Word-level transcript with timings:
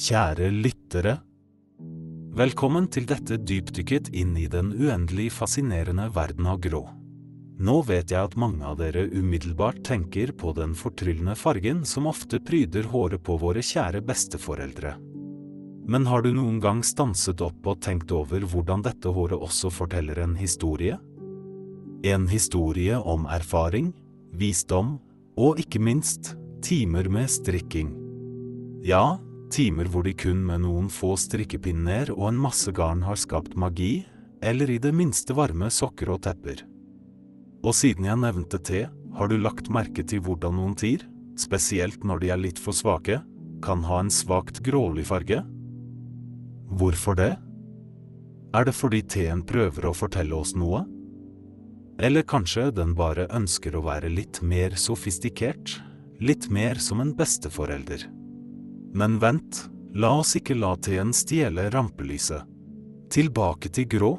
Kjære 0.00 0.46
lyttere. 0.48 1.18
Velkommen 2.32 2.86
til 2.88 3.04
dette 3.04 3.36
dypdykket 3.36 4.06
inn 4.16 4.30
i 4.40 4.46
den 4.48 4.70
uendelig 4.72 5.26
fascinerende 5.36 6.06
verden 6.14 6.48
av 6.48 6.62
grå. 6.64 6.80
Nå 7.60 7.74
vet 7.84 8.14
jeg 8.14 8.30
at 8.30 8.38
mange 8.40 8.64
av 8.64 8.78
dere 8.80 9.04
umiddelbart 9.12 9.82
tenker 9.84 10.32
på 10.32 10.54
den 10.56 10.72
fortryllende 10.72 11.36
fargen 11.36 11.84
som 11.84 12.08
ofte 12.08 12.40
pryder 12.40 12.88
håret 12.94 13.20
på 13.28 13.36
våre 13.44 13.60
kjære 13.60 14.00
besteforeldre. 14.08 14.96
Men 15.84 16.08
har 16.08 16.24
du 16.24 16.32
noen 16.32 16.64
gang 16.64 16.80
stanset 16.80 17.44
opp 17.44 17.68
og 17.68 17.84
tenkt 17.84 18.08
over 18.16 18.40
hvordan 18.40 18.88
dette 18.88 19.12
håret 19.12 19.36
også 19.36 19.68
forteller 19.68 20.24
en 20.24 20.38
historie? 20.40 20.96
En 22.08 22.30
historie 22.32 22.96
om 22.96 23.28
erfaring, 23.28 23.92
visdom 24.32 24.96
og 25.36 25.60
ikke 25.60 25.88
minst 25.92 26.38
timer 26.64 27.12
med 27.12 27.28
strikking. 27.28 27.98
Ja, 28.80 29.18
timer 29.52 29.88
hvor 29.90 30.06
de 30.06 30.14
kun 30.16 30.40
med 30.46 30.62
noen 30.64 30.88
få 30.92 31.16
strikkepinner 31.18 32.12
og 32.14 32.28
en 32.30 32.40
masse 32.40 32.72
garn 32.74 33.02
har 33.06 33.18
skapt 33.20 33.56
magi, 33.58 34.06
eller 34.42 34.70
i 34.70 34.78
det 34.80 34.92
minste 34.96 35.36
varme 35.36 35.68
sokker 35.70 36.14
og 36.14 36.22
tepper. 36.24 36.62
Og 37.60 37.76
siden 37.76 38.06
jeg 38.08 38.20
nevnte 38.22 38.60
te, 38.64 38.86
har 39.16 39.28
du 39.28 39.36
lagt 39.36 39.68
merke 39.72 40.04
til 40.06 40.22
hvordan 40.24 40.56
noen 40.56 40.76
tier, 40.78 41.02
spesielt 41.40 42.04
når 42.06 42.22
de 42.22 42.30
er 42.32 42.40
litt 42.40 42.60
for 42.62 42.76
svake, 42.76 43.20
kan 43.60 43.84
ha 43.84 44.00
en 44.00 44.12
svakt 44.12 44.62
grålig 44.64 45.04
farge? 45.10 45.42
Hvorfor 46.80 47.18
det? 47.18 47.34
Er 48.56 48.66
det 48.66 48.74
fordi 48.74 49.02
teen 49.04 49.44
prøver 49.46 49.90
å 49.90 49.96
fortelle 49.96 50.34
oss 50.38 50.54
noe? 50.58 50.86
Eller 52.00 52.24
kanskje 52.24 52.70
den 52.72 52.94
bare 52.96 53.28
ønsker 53.36 53.76
å 53.76 53.84
være 53.84 54.08
litt 54.08 54.40
mer 54.40 54.78
sofistikert, 54.80 55.76
litt 56.22 56.48
mer 56.48 56.80
som 56.80 57.02
en 57.04 57.12
besteforelder? 57.18 58.06
Men 58.92 59.18
vent, 59.22 59.68
la 59.94 60.16
oss 60.18 60.34
ikke 60.38 60.56
la 60.58 60.74
teen 60.82 61.12
stjele 61.14 61.68
rampelyset. 61.70 62.46
Tilbake 63.10 63.70
til 63.74 63.88
grå. 63.90 64.10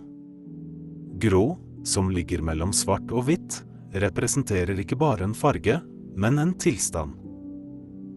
Grå, 1.22 1.46
som 1.84 2.12
ligger 2.12 2.44
mellom 2.44 2.74
svart 2.76 3.12
og 3.12 3.28
hvitt, 3.28 3.62
representerer 3.94 4.80
ikke 4.80 5.00
bare 5.00 5.28
en 5.28 5.36
farge, 5.36 5.80
men 6.16 6.40
en 6.40 6.54
tilstand. 6.60 7.16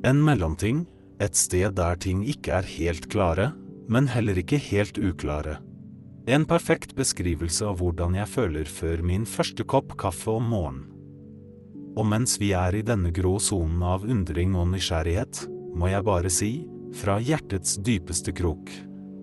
En 0.04 0.20
mellomting, 0.22 0.84
et 1.22 1.36
sted 1.38 1.76
der 1.78 1.98
ting 2.02 2.24
ikke 2.26 2.58
er 2.58 2.66
helt 2.68 3.06
klare, 3.10 3.52
men 3.88 4.08
heller 4.10 4.38
ikke 4.40 4.58
helt 4.60 4.98
uklare. 4.98 5.58
En 6.26 6.46
perfekt 6.48 6.94
beskrivelse 6.96 7.66
av 7.68 7.80
hvordan 7.80 8.16
jeg 8.16 8.30
føler 8.32 8.68
før 8.68 9.02
min 9.04 9.26
første 9.28 9.64
kopp 9.68 9.94
kaffe 10.00 10.32
om 10.32 10.46
morgenen. 10.54 10.90
Og 11.94 12.06
mens 12.10 12.40
vi 12.42 12.50
er 12.56 12.74
i 12.74 12.82
denne 12.82 13.12
grå 13.14 13.36
sonen 13.38 13.82
av 13.86 14.06
undring 14.08 14.56
og 14.58 14.72
nysgjerrighet, 14.72 15.44
må 15.74 15.90
jeg 15.90 16.06
bare 16.06 16.30
si, 16.32 16.52
fra 16.94 17.18
hjertets 17.22 17.78
dypeste 17.82 18.34
krok, 18.36 18.70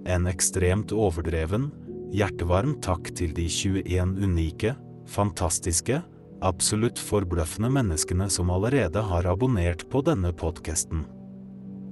en 0.10 0.28
ekstremt 0.28 0.92
overdreven, 0.92 1.70
hjertevarm 2.12 2.76
takk 2.84 3.14
til 3.16 3.34
de 3.38 3.48
21 3.48 4.18
unike, 4.26 4.76
fantastiske, 5.12 6.02
absolutt 6.42 7.00
forbløffende 7.00 7.70
menneskene 7.72 8.28
som 8.34 8.52
allerede 8.52 9.04
har 9.12 9.30
abonnert 9.30 9.86
på 9.90 10.02
denne 10.06 10.34
podkasten. 10.36 11.06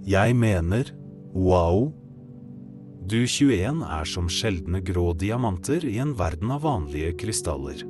Jeg 0.10 0.36
mener, 0.36 0.92
wow! 1.36 1.90
Du 3.10 3.22
21 3.26 3.84
er 3.86 4.10
som 4.10 4.28
sjeldne 4.30 4.82
grå 4.86 5.14
diamanter 5.18 5.86
i 5.88 5.98
en 6.02 6.12
verden 6.18 6.52
av 6.54 6.66
vanlige 6.66 7.16
krystaller. 7.24 7.86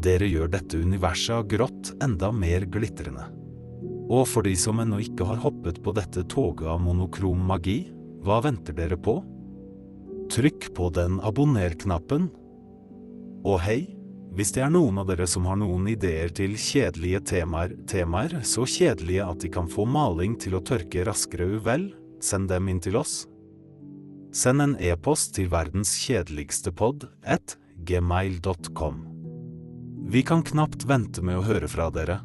Dere 0.00 0.28
gjør 0.28 0.50
dette 0.56 0.80
universet 0.80 1.36
av 1.36 1.46
grått 1.48 1.92
enda 2.04 2.32
mer 2.32 2.64
glitrende. 2.68 3.28
Og 4.10 4.26
for 4.26 4.42
de 4.42 4.56
som 4.58 4.80
ennå 4.82 4.98
ikke 5.04 5.26
har 5.28 5.38
hoppet 5.44 5.78
på 5.84 5.94
dette 5.94 6.24
toget 6.30 6.66
av 6.72 6.80
monokrom 6.82 7.44
magi, 7.46 7.84
hva 8.26 8.40
venter 8.42 8.74
dere 8.76 8.98
på? 8.98 9.20
Trykk 10.30 10.72
på 10.74 10.90
den 10.94 11.20
abonner-knappen. 11.26 12.26
Og 13.46 13.56
hei, 13.62 13.80
hvis 14.34 14.52
det 14.54 14.62
er 14.62 14.72
noen 14.74 14.98
av 15.02 15.08
dere 15.08 15.26
som 15.30 15.46
har 15.46 15.58
noen 15.58 15.88
ideer 15.90 16.30
til 16.34 16.56
kjedelige 16.58 17.22
temaer, 17.32 17.74
temaer 17.90 18.36
så 18.46 18.66
kjedelige 18.66 19.26
at 19.26 19.42
de 19.42 19.50
kan 19.50 19.70
få 19.70 19.86
maling 19.90 20.36
til 20.42 20.58
å 20.58 20.62
tørke 20.66 21.06
raskere 21.06 21.48
uvel, 21.58 21.88
send 22.22 22.50
dem 22.50 22.68
inn 22.70 22.82
til 22.82 22.98
oss. 23.00 23.24
Send 24.34 24.62
en 24.62 24.76
e-post 24.78 25.34
til 25.38 25.48
verdens 25.50 25.96
kjedeligste 25.98 26.70
pod, 26.74 27.08
at 27.26 27.56
gmail.com. 27.86 29.00
Vi 30.10 30.22
kan 30.26 30.42
knapt 30.46 30.86
vente 30.90 31.22
med 31.26 31.40
å 31.40 31.46
høre 31.46 31.70
fra 31.70 31.88
dere. 31.94 32.20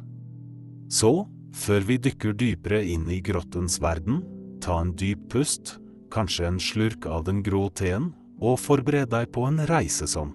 Så, 0.90 1.26
før 1.56 1.86
vi 1.88 1.96
dykker 2.02 2.36
dypere 2.36 2.82
inn 2.84 3.08
i 3.10 3.22
grottens 3.24 3.80
verden, 3.82 4.20
ta 4.60 4.78
en 4.82 4.92
dyp 4.98 5.28
pust, 5.32 5.78
kanskje 6.12 6.48
en 6.50 6.60
slurk 6.62 7.06
av 7.08 7.24
den 7.26 7.42
grå 7.46 7.66
teen, 7.74 8.12
og 8.36 8.60
forbered 8.60 9.08
deg 9.14 9.30
på 9.32 9.46
en 9.48 9.62
reise 9.70 10.08
som 10.10 10.34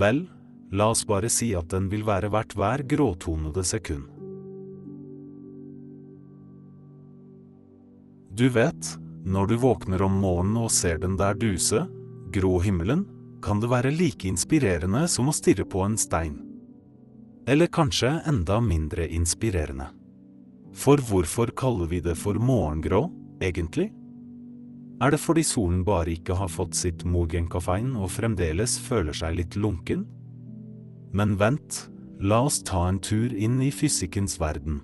Vel, 0.00 0.22
la 0.72 0.86
oss 0.94 1.02
bare 1.04 1.28
si 1.28 1.50
at 1.58 1.68
den 1.72 1.90
vil 1.92 2.06
være 2.06 2.30
verdt 2.32 2.54
hver 2.56 2.84
gråtonede 2.88 3.64
sekund. 3.66 4.06
Du 8.30 8.46
vet, 8.54 8.92
når 9.26 9.50
du 9.50 9.56
våkner 9.60 10.02
om 10.06 10.20
morgenen 10.22 10.62
og 10.62 10.70
ser 10.72 11.02
den 11.02 11.18
der 11.20 11.34
duse, 11.36 11.82
grå 12.32 12.60
himmelen, 12.64 13.02
kan 13.42 13.60
det 13.60 13.68
være 13.72 13.92
like 13.92 14.28
inspirerende 14.30 15.02
som 15.10 15.28
å 15.28 15.34
stirre 15.34 15.66
på 15.68 15.82
en 15.84 15.98
stein. 16.00 16.38
Eller 17.50 17.66
kanskje 17.66 18.20
enda 18.30 18.60
mindre 18.62 19.08
inspirerende. 19.10 19.88
For 20.70 21.02
hvorfor 21.02 21.50
kaller 21.58 21.88
vi 21.90 21.98
det 22.00 22.14
for 22.14 22.38
morgengrå, 22.38 23.08
egentlig? 23.42 23.88
Er 25.02 25.10
det 25.10 25.18
fordi 25.18 25.42
solen 25.42 25.80
bare 25.82 26.12
ikke 26.14 26.36
har 26.38 26.52
fått 26.52 26.78
sitt 26.78 27.02
morgenkaffein 27.02 27.96
og 27.98 28.12
fremdeles 28.14 28.76
føler 28.84 29.16
seg 29.16 29.34
litt 29.40 29.58
lunken? 29.58 30.04
Men 31.10 31.34
vent, 31.40 31.88
la 32.22 32.44
oss 32.46 32.60
ta 32.62 32.84
en 32.86 33.02
tur 33.02 33.34
inn 33.34 33.58
i 33.64 33.72
fysikkens 33.74 34.38
verden. 34.38 34.78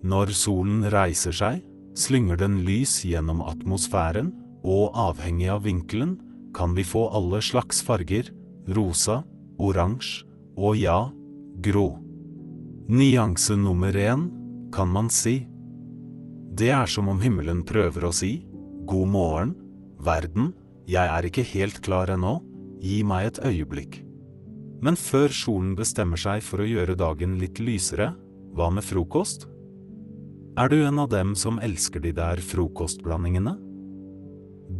Når 0.00 0.32
solen 0.32 0.88
reiser 0.88 1.36
seg, 1.36 1.60
slynger 1.92 2.40
den 2.40 2.62
lys 2.64 3.02
gjennom 3.04 3.44
atmosfæren, 3.44 4.32
og 4.64 4.96
avhengig 4.96 5.52
av 5.52 5.66
vinkelen 5.68 6.16
kan 6.56 6.72
vi 6.72 6.88
få 6.88 7.10
alle 7.12 7.44
slags 7.44 7.84
farger, 7.84 8.32
rosa, 8.72 9.20
oransje 9.60 10.24
og 10.56 10.76
ja, 10.80 11.10
grå. 11.62 11.98
Nyanse 12.90 13.56
nummer 13.56 13.96
én, 13.96 14.28
kan 14.72 14.88
man 14.88 15.10
si. 15.10 15.46
Det 16.56 16.70
er 16.74 16.88
som 16.90 17.08
om 17.08 17.20
himmelen 17.22 17.62
prøver 17.66 18.08
å 18.08 18.12
si, 18.14 18.40
god 18.88 19.08
morgen, 19.12 19.54
verden, 20.02 20.50
jeg 20.90 21.06
er 21.06 21.26
ikke 21.28 21.46
helt 21.52 21.80
klar 21.84 22.10
ennå, 22.10 22.40
gi 22.82 23.02
meg 23.06 23.30
et 23.30 23.42
øyeblikk. 23.46 24.00
Men 24.80 24.96
før 24.96 25.28
solen 25.28 25.74
bestemmer 25.76 26.18
seg 26.20 26.42
for 26.42 26.64
å 26.64 26.68
gjøre 26.68 26.96
dagen 26.98 27.36
litt 27.38 27.60
lysere, 27.60 28.14
hva 28.56 28.70
med 28.72 28.84
frokost? 28.86 29.46
Er 30.58 30.72
du 30.72 30.80
en 30.82 30.98
av 30.98 31.10
dem 31.12 31.36
som 31.38 31.60
elsker 31.62 32.02
de 32.02 32.14
der 32.16 32.40
frokostblandingene? 32.42 33.54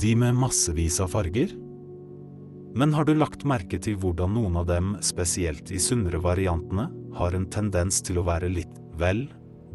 De 0.00 0.14
med 0.18 0.38
massevis 0.40 0.98
av 1.04 1.12
farger? 1.12 1.52
Men 2.74 2.94
har 2.94 3.04
du 3.04 3.14
lagt 3.18 3.42
merke 3.48 3.80
til 3.82 3.96
hvordan 3.98 4.34
noen 4.36 4.60
av 4.60 4.68
dem, 4.68 4.94
spesielt 5.02 5.72
i 5.74 5.80
sunnere 5.82 6.20
variantene, 6.22 6.86
har 7.18 7.34
en 7.34 7.48
tendens 7.50 7.98
til 8.06 8.20
å 8.20 8.26
være 8.28 8.50
litt, 8.52 8.76
vel, 9.00 9.24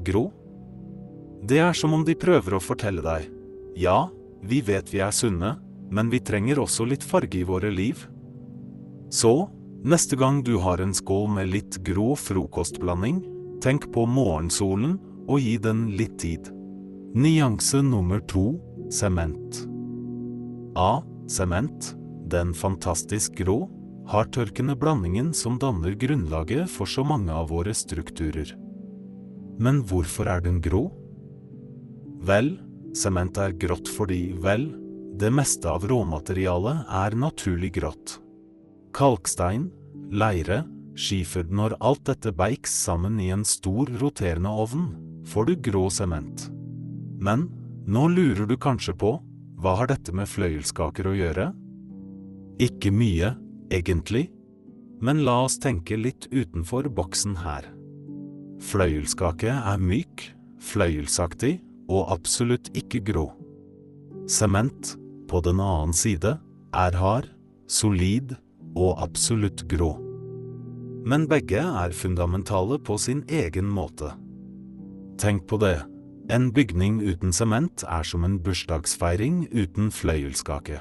grå? 0.08 0.30
Det 1.46 1.60
er 1.60 1.76
som 1.76 1.94
om 1.98 2.06
de 2.08 2.16
prøver 2.18 2.56
å 2.56 2.64
fortelle 2.64 3.04
deg, 3.04 3.28
ja, 3.76 4.06
vi 4.46 4.62
vet 4.64 4.92
vi 4.94 5.02
er 5.04 5.12
sunne, 5.16 5.58
men 5.92 6.10
vi 6.10 6.22
trenger 6.24 6.62
også 6.64 6.88
litt 6.88 7.04
farge 7.04 7.42
i 7.42 7.48
våre 7.48 7.70
liv. 7.74 8.00
Så, 9.12 9.50
neste 9.84 10.18
gang 10.18 10.40
du 10.46 10.56
har 10.64 10.82
en 10.82 10.96
skål 10.96 11.28
med 11.36 11.52
litt 11.52 11.82
grå 11.86 12.14
frokostblanding, 12.18 13.20
tenk 13.62 13.90
på 13.94 14.08
morgensolen 14.08 14.96
og 15.28 15.44
gi 15.44 15.58
den 15.62 15.90
litt 16.00 16.16
tid. 16.24 16.48
Nyanse 17.16 17.84
nummer 17.84 18.24
to, 18.32 18.56
sement. 18.94 19.62
A. 20.80 21.04
Sement 21.32 21.96
den 22.32 22.54
fantastisk 22.58 23.38
grå, 23.42 23.66
hardtørkende 24.10 24.76
blandingen 24.78 25.32
som 25.34 25.60
danner 25.62 25.96
grunnlaget 25.98 26.70
for 26.70 26.90
så 26.90 27.06
mange 27.06 27.34
av 27.34 27.50
våre 27.54 27.74
strukturer. 27.74 28.54
Men 29.62 29.82
hvorfor 29.88 30.30
er 30.30 30.44
den 30.46 30.60
grå? 30.62 30.88
Vel, 32.26 32.56
sement 32.98 33.38
er 33.38 33.56
grått 33.60 33.90
fordi, 33.92 34.34
vel, 34.42 34.70
det 35.16 35.32
meste 35.32 35.70
av 35.72 35.86
råmaterialet 35.88 36.86
er 36.92 37.16
naturlig 37.18 37.72
grått. 37.78 38.18
Kalkstein, 38.96 39.70
leire, 40.12 40.64
skifer 40.96 41.44
Når 41.52 41.76
alt 41.84 42.06
dette 42.08 42.32
beiks 42.32 42.72
sammen 42.86 43.20
i 43.20 43.30
en 43.36 43.44
stor, 43.48 43.90
roterende 44.00 44.52
ovn, 44.52 44.88
får 45.28 45.50
du 45.50 45.56
grå 45.70 45.90
sement. 45.92 46.48
Men, 47.20 47.50
nå 47.88 48.08
lurer 48.12 48.48
du 48.48 48.56
kanskje 48.58 48.96
på, 48.96 49.18
hva 49.60 49.76
har 49.80 49.90
dette 49.92 50.14
med 50.16 50.30
fløyelskaker 50.30 51.08
å 51.10 51.16
gjøre? 51.16 51.50
Ikke 52.62 52.92
mye, 52.94 53.34
egentlig, 53.74 54.30
men 55.04 55.26
la 55.28 55.42
oss 55.44 55.58
tenke 55.60 55.98
litt 56.00 56.30
utenfor 56.32 56.88
boksen 56.96 57.36
her. 57.44 57.68
Fløyelskake 58.64 59.52
er 59.52 59.82
myk, 59.82 60.30
fløyelsaktig 60.64 61.58
og 61.92 62.14
absolutt 62.16 62.72
ikke 62.78 63.04
grå. 63.12 63.26
Sement, 64.32 64.96
på 65.28 65.42
den 65.44 65.60
annen 65.60 65.94
side, 65.94 66.38
er 66.74 66.96
hard, 66.98 67.28
solid 67.68 68.38
og 68.76 69.02
absolutt 69.04 69.66
grå. 69.70 69.92
Men 71.06 71.28
begge 71.30 71.62
er 71.62 71.94
fundamentale 71.94 72.80
på 72.82 72.98
sin 72.98 73.22
egen 73.30 73.68
måte. 73.70 74.14
Tenk 75.22 75.46
på 75.50 75.60
det. 75.62 75.78
En 76.34 76.50
bygning 76.56 76.98
uten 77.06 77.36
sement 77.36 77.84
er 77.86 78.08
som 78.08 78.24
en 78.26 78.40
bursdagsfeiring 78.42 79.44
uten 79.54 79.92
fløyelskake. 79.94 80.80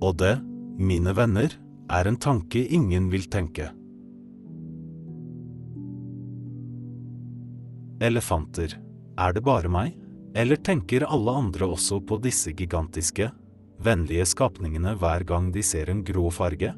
Og 0.00 0.16
det, 0.16 0.38
mine 0.78 1.14
venner, 1.16 1.52
er 1.90 2.06
en 2.06 2.18
tanke 2.20 2.62
ingen 2.70 3.08
vil 3.10 3.26
tenke. 3.30 3.70
Elefanter. 8.00 8.76
Er 9.18 9.34
det 9.36 9.42
bare 9.44 9.68
meg? 9.68 9.96
Eller 10.34 10.56
tenker 10.56 11.04
alle 11.04 11.34
andre 11.42 11.66
også 11.74 11.98
på 12.06 12.20
disse 12.22 12.52
gigantiske, 12.56 13.28
vennlige 13.82 14.28
skapningene 14.28 14.94
hver 15.00 15.24
gang 15.26 15.50
de 15.52 15.62
ser 15.64 15.90
en 15.90 16.04
grå 16.06 16.30
farge? 16.32 16.72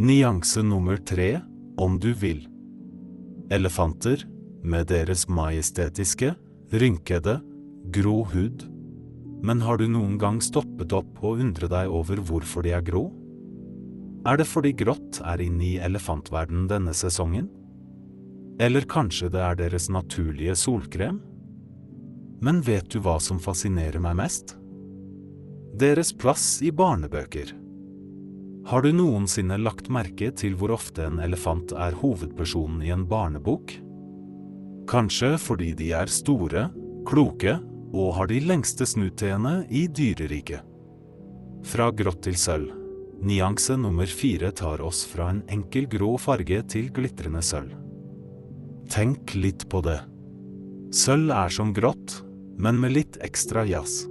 Nyanse 0.00 0.64
nummer 0.64 0.96
tre, 0.96 1.38
om 1.78 1.98
du 2.00 2.10
vil. 2.16 2.42
Elefanter, 3.52 4.26
med 4.62 4.90
deres 4.90 5.26
majestetiske, 5.28 6.34
rynkede, 6.72 7.38
grå 7.92 8.24
hud. 8.32 8.66
Men 9.42 9.62
har 9.64 9.80
du 9.80 9.86
noen 9.88 10.18
gang 10.20 10.40
stoppet 10.44 10.92
opp 10.92 11.22
og 11.24 11.40
undret 11.40 11.72
deg 11.72 11.88
over 11.88 12.20
hvorfor 12.20 12.66
de 12.66 12.74
er 12.76 12.84
grå? 12.84 13.06
Er 14.28 14.36
det 14.36 14.48
fordi 14.50 14.74
grått 14.76 15.22
er 15.24 15.40
inne 15.40 15.64
i 15.64 15.78
elefantverden 15.80 16.66
denne 16.68 16.92
sesongen? 16.96 17.48
Eller 18.60 18.84
kanskje 18.84 19.30
det 19.32 19.40
er 19.40 19.56
deres 19.56 19.88
naturlige 19.88 20.56
solkrem? 20.60 21.22
Men 22.44 22.60
vet 22.64 22.90
du 22.92 23.00
hva 23.00 23.16
som 23.20 23.40
fascinerer 23.40 24.00
meg 24.00 24.18
mest? 24.20 24.56
Deres 25.80 26.12
plass 26.12 26.60
i 26.60 26.72
barnebøker. 26.72 27.54
Har 28.68 28.84
du 28.84 28.90
noensinne 28.92 29.56
lagt 29.56 29.88
merke 29.88 30.28
til 30.36 30.52
hvor 30.60 30.74
ofte 30.76 31.06
en 31.08 31.20
elefant 31.24 31.72
er 31.72 31.96
hovedpersonen 31.96 32.82
i 32.84 32.92
en 32.92 33.06
barnebok? 33.08 33.72
Kanskje 34.90 35.36
fordi 35.40 35.72
de 35.78 35.92
er 35.96 36.12
store, 36.12 36.68
kloke 37.08 37.56
og 37.92 38.14
har 38.16 38.30
de 38.30 38.40
lengste 38.44 38.86
snutteene 38.86 39.64
i 39.68 39.86
dyreriket. 39.90 40.62
Fra 41.66 41.90
grått 41.92 42.22
til 42.24 42.38
sølv. 42.40 42.70
Nyanse 43.20 43.76
nummer 43.76 44.08
fire 44.08 44.48
tar 44.56 44.80
oss 44.80 45.02
fra 45.04 45.28
en 45.34 45.42
enkel 45.52 45.84
grå 45.92 46.14
farge 46.18 46.62
til 46.72 46.88
glitrende 46.94 47.42
sølv. 47.44 47.74
Tenk 48.90 49.34
litt 49.36 49.66
på 49.70 49.82
det. 49.84 49.98
Sølv 50.96 51.30
er 51.36 51.52
som 51.52 51.74
grått, 51.76 52.16
men 52.58 52.80
med 52.80 52.96
litt 52.96 53.18
ekstra 53.22 53.66
jazz. 53.68 54.06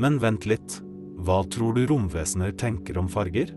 Men 0.00 0.18
vent 0.20 0.44
litt, 0.50 0.80
hva 1.22 1.42
tror 1.52 1.76
du 1.76 1.84
romvesener 1.86 2.52
tenker 2.58 2.98
om 2.98 3.08
farger? 3.08 3.54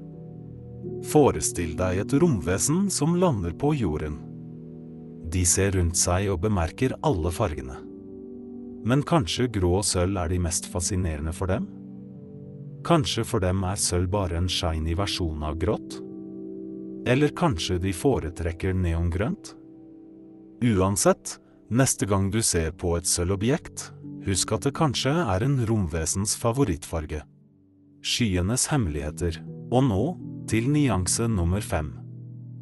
Forestill 1.10 1.74
deg 1.80 2.04
et 2.04 2.16
romvesen 2.22 2.86
som 2.94 3.18
lander 3.20 3.56
på 3.58 3.74
jorden. 3.80 4.20
De 5.34 5.44
ser 5.50 5.74
rundt 5.76 5.98
seg 5.98 6.30
og 6.32 6.44
bemerker 6.46 6.94
alle 7.02 7.32
fargene. 7.34 7.80
Men 8.84 9.04
kanskje 9.08 9.48
grå 9.48 9.80
sølv 9.86 10.18
er 10.20 10.32
de 10.34 10.40
mest 10.44 10.68
fascinerende 10.72 11.34
for 11.36 11.52
dem? 11.52 11.70
Kanskje 12.84 13.24
for 13.24 13.44
dem 13.44 13.64
er 13.64 13.80
sølv 13.80 14.10
bare 14.12 14.36
en 14.42 14.50
shiny 14.52 14.96
versjon 15.00 15.44
av 15.48 15.56
grått? 15.62 16.02
Eller 17.08 17.32
kanskje 17.36 17.80
de 17.84 17.94
foretrekker 17.96 18.76
neongrønt? 18.76 19.54
Uansett, 20.64 21.38
neste 21.72 22.08
gang 22.08 22.30
du 22.32 22.42
ser 22.44 22.72
på 22.76 22.96
et 22.98 23.08
sølvobjekt, 23.08 23.90
husk 24.28 24.52
at 24.56 24.68
det 24.68 24.76
kanskje 24.76 25.12
er 25.12 25.44
en 25.44 25.58
romvesens 25.68 26.36
favorittfarge. 26.40 27.24
Skyenes 28.04 28.68
hemmeligheter. 28.72 29.40
Og 29.74 29.88
nå 29.88 30.04
til 30.52 30.68
nyanse 30.72 31.30
nummer 31.32 31.64
fem. 31.64 31.94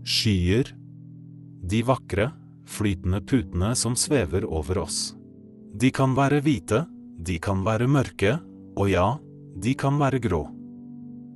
Skyer. 0.05 0.69
De 1.65 1.81
vakre, 1.85 2.29
flytende 2.69 3.21
putene 3.25 3.73
som 3.77 3.97
svever 3.97 4.45
over 4.45 4.83
oss. 4.85 5.01
De 5.81 5.89
kan 5.89 6.11
være 6.13 6.43
hvite, 6.45 6.83
de 7.17 7.39
kan 7.41 7.63
være 7.65 7.87
mørke, 7.89 8.35
og 8.77 8.89
ja, 8.91 9.05
de 9.57 9.71
kan 9.73 9.95
være 9.97 10.19
grå. 10.21 10.43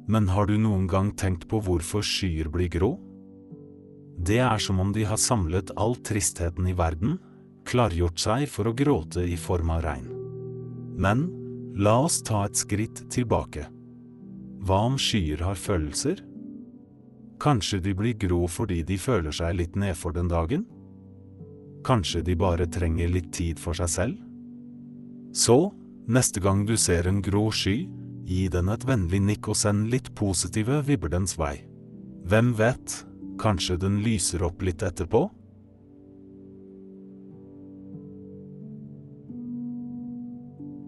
Men 0.05 0.27
har 0.29 0.45
du 0.45 0.53
noen 0.61 0.83
gang 0.85 1.07
tenkt 1.17 1.47
på 1.49 1.63
hvorfor 1.65 2.05
skyer 2.05 2.51
blir 2.53 2.69
grå? 2.69 2.91
Det 4.21 4.37
er 4.45 4.61
som 4.61 4.77
om 4.83 4.91
de 4.93 5.05
har 5.09 5.17
samlet 5.17 5.71
all 5.81 5.97
tristheten 5.97 6.67
i 6.69 6.75
verden, 6.77 7.17
klargjort 7.65 8.21
seg 8.21 8.45
for 8.51 8.69
å 8.69 8.75
gråte 8.77 9.23
i 9.25 9.33
form 9.39 9.71
av 9.73 9.81
regn. 9.87 10.11
Men 11.01 11.25
la 11.81 11.95
oss 12.05 12.21
ta 12.21 12.43
et 12.45 12.59
skritt 12.59 13.01
tilbake. 13.11 13.65
Hva 14.61 14.83
om 14.91 14.99
skyer 15.01 15.41
har 15.41 15.57
følelser? 15.57 16.21
Kanskje 17.41 17.81
de 17.81 17.95
blir 17.97 18.13
grå 18.21 18.45
fordi 18.45 18.83
de 18.85 18.99
føler 19.01 19.33
seg 19.33 19.57
litt 19.57 19.73
nedfor 19.73 20.13
den 20.13 20.29
dagen? 20.29 20.69
Kanskje 21.85 22.21
de 22.29 22.37
bare 22.37 22.69
trenger 22.69 23.09
litt 23.09 23.33
tid 23.33 23.57
for 23.61 23.73
seg 23.77 23.89
selv? 23.89 24.24
Så, 25.35 25.59
neste 26.07 26.39
gang 26.39 26.63
du 26.65 26.77
ser 26.79 27.09
en 27.09 27.19
grå 27.21 27.49
sky, 27.51 27.77
Gi 28.25 28.47
den 28.49 28.71
et 28.73 28.83
vennlig 28.89 29.19
nikk 29.21 29.51
og 29.53 29.57
send 29.59 29.91
litt 29.93 30.09
positive 30.17 30.79
vibber 30.87 31.11
dens 31.13 31.35
vei. 31.37 31.59
Hvem 32.25 32.55
vet, 32.57 32.93
kanskje 33.37 33.77
den 33.77 33.99
lyser 34.01 34.41
opp 34.47 34.63
litt 34.65 34.81
etterpå? 34.81 35.27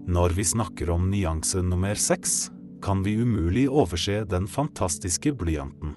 Når 0.08 0.34
vi 0.34 0.46
snakker 0.50 0.90
om 0.90 1.12
nyanse 1.12 1.62
nummer 1.62 2.00
seks, 2.00 2.48
kan 2.82 3.04
vi 3.06 3.20
umulig 3.22 3.68
overse 3.70 4.24
den 4.26 4.48
fantastiske 4.50 5.36
blyanten. 5.38 5.94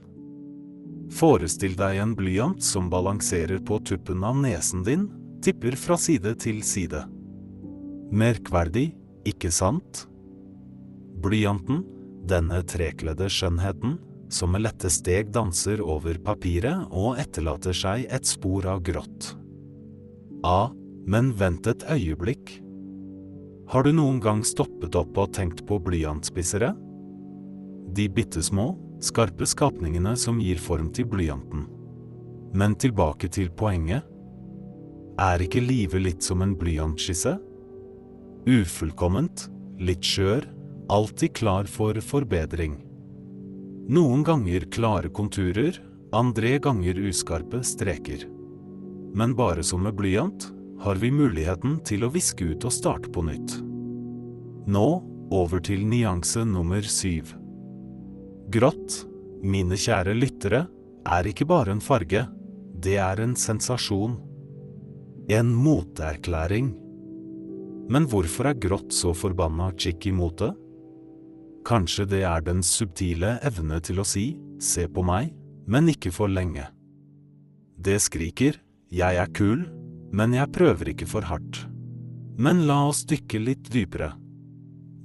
Forestill 1.15 1.73
deg 1.79 2.03
en 2.03 2.13
blyant 2.19 2.61
som 2.63 2.91
balanserer 2.93 3.63
på 3.65 3.81
tuppen 3.87 4.27
av 4.27 4.37
nesen 4.43 4.85
din, 4.85 5.09
tipper 5.41 5.79
fra 5.79 5.97
side 5.97 6.35
til 6.43 6.61
side. 6.67 7.01
Merkverdig, 8.11 8.89
ikke 9.29 9.53
sant? 9.55 10.05
Blyanten, 11.23 11.85
denne 12.27 12.59
trekledde 12.67 13.29
skjønnheten, 13.31 13.99
som 14.31 14.51
med 14.55 14.65
lette 14.65 14.91
steg 14.91 15.31
danser 15.35 15.83
over 15.83 16.19
papiret 16.23 16.91
og 16.91 17.19
etterlater 17.23 17.75
seg 17.77 18.07
et 18.11 18.27
spor 18.27 18.67
av 18.71 18.83
grått. 18.87 19.35
Ah, 20.47 20.71
men 21.07 21.31
vent 21.39 21.67
et 21.71 21.85
øyeblikk. 21.91 22.57
Har 23.71 23.87
du 23.87 23.93
noen 23.95 24.19
gang 24.23 24.43
stoppet 24.47 24.97
opp 24.99 25.19
og 25.19 25.35
tenkt 25.37 25.63
på 25.67 25.79
blyantspissere? 25.83 26.73
De 27.95 28.07
bitte 28.11 28.43
små, 28.43 28.73
skarpe 29.03 29.47
skapningene 29.47 30.17
som 30.19 30.41
gir 30.43 30.59
form 30.59 30.91
til 30.95 31.07
blyanten. 31.11 31.69
Men 32.55 32.75
tilbake 32.75 33.31
til 33.31 33.53
poenget. 33.55 34.03
Er 35.21 35.43
ikke 35.43 35.63
livet 35.63 36.03
litt 36.03 36.27
som 36.27 36.43
en 36.43 36.57
blyantskisse? 36.59 37.37
Ufullkomment, 38.49 39.49
litt 39.81 40.05
skjør, 40.07 40.47
alltid 40.89 41.35
klar 41.37 41.69
for 41.69 41.99
forbedring. 42.01 42.79
Noen 43.91 44.23
ganger 44.25 44.65
klare 44.73 45.11
konturer, 45.13 45.77
andre 46.17 46.57
ganger 46.63 46.99
uskarpe 47.11 47.61
streker. 47.67 48.25
Men 49.13 49.35
bare 49.37 49.65
som 49.67 49.83
med 49.85 49.97
blyant 49.99 50.49
har 50.81 50.97
vi 51.03 51.11
muligheten 51.13 51.81
til 51.85 52.07
å 52.07 52.13
viske 52.15 52.55
ut 52.55 52.65
og 52.65 52.73
starte 52.73 53.13
på 53.13 53.25
nytt. 53.27 53.59
Nå 54.71 54.89
over 55.31 55.61
til 55.61 55.85
nyanse 55.87 56.47
nummer 56.49 56.83
syv. 56.87 57.35
Grått, 58.51 59.05
mine 59.43 59.77
kjære 59.79 60.17
lyttere, 60.17 60.65
er 61.07 61.29
ikke 61.29 61.47
bare 61.49 61.75
en 61.75 61.83
farge, 61.85 62.25
det 62.81 62.97
er 63.03 63.21
en 63.21 63.37
sensasjon. 63.37 64.17
En 65.31 65.53
moteerklæring. 65.55 66.73
Men 67.91 68.07
hvorfor 68.07 68.53
er 68.53 68.61
grått 68.63 68.95
så 68.95 69.11
forbanna 69.17 69.73
chicky 69.77 70.13
i 70.13 70.15
mote? 70.15 70.53
Kanskje 71.67 72.07
det 72.09 72.23
er 72.25 72.45
den 72.47 72.63
subtile 72.65 73.37
evne 73.47 73.81
til 73.85 74.01
å 74.01 74.07
si 74.07 74.33
se 74.63 74.87
på 74.89 75.03
meg, 75.05 75.33
men 75.67 75.91
ikke 75.91 76.13
for 76.15 76.31
lenge. 76.31 76.69
Det 77.81 77.99
skriker 78.03 78.61
jeg 78.91 79.19
er 79.23 79.31
kul, 79.35 79.65
men 80.13 80.35
jeg 80.35 80.53
prøver 80.55 80.93
ikke 80.93 81.09
for 81.09 81.27
hardt. 81.27 81.65
Men 82.41 82.65
la 82.69 82.83
oss 82.89 83.03
dykke 83.09 83.41
litt 83.43 83.71
dypere. 83.73 84.13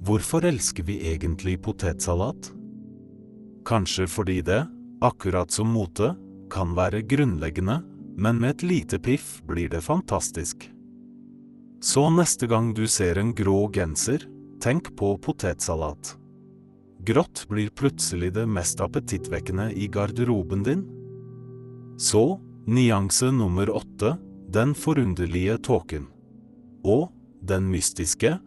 Hvorfor 0.06 0.46
elsker 0.46 0.86
vi 0.86 1.00
egentlig 1.10 1.58
potetsalat? 1.62 2.52
Kanskje 3.66 4.06
fordi 4.10 4.40
det, 4.46 4.62
akkurat 5.02 5.50
som 5.50 5.72
mote, 5.74 6.14
kan 6.50 6.76
være 6.78 7.02
grunnleggende, 7.02 7.80
men 8.16 8.38
med 8.40 8.56
et 8.56 8.66
lite 8.66 9.02
piff 9.02 9.40
blir 9.46 9.70
det 9.72 9.82
fantastisk. 9.84 10.68
Så 11.80 12.10
neste 12.10 12.46
gang 12.46 12.72
du 12.74 12.86
ser 12.88 13.18
en 13.18 13.34
grå 13.34 13.66
genser, 13.72 14.24
tenk 14.60 14.96
på 14.96 15.14
potetsalat. 15.18 16.16
Grått 17.06 17.44
blir 17.48 17.68
plutselig 17.70 18.32
det 18.34 18.46
mest 18.50 18.80
appetittvekkende 18.80 19.70
i 19.72 19.86
garderoben 19.86 20.62
din. 20.66 20.86
Så, 21.98 22.40
nyanse 22.66 23.30
nummer 23.32 23.70
åtte, 23.70 24.16
den 24.48 24.74
forunderlige 24.74 25.58
tåken. 25.58 26.08
Og, 26.84 27.12
Den 27.46 27.68
mystiske, 27.70 28.38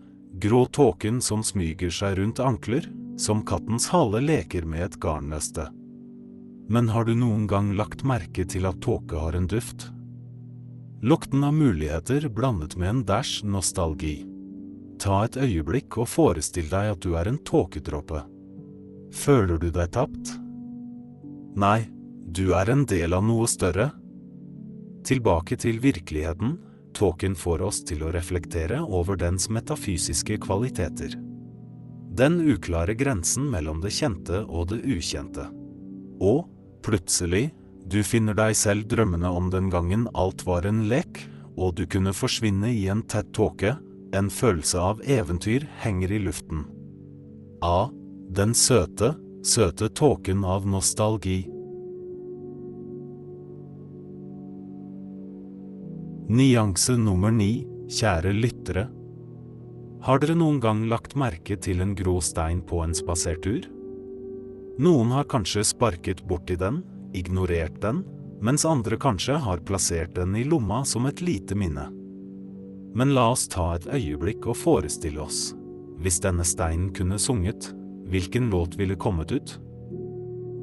grå 0.41 0.65
tåken 0.65 1.21
som 1.21 1.43
smyger 1.43 1.93
seg 1.93 2.17
rundt 2.17 2.39
ankler, 2.43 2.83
som 3.17 3.45
kattens 3.45 3.88
hale 3.93 4.19
leker 4.19 4.65
med 4.67 4.83
et 4.83 4.98
garnnøste. 5.00 5.69
Men 6.69 6.89
har 6.89 7.05
du 7.05 7.13
noen 7.15 7.48
gang 7.48 7.71
lagt 7.77 8.03
merke 8.03 8.43
til 8.50 8.67
at 8.67 8.81
tåke 8.83 9.15
har 9.15 9.38
en 9.38 9.48
duft? 9.48 9.88
Lukten 11.01 11.44
av 11.44 11.53
muligheter 11.53 12.27
blandet 12.29 12.75
med 12.75 12.89
en 12.89 13.03
dæsj 13.08 13.46
nostalgi. 13.48 14.25
Ta 15.00 15.22
et 15.24 15.38
øyeblikk 15.39 15.96
og 16.01 16.10
forestill 16.12 16.68
deg 16.68 16.89
at 16.91 17.00
du 17.06 17.13
er 17.15 17.29
en 17.32 17.38
tåkedråpe. 17.48 18.25
Føler 19.15 19.62
du 19.62 19.70
deg 19.72 19.94
tapt? 19.96 20.34
Nei, 21.56 21.88
du 22.27 22.51
er 22.51 22.72
en 22.74 22.84
del 22.84 23.15
av 23.15 23.24
noe 23.24 23.48
større. 23.48 23.94
Tilbake 25.08 25.56
til 25.63 25.79
virkeligheten, 25.79 26.58
tåken 26.91 27.38
får 27.39 27.63
oss 27.63 27.79
til 27.88 28.03
å 28.03 28.12
reflektere 28.12 28.82
over 28.84 29.15
dens 29.15 29.48
metafysiske 29.48 30.36
kvaliteter. 30.44 31.15
Den 32.20 32.41
uklare 32.44 32.98
grensen 33.00 33.48
mellom 33.48 33.79
det 33.79 33.94
kjente 33.96 34.44
og 34.44 34.74
det 34.74 34.84
ukjente. 34.84 35.48
Og, 36.20 36.44
plutselig, 36.84 37.53
du 37.89 38.03
finner 38.05 38.38
deg 38.38 38.55
selv 38.58 38.86
drømmende 38.91 39.29
om 39.34 39.50
den 39.50 39.69
gangen 39.74 40.05
alt 40.13 40.46
var 40.46 40.67
en 40.69 40.84
lek, 40.91 41.24
og 41.58 41.75
du 41.79 41.86
kunne 41.89 42.13
forsvinne 42.13 42.69
i 42.72 42.86
en 42.91 43.01
tett 43.10 43.31
tåke, 43.34 43.75
en 44.13 44.29
følelse 44.29 44.81
av 44.81 45.01
eventyr 45.05 45.65
henger 45.84 46.13
i 46.13 46.19
luften. 46.22 46.65
A. 47.65 47.89
Den 48.29 48.53
søte, 48.53 49.15
søte 49.46 49.89
tåken 49.89 50.46
av 50.46 50.67
nostalgi. 50.69 51.41
Nyanse 56.29 56.93
nummer 56.98 57.34
ni, 57.34 57.65
kjære 57.89 58.36
lyttere. 58.38 58.86
Har 60.05 60.22
dere 60.22 60.38
noen 60.38 60.62
gang 60.62 60.86
lagt 60.91 61.17
merke 61.17 61.58
til 61.58 61.81
en 61.81 61.96
grå 61.98 62.19
stein 62.22 62.62
på 62.62 62.84
en 62.86 62.93
spasertur? 62.96 63.65
Noen 64.79 65.10
har 65.12 65.25
kanskje 65.27 65.65
sparket 65.67 66.22
borti 66.29 66.55
den, 66.55 66.84
ignorert 67.13 67.81
den, 67.81 68.03
mens 68.41 68.65
andre 68.65 68.97
kanskje 68.97 69.37
har 69.43 69.63
plassert 69.67 70.15
den 70.15 70.35
i 70.35 70.43
lomma 70.43 70.83
som 70.85 71.05
et 71.09 71.21
lite 71.21 71.55
minne. 71.55 71.89
Men 72.95 73.13
la 73.13 73.29
oss 73.33 73.47
ta 73.51 73.73
et 73.75 73.87
øyeblikk 73.87 74.47
og 74.49 74.57
forestille 74.57 75.21
oss. 75.21 75.53
Hvis 75.99 76.21
denne 76.23 76.45
steinen 76.47 76.93
kunne 76.95 77.19
sunget, 77.19 77.71
hvilken 78.09 78.49
låt 78.49 78.79
ville 78.79 78.95
kommet 78.95 79.31
ut? 79.31 79.59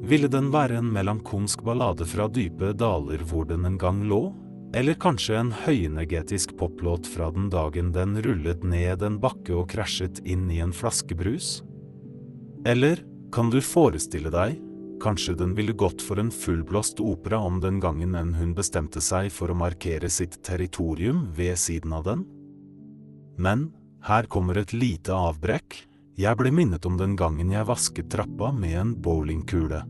Ville 0.07 0.27
den 0.31 0.49
være 0.51 0.79
en 0.81 0.89
melankonsk 0.93 1.63
ballade 1.67 2.05
fra 2.07 2.27
dype 2.27 2.73
daler 2.77 3.23
hvor 3.27 3.47
den 3.47 3.65
en 3.67 3.77
gang 3.79 4.03
lå, 4.09 4.21
eller 4.75 4.97
kanskje 4.99 5.37
en 5.39 5.53
høyenergetisk 5.55 6.57
poplåt 6.59 7.07
fra 7.07 7.29
den 7.31 7.47
dagen 7.49 7.93
den 7.95 8.17
rullet 8.23 8.65
ned 8.67 9.03
en 9.03 9.19
bakke 9.23 9.55
og 9.55 9.69
krasjet 9.71 10.19
inn 10.27 10.49
i 10.51 10.59
en 10.63 10.75
flaskebrus? 10.75 11.61
Eller 12.67 12.99
kan 13.31 13.51
du 13.53 13.61
forestille 13.63 14.31
deg, 14.33 14.57
kanskje 15.01 15.35
den 15.37 15.53
ville 15.57 15.73
gått 15.73 16.01
for 16.01 16.19
en 16.19 16.31
fullblåst 16.31 16.99
opera 16.99 17.39
om 17.43 17.59
den 17.63 17.79
gangen 17.79 18.15
enn 18.15 18.33
hun 18.37 18.53
bestemte 18.57 19.01
seg 19.03 19.31
for 19.33 19.51
å 19.51 19.57
markere 19.57 20.09
sitt 20.09 20.39
territorium 20.43 21.27
ved 21.37 21.57
siden 21.59 21.93
av 21.93 22.05
den? 22.07 22.25
Men 23.37 23.69
her 24.07 24.27
kommer 24.31 24.57
et 24.57 24.73
lite 24.73 25.13
avbrekk. 25.13 25.75
Jeg 26.17 26.37
ble 26.39 26.51
minnet 26.51 26.85
om 26.89 26.97
den 26.97 27.15
gangen 27.19 27.51
jeg 27.53 27.67
vasket 27.69 28.09
trappa 28.09 28.51
med 28.55 28.77
en 28.79 28.93
bowlingkule. 29.01 29.83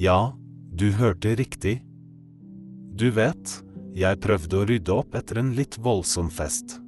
Ja, 0.00 0.32
du 0.72 0.90
hørte 0.96 1.34
riktig. 1.36 1.80
Du 2.96 3.10
vet, 3.12 3.56
jeg 3.96 4.20
prøvde 4.22 4.60
å 4.60 4.68
rydde 4.68 4.94
opp 4.94 5.16
etter 5.18 5.40
en 5.42 5.52
litt 5.56 5.76
voldsom 5.82 6.30
fest. 6.32 6.78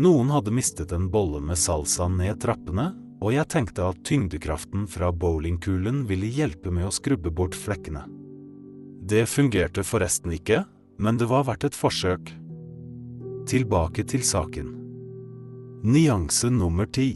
Noen 0.00 0.30
hadde 0.32 0.54
mistet 0.54 0.94
en 0.96 1.10
bolle 1.12 1.42
med 1.44 1.58
salsa 1.60 2.08
ned 2.08 2.40
trappene, 2.40 2.88
og 3.20 3.34
jeg 3.34 3.48
tenkte 3.52 3.84
at 3.84 4.00
tyngdekraften 4.08 4.86
fra 4.88 5.10
bowlingkulen 5.12 6.06
ville 6.08 6.28
hjelpe 6.32 6.72
med 6.72 6.88
å 6.88 6.94
skrubbe 6.94 7.32
bort 7.32 7.56
flekkene. 7.56 8.06
Det 9.10 9.26
fungerte 9.28 9.84
forresten 9.84 10.32
ikke, 10.36 10.64
men 11.00 11.20
det 11.20 11.28
var 11.28 11.44
verdt 11.48 11.68
et 11.68 11.76
forsøk. 11.76 12.32
Tilbake 13.50 14.04
til 14.08 14.24
saken. 14.24 14.72
Nyanse 15.84 16.50
nummer 16.52 16.88
ti. 16.88 17.12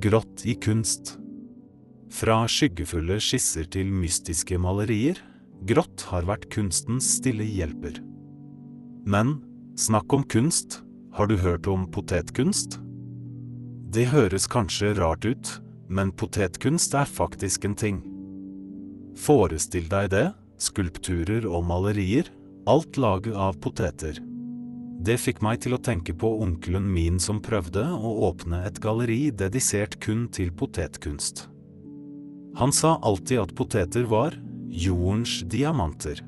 Grått 0.00 0.44
i 0.48 0.54
kunst. 0.60 1.16
Fra 2.14 2.42
skyggefulle 2.48 3.18
skisser 3.20 3.68
til 3.68 3.90
mystiske 3.92 4.56
malerier 4.60 5.20
Grått 5.66 6.04
har 6.12 6.22
vært 6.28 6.46
kunstens 6.54 7.08
stille 7.18 7.42
hjelper. 7.42 7.98
Men 9.08 9.40
snakk 9.80 10.12
om 10.14 10.22
kunst, 10.30 10.82
har 11.18 11.26
du 11.26 11.34
hørt 11.40 11.66
om 11.66 11.88
potetkunst? 11.90 12.78
Det 13.88 14.10
høres 14.10 14.44
kanskje 14.52 14.90
rart 14.98 15.24
ut, 15.24 15.50
men 15.88 16.10
potetkunst 16.12 16.92
er 16.98 17.08
faktisk 17.08 17.64
en 17.64 17.76
ting. 17.78 18.00
Forestill 19.16 19.86
deg 19.88 20.10
det, 20.12 20.26
skulpturer 20.60 21.46
og 21.48 21.64
malerier, 21.64 22.28
alt 22.68 22.98
laget 23.00 23.32
av 23.32 23.56
poteter. 23.64 24.18
Det 25.00 25.16
fikk 25.22 25.40
meg 25.46 25.62
til 25.64 25.72
å 25.72 25.80
tenke 25.80 26.12
på 26.12 26.28
onkelen 26.44 26.84
min 26.92 27.16
som 27.22 27.40
prøvde 27.40 27.80
å 27.80 28.10
åpne 28.28 28.60
et 28.68 28.80
galleri 28.84 29.30
dedisert 29.30 29.96
kun 30.04 30.26
til 30.36 30.50
potetkunst. 30.52 31.46
Han 32.60 32.74
sa 32.74 32.98
alltid 33.06 33.40
at 33.40 33.54
poteter 33.56 34.04
var, 34.10 34.36
jordens 34.68 35.38
diamanter. 35.48 36.20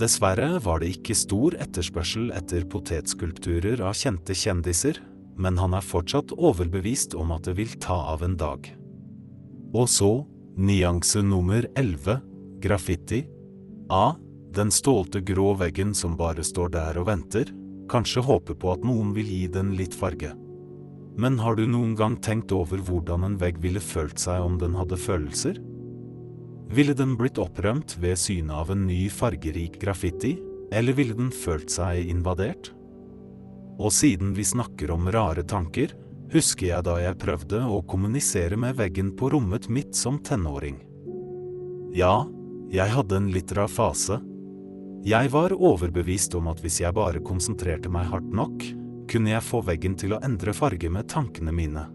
Dessverre 0.00 0.56
var 0.64 0.82
det 0.82 0.94
ikke 0.96 1.14
stor 1.14 1.54
etterspørsel 1.60 2.32
etter 2.34 2.66
potetskulpturer 2.72 3.84
av 3.84 3.94
kjente 4.00 4.34
kjendiser, 4.34 4.98
men 5.40 5.58
han 5.58 5.74
er 5.76 5.84
fortsatt 5.84 6.34
overbevist 6.36 7.16
om 7.18 7.32
at 7.34 7.48
det 7.48 7.56
vil 7.58 7.72
ta 7.80 7.96
av 8.12 8.24
en 8.26 8.36
dag. 8.40 8.66
Og 9.72 9.88
så, 9.88 10.10
nyanse 10.60 11.22
nummer 11.24 11.66
11, 11.78 12.20
graffiti. 12.60 13.22
A. 13.88 14.12
Den 14.54 14.72
stålte 14.74 15.22
grå 15.22 15.54
veggen 15.58 15.94
som 15.94 16.16
bare 16.18 16.44
står 16.44 16.72
der 16.74 16.98
og 17.00 17.06
venter, 17.08 17.52
kanskje 17.90 18.22
håper 18.26 18.58
på 18.58 18.72
at 18.74 18.84
noen 18.86 19.14
vil 19.14 19.30
gi 19.30 19.44
den 19.50 19.72
litt 19.78 19.94
farge. 19.96 20.32
Men 21.20 21.38
har 21.42 21.56
du 21.58 21.64
noen 21.68 21.94
gang 21.98 22.16
tenkt 22.22 22.52
over 22.54 22.82
hvordan 22.86 23.26
en 23.26 23.38
vegg 23.40 23.58
ville 23.62 23.82
følt 23.82 24.18
seg 24.20 24.42
om 24.42 24.58
den 24.60 24.76
hadde 24.78 24.98
følelser? 24.98 25.58
Ville 26.70 26.94
den 26.94 27.16
blitt 27.18 27.38
opprømt 27.42 27.96
ved 28.02 28.18
synet 28.18 28.54
av 28.54 28.70
en 28.70 28.84
ny 28.86 29.08
fargerik 29.10 29.80
graffiti, 29.82 30.36
eller 30.70 30.94
ville 30.94 31.16
den 31.18 31.32
følt 31.34 31.70
seg 31.72 32.10
invadert? 32.12 32.70
Og 33.80 33.92
siden 33.96 34.34
vi 34.36 34.44
snakker 34.44 34.92
om 34.92 35.08
rare 35.12 35.42
tanker, 35.48 35.94
husker 36.32 36.68
jeg 36.68 36.86
da 36.86 36.98
jeg 37.00 37.18
prøvde 37.22 37.62
å 37.64 37.80
kommunisere 37.88 38.58
med 38.60 38.76
veggen 38.78 39.14
på 39.16 39.30
rommet 39.32 39.70
mitt 39.72 39.96
som 39.96 40.20
tenåring. 40.22 40.76
Ja, 41.96 42.26
jeg 42.70 42.92
hadde 42.92 43.16
en 43.18 43.30
litt 43.34 43.54
rar 43.56 43.70
fase. 43.72 44.20
Jeg 45.02 45.30
var 45.32 45.54
overbevist 45.56 46.36
om 46.36 46.50
at 46.52 46.60
hvis 46.60 46.82
jeg 46.82 46.94
bare 46.94 47.22
konsentrerte 47.24 47.90
meg 47.90 48.10
hardt 48.12 48.28
nok, 48.36 48.66
kunne 49.10 49.32
jeg 49.32 49.46
få 49.46 49.62
veggen 49.66 49.96
til 49.98 50.14
å 50.14 50.20
endre 50.22 50.52
farge 50.54 50.92
med 50.92 51.08
tankene 51.10 51.54
mine. 51.56 51.88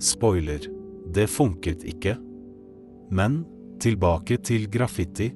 Spoiler, 0.00 0.68
det 1.10 1.26
funket 1.32 1.82
ikke. 1.88 2.14
Men 3.10 3.40
Tilbake 3.80 4.36
til 4.44 4.66
graffiti. 4.68 5.30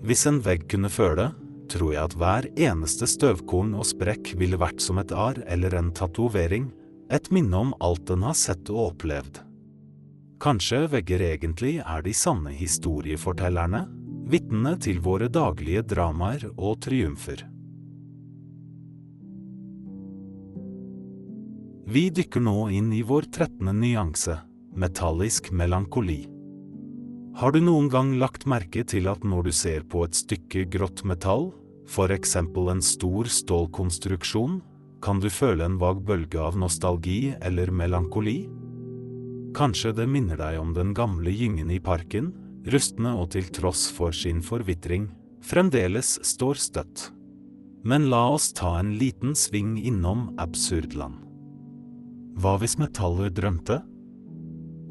Hvis 0.00 0.22
en 0.30 0.38
vegg 0.40 0.62
kunne 0.72 0.88
føle, 0.88 1.26
tror 1.70 1.94
jeg 1.94 2.02
at 2.02 2.16
hver 2.18 2.48
eneste 2.58 3.06
støvkorn 3.08 3.76
og 3.78 3.86
sprekk 3.88 4.34
ville 4.40 4.58
vært 4.60 4.82
som 4.82 5.00
et 5.02 5.12
arr 5.14 5.40
eller 5.46 5.76
en 5.78 5.92
tatovering, 5.96 6.70
et 7.10 7.30
minne 7.34 7.56
om 7.56 7.72
alt 7.82 8.06
den 8.10 8.26
har 8.26 8.36
sett 8.38 8.70
og 8.70 8.92
opplevd. 8.92 9.40
Kanskje 10.40 10.86
vegger 10.88 11.22
egentlig 11.26 11.78
er 11.82 12.04
de 12.04 12.14
sanne 12.16 12.52
historiefortellerne, 12.56 13.84
vitnene 14.30 14.76
til 14.80 15.00
våre 15.04 15.28
daglige 15.28 15.82
dramaer 15.90 16.46
og 16.54 16.78
triumfer. 16.86 17.42
Vi 21.90 22.06
dykker 22.14 22.42
nå 22.46 22.68
inn 22.70 22.92
i 22.94 23.02
vår 23.02 23.26
trettende 23.34 23.74
nyanse, 23.74 24.36
metallisk 24.78 25.50
melankoli. 25.50 26.22
Har 27.40 27.50
du 27.50 27.60
noen 27.62 27.88
gang 27.90 28.12
lagt 28.20 28.46
merke 28.46 28.84
til 28.86 29.10
at 29.10 29.24
når 29.26 29.48
du 29.48 29.52
ser 29.54 29.82
på 29.90 30.04
et 30.06 30.14
stykke 30.14 30.68
grått 30.70 31.02
metall, 31.08 31.50
for 31.88 32.12
eksempel 32.12 32.70
en 32.72 32.82
stor 32.82 33.30
stålkonstruksjon, 33.30 34.60
kan 35.00 35.20
du 35.20 35.30
føle 35.32 35.64
en 35.64 35.78
vag 35.80 36.02
bølge 36.04 36.40
av 36.40 36.58
nostalgi 36.60 37.32
eller 37.40 37.72
melankoli? 37.72 38.42
Kanskje 39.56 39.94
det 39.96 40.06
minner 40.06 40.38
deg 40.38 40.58
om 40.60 40.74
den 40.76 40.92
gamle 40.94 41.32
gyngen 41.32 41.70
i 41.72 41.80
parken, 41.82 42.30
rustne 42.70 43.14
og 43.16 43.32
til 43.34 43.48
tross 43.54 43.88
for 43.90 44.14
sin 44.14 44.42
forvitring, 44.44 45.08
fremdeles 45.42 46.18
står 46.26 46.60
støtt. 46.60 47.08
Men 47.82 48.10
la 48.12 48.26
oss 48.34 48.50
ta 48.52 48.76
en 48.78 48.92
liten 49.00 49.32
sving 49.34 49.78
innom 49.80 50.28
Absurdland. 50.38 51.16
Hva 52.40 52.58
hvis 52.60 52.76
metaller 52.80 53.32
drømte? 53.32 53.80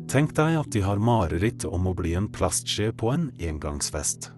Tenk 0.09 0.33
deg 0.37 0.57
at 0.57 0.71
de 0.73 0.81
har 0.81 0.97
mareritt 0.97 1.67
om 1.69 1.85
å 1.85 1.93
bli 1.93 2.15
en 2.17 2.31
plastskje 2.33 2.89
på 2.97 3.13
en 3.13 3.29
engangsfest. 3.37 4.31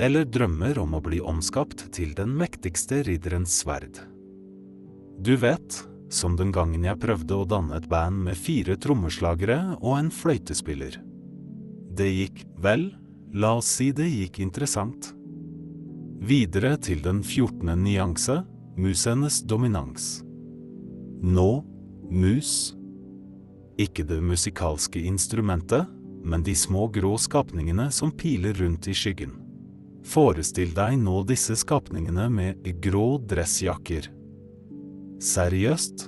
Eller 0.00 0.24
drømmer 0.24 0.78
om 0.80 0.94
å 0.96 1.02
bli 1.04 1.18
omskapt 1.20 1.90
til 1.92 2.14
den 2.16 2.32
mektigste 2.38 3.02
ridderens 3.04 3.58
sverd. 3.60 3.98
Du 5.20 5.34
vet, 5.36 5.76
som 6.08 6.38
den 6.40 6.54
gangen 6.56 6.86
jeg 6.88 6.96
prøvde 7.02 7.36
å 7.36 7.44
danne 7.44 7.76
et 7.76 7.88
band 7.90 8.24
med 8.24 8.38
fire 8.40 8.78
trommeslagere 8.80 9.76
og 9.76 9.98
en 9.98 10.08
fløytespiller. 10.14 10.96
Det 11.92 12.08
gikk, 12.08 12.44
vel, 12.64 12.88
la 13.36 13.58
oss 13.60 13.68
si 13.76 13.90
det 13.92 14.08
gikk 14.08 14.40
interessant. 14.40 15.12
Videre 16.24 16.74
til 16.80 17.04
den 17.04 17.20
14. 17.20 17.68
nyanse, 17.84 18.40
musenes 18.80 19.42
dominans. 19.44 20.22
Nå, 21.20 21.50
mus. 22.08 22.72
Ikke 23.80 24.04
det 24.08 24.22
musikalske 24.24 25.04
instrumentet, 25.04 25.84
men 26.24 26.44
de 26.44 26.56
små 26.56 26.88
grå 26.92 27.14
skapningene 27.20 27.90
som 27.92 28.12
piler 28.12 28.56
rundt 28.60 28.88
i 28.88 28.96
skyggen. 28.96 29.39
Forestill 30.06 30.72
deg 30.76 30.96
nå 31.02 31.22
disse 31.28 31.56
skapningene 31.60 32.28
med 32.32 32.64
grå 32.82 33.18
dressjakker. 33.30 34.08
Seriøst? 35.20 36.06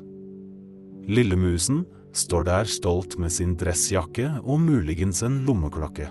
Lillemusen 1.12 1.82
står 2.16 2.46
der 2.49 2.70
stolt 2.70 3.18
med 3.20 3.32
sin 3.34 3.56
dressjakke 3.61 4.28
og 4.42 4.61
muligens 4.62 5.22
en 5.26 5.42
lommeklokke. 5.46 6.08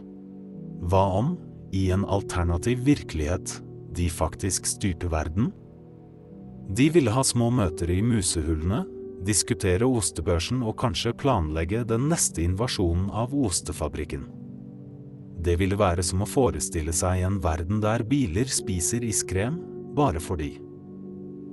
Hva 0.82 1.04
om, 1.22 1.36
i 1.72 1.88
en 1.94 2.04
alternativ 2.06 2.82
virkelighet, 2.86 3.62
de 3.96 4.10
faktisk 4.12 4.68
styrte 4.68 5.10
verden? 5.12 5.52
De 6.72 6.90
ville 6.94 7.12
ha 7.12 7.24
små 7.26 7.50
møter 7.54 7.90
i 7.92 8.02
musehullene, 8.06 8.84
diskutere 9.26 9.86
ostebørsen 9.86 10.62
og 10.66 10.78
kanskje 10.82 11.14
planlegge 11.18 11.84
den 11.88 12.08
neste 12.12 12.44
invasjonen 12.46 13.10
av 13.14 13.34
ostefabrikken. 13.36 14.26
Det 15.42 15.56
ville 15.58 15.78
være 15.80 16.04
som 16.06 16.22
å 16.22 16.30
forestille 16.30 16.94
seg 16.94 17.24
en 17.26 17.40
verden 17.42 17.82
der 17.82 18.04
biler 18.06 18.50
spiser 18.50 19.04
iskrem 19.08 19.58
bare 19.98 20.22
fordi. 20.22 20.54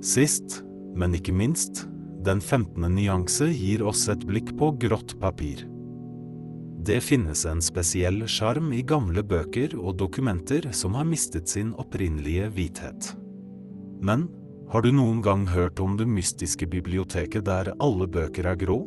Sist, 0.05 0.61
men 0.95 1.15
ikke 1.17 1.33
minst, 1.33 1.87
den 2.23 2.41
15. 2.41 2.85
nyanse 2.93 3.49
gir 3.49 3.81
oss 3.87 4.05
et 4.11 4.25
blikk 4.27 4.53
på 4.59 4.71
grått 4.79 5.15
papir. 5.19 5.65
Det 6.85 7.01
finnes 7.03 7.41
en 7.49 7.61
spesiell 7.63 8.21
sjarm 8.29 8.69
i 8.75 8.83
gamle 8.87 9.23
bøker 9.25 9.73
og 9.75 9.97
dokumenter 9.99 10.69
som 10.75 10.95
har 10.95 11.07
mistet 11.07 11.49
sin 11.51 11.73
opprinnelige 11.81 12.47
hvithet. 12.55 13.09
Men 13.99 14.29
har 14.71 14.85
du 14.85 14.91
noen 14.93 15.19
gang 15.25 15.47
hørt 15.49 15.81
om 15.83 15.97
det 15.99 16.07
mystiske 16.07 16.69
biblioteket 16.69 17.47
der 17.49 17.73
alle 17.81 18.07
bøker 18.07 18.47
er 18.53 18.59
grå? 18.59 18.83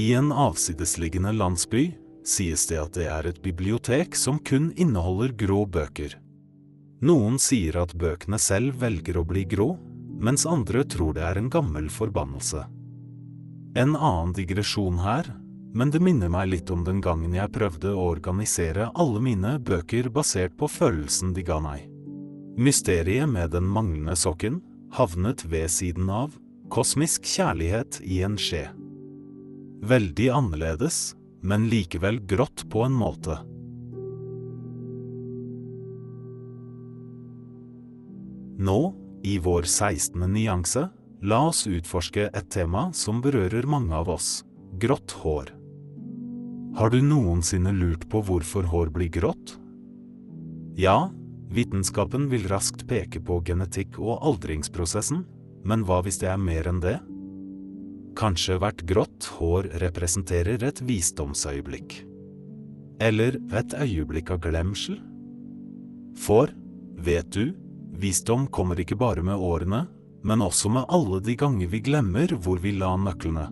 I 0.00 0.14
en 0.16 0.32
avsidesliggende 0.32 1.34
landsby 1.36 1.90
sies 2.26 2.66
det 2.70 2.80
at 2.80 2.96
det 2.98 3.08
er 3.10 3.28
et 3.28 3.40
bibliotek 3.42 4.16
som 4.18 4.38
kun 4.38 4.70
inneholder 4.76 5.34
grå 5.38 5.64
bøker. 5.66 6.18
Noen 7.02 7.38
sier 7.42 7.80
at 7.82 7.96
bøkene 7.98 8.38
selv 8.38 8.78
velger 8.82 9.18
å 9.18 9.26
bli 9.26 9.42
grå, 9.50 9.72
mens 10.22 10.46
andre 10.46 10.84
tror 10.86 11.16
det 11.16 11.24
er 11.26 11.40
en 11.40 11.50
gammel 11.50 11.88
forbannelse. 11.90 12.62
En 13.74 13.96
annen 13.96 14.34
digresjon 14.36 15.00
her, 15.02 15.32
men 15.74 15.90
det 15.90 16.02
minner 16.04 16.30
meg 16.30 16.50
litt 16.52 16.70
om 16.70 16.84
den 16.84 17.00
gangen 17.02 17.34
jeg 17.34 17.50
prøvde 17.54 17.94
å 17.96 18.10
organisere 18.12 18.90
alle 18.92 19.22
mine 19.24 19.56
bøker 19.58 20.10
basert 20.12 20.54
på 20.60 20.68
følelsen 20.68 21.32
de 21.34 21.44
ga 21.46 21.58
meg. 21.64 21.88
Mysteriet 22.60 23.30
med 23.32 23.54
den 23.54 23.64
manglende 23.64 24.14
sokken 24.18 24.60
havnet 24.92 25.46
ved 25.48 25.72
siden 25.72 26.10
av 26.12 26.36
kosmisk 26.72 27.24
kjærlighet 27.28 27.98
i 28.04 28.20
en 28.26 28.36
skje. 28.40 28.66
Veldig 29.88 30.28
annerledes, 30.36 31.16
men 31.42 31.68
likevel 31.70 32.20
grått 32.26 32.64
på 32.70 32.84
en 32.86 32.94
måte. 32.96 33.38
Nå, 38.62 38.80
i 39.22 39.38
vår 39.42 39.62
16. 39.62 40.22
nyanse, 40.32 40.88
la 41.22 41.40
oss 41.48 41.64
utforske 41.66 42.28
et 42.30 42.50
tema 42.50 42.88
som 42.94 43.22
berører 43.22 43.66
mange 43.66 43.94
av 43.94 44.10
oss– 44.10 44.44
grått 44.82 45.14
hår. 45.22 45.50
Har 46.78 46.90
du 46.90 47.02
noensinne 47.04 47.74
lurt 47.74 48.06
på 48.10 48.22
hvorfor 48.24 48.66
hår 48.70 48.94
blir 48.94 49.10
grått? 49.12 49.58
Ja, 50.78 51.10
Vitenskapen 51.52 52.30
vil 52.32 52.46
raskt 52.48 52.86
peke 52.88 53.20
på 53.20 53.42
genetikk 53.44 53.98
og 54.00 54.22
aldringsprosessen, 54.24 55.18
men 55.68 55.82
hva 55.84 55.98
hvis 56.04 56.16
det 56.22 56.30
er 56.32 56.40
mer 56.40 56.68
enn 56.70 56.80
det? 56.80 56.94
Kanskje 58.18 58.58
hvert 58.60 58.82
grått 58.88 59.28
hår 59.38 59.70
representerer 59.80 60.62
et 60.66 60.82
visdomsøyeblikk. 60.84 62.02
Eller 63.02 63.38
et 63.56 63.74
øyeblikk 63.74 64.34
av 64.34 64.42
glemsel? 64.44 64.98
For, 66.18 66.52
vet 67.00 67.32
du, 67.32 67.54
visdom 67.98 68.46
kommer 68.52 68.80
ikke 68.80 68.98
bare 69.00 69.24
med 69.24 69.40
årene, 69.40 69.86
men 70.22 70.44
også 70.44 70.70
med 70.70 70.86
alle 70.92 71.18
de 71.24 71.34
ganger 71.38 71.72
vi 71.72 71.80
glemmer 71.82 72.36
hvor 72.44 72.60
vi 72.62 72.76
la 72.76 72.92
nøklene. 73.00 73.48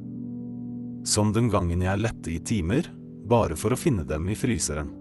Som 1.09 1.33
den 1.33 1.49
gangen 1.51 1.83
jeg 1.83 2.03
lette 2.05 2.31
i 2.31 2.39
timer, 2.45 2.87
bare 3.31 3.57
for 3.57 3.73
å 3.73 3.81
finne 3.81 4.05
dem 4.05 4.29
i 4.29 4.37
fryseren. 4.39 4.93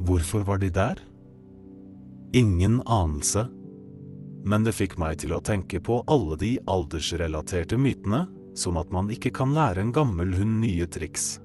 Hvorfor 0.00 0.46
var 0.48 0.58
de 0.62 0.70
der? 0.72 1.00
Ingen 2.32 2.80
anelse. 2.86 3.44
Men 4.48 4.64
det 4.64 4.72
fikk 4.78 4.96
meg 4.98 5.20
til 5.20 5.34
å 5.36 5.42
tenke 5.44 5.82
på 5.84 6.00
alle 6.08 6.38
de 6.40 6.54
aldersrelaterte 6.70 7.76
mytene, 7.76 8.24
som 8.54 8.78
at 8.80 8.90
man 8.92 9.10
ikke 9.12 9.32
kan 9.34 9.54
lære 9.56 9.82
en 9.82 9.92
gammel 9.94 10.34
hund 10.38 10.60
nye 10.62 10.86
triks. 10.90 11.38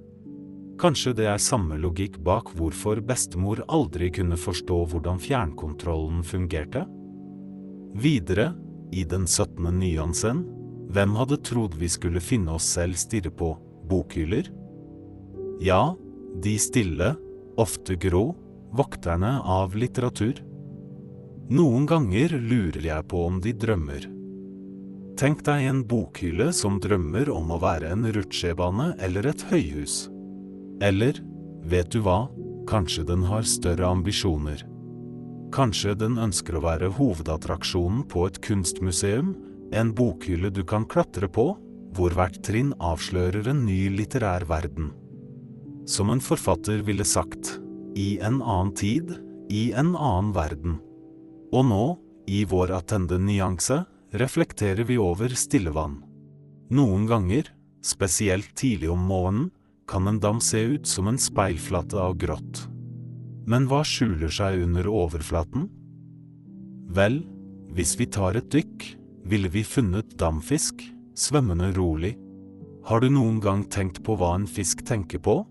Kanskje 0.82 1.14
det 1.16 1.28
er 1.32 1.40
samme 1.40 1.78
logikk 1.80 2.18
bak 2.24 2.50
hvorfor 2.58 3.00
bestemor 3.00 3.62
aldri 3.72 4.10
kunne 4.12 4.36
forstå 4.40 4.82
hvordan 4.92 5.22
fjernkontrollen 5.24 6.24
fungerte? 6.28 6.84
Videre, 7.96 8.52
i 8.92 9.06
den 9.08 9.24
17. 9.28 9.70
nyansen, 9.80 10.44
hvem 10.92 11.16
hadde 11.18 11.40
trodd 11.48 11.78
vi 11.80 11.88
skulle 11.90 12.22
finne 12.24 12.58
oss 12.58 12.68
selv 12.76 13.00
stirre 13.00 13.32
på 13.32 13.54
bokhyller? 13.88 14.52
Ja, 15.64 15.96
de 16.44 16.58
stille, 16.60 17.14
ofte 17.58 17.96
grå, 17.96 18.28
vokterne 18.76 19.38
av 19.40 19.76
litteratur. 19.80 20.42
Noen 21.56 21.88
ganger 21.88 22.36
lurer 22.36 22.84
jeg 22.84 23.08
på 23.08 23.24
om 23.30 23.40
de 23.40 23.56
drømmer. 23.56 24.10
Tenk 25.16 25.46
deg 25.48 25.64
en 25.70 25.78
bokhylle 25.88 26.50
som 26.52 26.76
drømmer 26.84 27.30
om 27.32 27.54
å 27.56 27.60
være 27.64 27.88
en 27.94 28.04
rutsjebane 28.18 28.90
eller 29.06 29.30
et 29.30 29.46
høyhus. 29.48 30.10
Eller, 30.84 31.22
vet 31.64 31.88
du 31.94 32.02
hva, 32.04 32.26
kanskje 32.68 33.06
den 33.08 33.24
har 33.30 33.48
større 33.48 33.88
ambisjoner. 33.88 34.66
Kanskje 35.56 35.94
den 35.96 36.18
ønsker 36.20 36.58
å 36.58 36.66
være 36.66 36.92
hovedattraksjonen 36.98 38.04
på 38.12 38.26
et 38.28 38.42
kunstmuseum, 38.44 39.32
en 39.72 39.96
bokhylle 39.96 40.52
du 40.52 40.66
kan 40.68 40.84
klatre 40.84 41.32
på, 41.32 41.54
hvor 41.96 42.12
hvert 42.12 42.42
trinn 42.44 42.74
avslører 42.84 43.48
en 43.54 43.64
ny 43.64 43.86
litterær 43.96 44.44
verden. 44.52 44.92
Som 45.88 46.12
en 46.12 46.20
forfatter 46.20 46.84
ville 46.84 47.08
sagt, 47.08 47.56
i 47.96 48.18
en 48.20 48.42
annen 48.44 48.76
tid, 48.76 49.16
i 49.48 49.70
en 49.72 49.96
annen 49.96 50.36
verden. 50.36 50.80
Og 51.56 51.70
nå, 51.72 51.84
i 52.28 52.44
vår 52.44 52.74
attende 52.82 53.22
nyanse, 53.22 53.86
reflekterer 54.20 54.88
vi 54.88 54.98
over 55.02 55.34
stillevann. 55.36 56.00
Noen 56.74 57.06
ganger, 57.10 57.52
spesielt 57.86 58.56
tidlig 58.58 58.90
om 58.92 59.06
morgenen, 59.06 59.52
kan 59.88 60.08
en 60.08 60.20
dam 60.20 60.40
se 60.42 60.64
ut 60.66 60.88
som 60.88 61.08
en 61.08 61.20
speilflate 61.22 61.98
av 62.02 62.16
grått. 62.18 62.66
Men 63.46 63.68
hva 63.70 63.84
skjuler 63.86 64.32
seg 64.34 64.64
under 64.66 64.88
overflaten? 64.90 65.68
Vel, 66.90 67.20
hvis 67.76 67.94
vi 68.00 68.08
tar 68.10 68.40
et 68.40 68.50
dykk, 68.50 68.86
ville 69.30 69.50
vi 69.54 69.62
funnet 69.66 70.16
damfisk, 70.18 70.82
svømmende 71.18 71.70
rolig. 71.78 72.16
Har 72.86 73.02
du 73.02 73.10
noen 73.14 73.38
gang 73.42 73.64
tenkt 73.70 74.02
på 74.06 74.18
hva 74.18 74.36
en 74.38 74.50
fisk 74.50 74.82
tenker 74.86 75.22
på? 75.22 75.44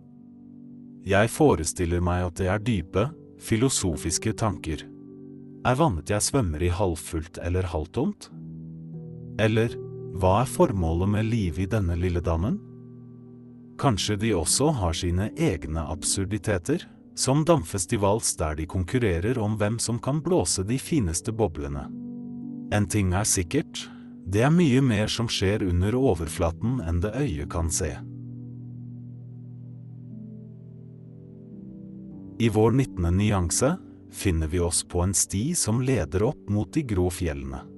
Jeg 1.07 1.31
forestiller 1.31 2.03
meg 2.03 2.27
at 2.31 2.39
det 2.41 2.51
er 2.51 2.63
dype, 2.63 3.09
filosofiske 3.45 4.35
tanker. 4.41 4.87
Er 5.65 5.79
vannet 5.79 6.11
jeg 6.11 6.25
svømmer 6.25 6.63
i 6.63 6.73
halvfullt 6.73 7.39
eller 7.45 7.67
halvtomt? 7.71 8.31
Eller 9.41 9.75
hva 10.15 10.45
er 10.45 10.51
formålet 10.51 11.11
med 11.11 11.27
livet 11.27 11.65
i 11.65 11.71
denne 11.71 11.97
lille 11.99 12.23
dammen? 12.23 12.61
Kanskje 13.81 14.17
de 14.23 14.31
også 14.39 14.71
har 14.79 14.95
sine 14.95 15.31
egne 15.35 15.83
absurditeter, 15.91 16.85
som 17.19 17.43
damfestivals 17.47 18.37
der 18.39 18.55
de 18.59 18.67
konkurrerer 18.67 19.39
om 19.39 19.57
hvem 19.59 19.81
som 19.83 19.99
kan 20.03 20.23
blåse 20.23 20.63
de 20.67 20.79
fineste 20.79 21.35
boblene. 21.35 21.89
En 22.75 22.87
ting 22.91 23.13
er 23.15 23.27
sikkert, 23.27 23.89
det 24.27 24.47
er 24.47 24.55
mye 24.55 24.81
mer 24.83 25.11
som 25.11 25.29
skjer 25.31 25.67
under 25.67 25.95
overflaten 25.99 26.81
enn 26.87 27.03
det 27.03 27.13
øyet 27.19 27.51
kan 27.51 27.71
se. 27.71 27.93
I 32.39 32.49
vår 32.51 32.73
19. 32.73 33.11
nyanse 33.15 33.77
finner 34.15 34.51
vi 34.51 34.63
oss 34.63 34.83
på 34.87 35.03
en 35.05 35.15
sti 35.15 35.53
som 35.59 35.83
leder 35.83 36.23
opp 36.27 36.51
mot 36.51 36.71
de 36.75 36.83
grå 36.83 37.07
fjellene. 37.15 37.74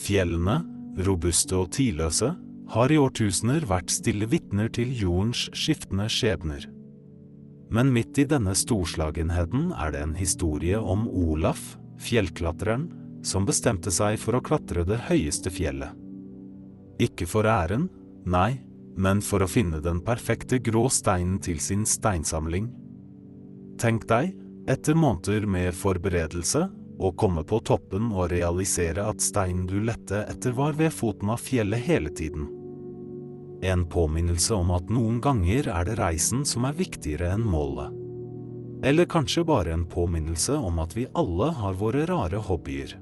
Fjellene, 0.00 0.60
robuste 1.04 1.58
og 1.58 1.72
tidløse, 1.76 2.32
har 2.70 2.92
i 2.92 2.98
årtusener 3.00 3.66
vært 3.68 3.90
stille 3.92 4.28
vitner 4.30 4.70
til 4.72 4.92
jordens 4.94 5.48
skiftende 5.56 6.06
skjebner. 6.12 6.68
Men 7.70 7.90
midt 7.94 8.18
i 8.18 8.26
denne 8.30 8.54
storslagenheten 8.58 9.70
er 9.74 9.92
det 9.94 10.02
en 10.04 10.16
historie 10.18 10.78
om 10.78 11.06
Olaf, 11.08 11.76
fjellklatreren, 12.00 12.88
som 13.26 13.46
bestemte 13.46 13.92
seg 13.92 14.16
for 14.22 14.38
å 14.38 14.42
klatre 14.42 14.86
det 14.88 15.02
høyeste 15.10 15.52
fjellet. 15.52 15.92
Ikke 17.00 17.28
for 17.28 17.46
æren, 17.48 17.88
nei, 18.24 18.60
men 19.00 19.20
for 19.24 19.44
å 19.44 19.50
finne 19.50 19.80
den 19.84 20.00
perfekte 20.04 20.58
grå 20.62 20.86
steinen 20.92 21.38
til 21.42 21.60
sin 21.62 21.84
steinsamling. 21.88 22.70
Tenk 23.80 24.06
deg, 24.08 24.34
etter 24.70 24.96
måneder 24.98 25.46
med 25.48 25.76
forberedelse, 25.76 26.66
å 27.00 27.12
komme 27.16 27.42
på 27.48 27.62
toppen 27.64 28.10
og 28.12 28.30
realisere 28.32 29.06
at 29.08 29.22
steinen 29.24 29.64
du 29.68 29.78
lette 29.84 30.24
etter 30.28 30.52
var 30.56 30.76
ved 30.76 30.92
foten 30.92 31.32
av 31.32 31.40
fjellet 31.40 31.80
hele 31.86 32.12
tiden. 32.12 32.48
En 33.64 33.86
påminnelse 33.88 34.54
om 34.56 34.70
at 34.76 34.92
noen 34.92 35.18
ganger 35.24 35.68
er 35.68 35.88
det 35.88 35.98
reisen 36.00 36.44
som 36.48 36.64
er 36.68 36.76
viktigere 36.76 37.32
enn 37.34 37.44
målet. 37.44 37.96
Eller 38.84 39.04
kanskje 39.04 39.44
bare 39.44 39.74
en 39.74 39.84
påminnelse 39.88 40.56
om 40.56 40.78
at 40.80 40.94
vi 40.96 41.08
alle 41.12 41.50
har 41.56 41.76
våre 41.76 42.06
rare 42.08 42.40
hobbyer. 42.40 42.94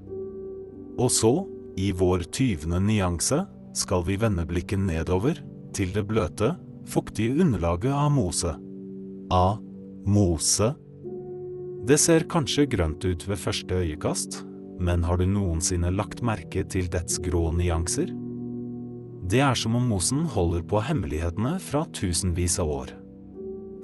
Og 0.99 1.11
så, 1.15 1.33
i 1.79 1.93
vår 1.95 2.27
tyvende 2.35 2.81
nyanse, 2.83 3.45
skal 3.79 4.03
vi 4.07 4.17
vende 4.19 4.47
blikket 4.49 4.83
nedover, 4.83 5.39
til 5.75 5.93
det 5.95 6.03
bløte, 6.09 6.57
fuktige 6.89 7.39
underlaget 7.45 7.95
av 7.95 8.11
mose. 8.11 8.55
A. 9.31 9.59
mose. 10.09 10.73
Det 11.87 11.99
ser 12.01 12.27
kanskje 12.31 12.67
grønt 12.71 13.05
ut 13.07 13.27
ved 13.29 13.39
første 13.39 13.83
øyekast, 13.85 14.41
men 14.79 15.05
har 15.07 15.19
du 15.19 15.27
noensinne 15.27 15.91
lagt 15.95 16.23
merke 16.27 16.65
til 16.67 16.89
dets 16.91 17.19
grå 17.23 17.49
nyanser? 17.55 18.11
Det 19.29 19.43
er 19.45 19.59
som 19.59 19.77
om 19.77 19.91
mosen 19.91 20.25
holder 20.33 20.63
på 20.65 20.81
hemmelighetene 20.87 21.59
fra 21.61 21.85
tusenvis 21.93 22.59
av 22.63 22.71
år. 22.73 22.93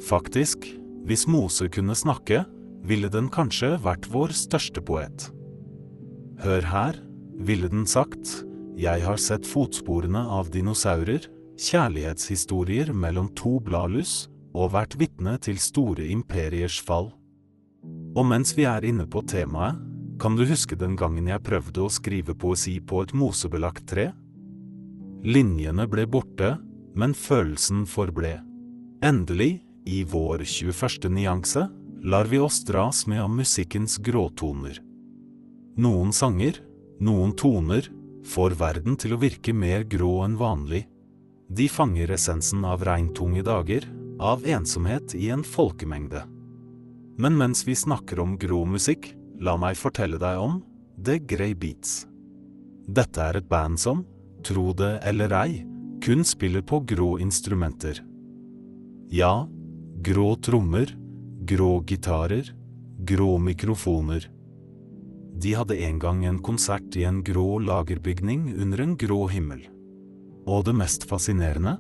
Faktisk, 0.05 0.67
hvis 1.05 1.27
Mose 1.29 1.69
kunne 1.69 1.95
snakke, 1.95 2.45
ville 2.85 3.11
den 3.13 3.29
kanskje 3.33 3.75
vært 3.85 4.09
vår 4.13 4.33
største 4.37 4.83
poet. 4.85 5.29
Hør 6.45 6.65
her, 6.69 6.99
ville 7.45 7.69
den 7.71 7.87
sagt, 7.89 8.41
jeg 8.81 9.05
har 9.05 9.21
sett 9.21 9.47
fotsporene 9.47 10.19
av 10.19 10.51
dinosaurer, 10.53 11.29
kjærlighetshistorier 11.61 12.91
mellom 12.97 13.29
to 13.39 13.61
bladlus 13.63 14.25
og 14.55 14.73
vært 14.75 14.97
vitne 14.99 15.37
til 15.43 15.61
store 15.63 16.09
imperiers 16.11 16.81
fall. 16.83 17.13
Og 18.15 18.27
mens 18.27 18.55
vi 18.55 18.67
er 18.71 18.87
inne 18.87 19.07
på 19.11 19.25
temaet, 19.27 19.81
kan 20.23 20.37
du 20.39 20.45
huske 20.47 20.77
den 20.79 20.95
gangen 20.97 21.27
jeg 21.27 21.43
prøvde 21.43 21.83
å 21.83 21.91
skrive 21.91 22.37
poesi 22.39 22.77
på 22.79 23.03
et 23.03 23.15
mosebelagt 23.19 23.89
tre? 23.91 24.13
Linjene 25.27 25.89
ble 25.91 26.05
borte, 26.07 26.55
men 26.95 27.17
følelsen 27.19 27.83
forble. 27.91 28.37
Endelig, 29.03 29.65
i 29.85 30.05
vår 30.09 30.45
21. 30.47 31.11
nyanse, 31.13 31.67
lar 32.05 32.29
vi 32.31 32.39
oss 32.39 32.63
dras 32.65 33.07
med 33.11 33.23
av 33.25 33.33
musikkens 33.33 33.99
gråtoner. 34.05 34.79
Noen 35.81 36.13
sanger, 36.15 36.61
noen 37.03 37.35
toner, 37.37 37.89
får 38.25 38.55
verden 38.61 38.97
til 39.01 39.17
å 39.17 39.21
virke 39.21 39.53
mer 39.53 39.83
grå 39.89 40.21
enn 40.25 40.39
vanlig. 40.41 40.85
De 41.51 41.67
fanger 41.69 42.15
essensen 42.15 42.65
av 42.65 42.85
regntunge 42.87 43.43
dager, 43.45 43.89
av 44.21 44.47
ensomhet 44.47 45.17
i 45.19 45.29
en 45.35 45.43
folkemengde. 45.45 46.23
Men 47.17 47.37
mens 47.39 47.63
vi 47.69 47.75
snakker 47.75 48.21
om 48.21 48.39
grå 48.39 48.65
musikk, 48.67 49.13
la 49.41 49.55
meg 49.61 49.79
fortelle 49.79 50.19
deg 50.19 50.41
om 50.41 50.59
The 51.05 51.19
Grey 51.19 51.55
Beats. 51.55 52.05
Dette 52.87 53.23
er 53.23 53.39
et 53.39 53.49
band 53.49 53.79
som, 53.81 54.03
tro 54.45 54.73
det 54.77 54.99
eller 55.07 55.33
ei, 55.39 55.63
kun 56.05 56.25
spiller 56.27 56.63
på 56.67 56.83
grå 56.85 57.15
instrumenter. 57.23 58.03
Ja, 59.15 59.47
grå 60.05 60.35
trommer, 60.43 60.91
grå 61.47 61.85
gitarer, 61.87 62.51
grå 62.99 63.39
mikrofoner. 63.39 64.27
De 65.35 65.55
hadde 65.55 65.79
en 65.87 65.99
gang 65.99 66.25
en 66.25 66.39
konsert 66.43 66.97
i 66.97 67.05
en 67.05 67.23
grå 67.25 67.59
lagerbygning 67.59 68.53
under 68.55 68.81
en 68.81 68.97
grå 68.97 69.27
himmel. 69.31 69.65
Og 70.47 70.67
det 70.67 70.75
mest 70.77 71.07
fascinerende? 71.09 71.79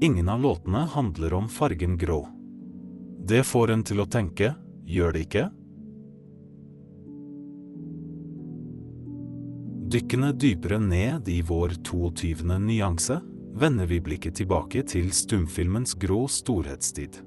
Ingen 0.00 0.28
av 0.28 0.40
låtene 0.40 0.86
handler 0.94 1.34
om 1.36 1.48
fargen 1.52 1.98
grå. 2.00 2.22
Det 3.28 3.42
får 3.46 3.70
en 3.70 3.82
til 3.86 4.00
å 4.00 4.08
tenke, 4.10 4.54
gjør 4.88 5.12
det 5.14 5.24
ikke? 5.26 5.48
Dykkende 9.90 10.30
dypere 10.38 10.78
ned 10.78 11.28
i 11.28 11.40
vår 11.42 11.74
22. 11.82 12.46
nyanse 12.62 13.18
vender 13.58 13.88
vi 13.90 13.98
blikket 14.00 14.38
tilbake 14.38 14.84
til 14.86 15.10
stumfilmens 15.14 15.96
grå 15.98 16.24
storhetstid. 16.30 17.18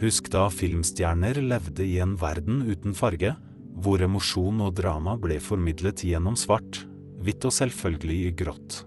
Husk 0.00 0.30
da 0.32 0.46
filmstjerner 0.52 1.40
levde 1.44 1.84
i 1.84 1.98
en 2.04 2.16
verden 2.20 2.64
uten 2.64 2.96
farge, 2.96 3.34
hvor 3.76 4.00
emosjon 4.00 4.60
og 4.64 4.74
drama 4.76 5.18
ble 5.20 5.36
formidlet 5.40 6.04
gjennom 6.04 6.36
svart, 6.36 6.82
hvitt 7.20 7.44
og 7.44 7.52
selvfølgelig 7.52 8.18
i 8.26 8.34
grått. 8.40 8.82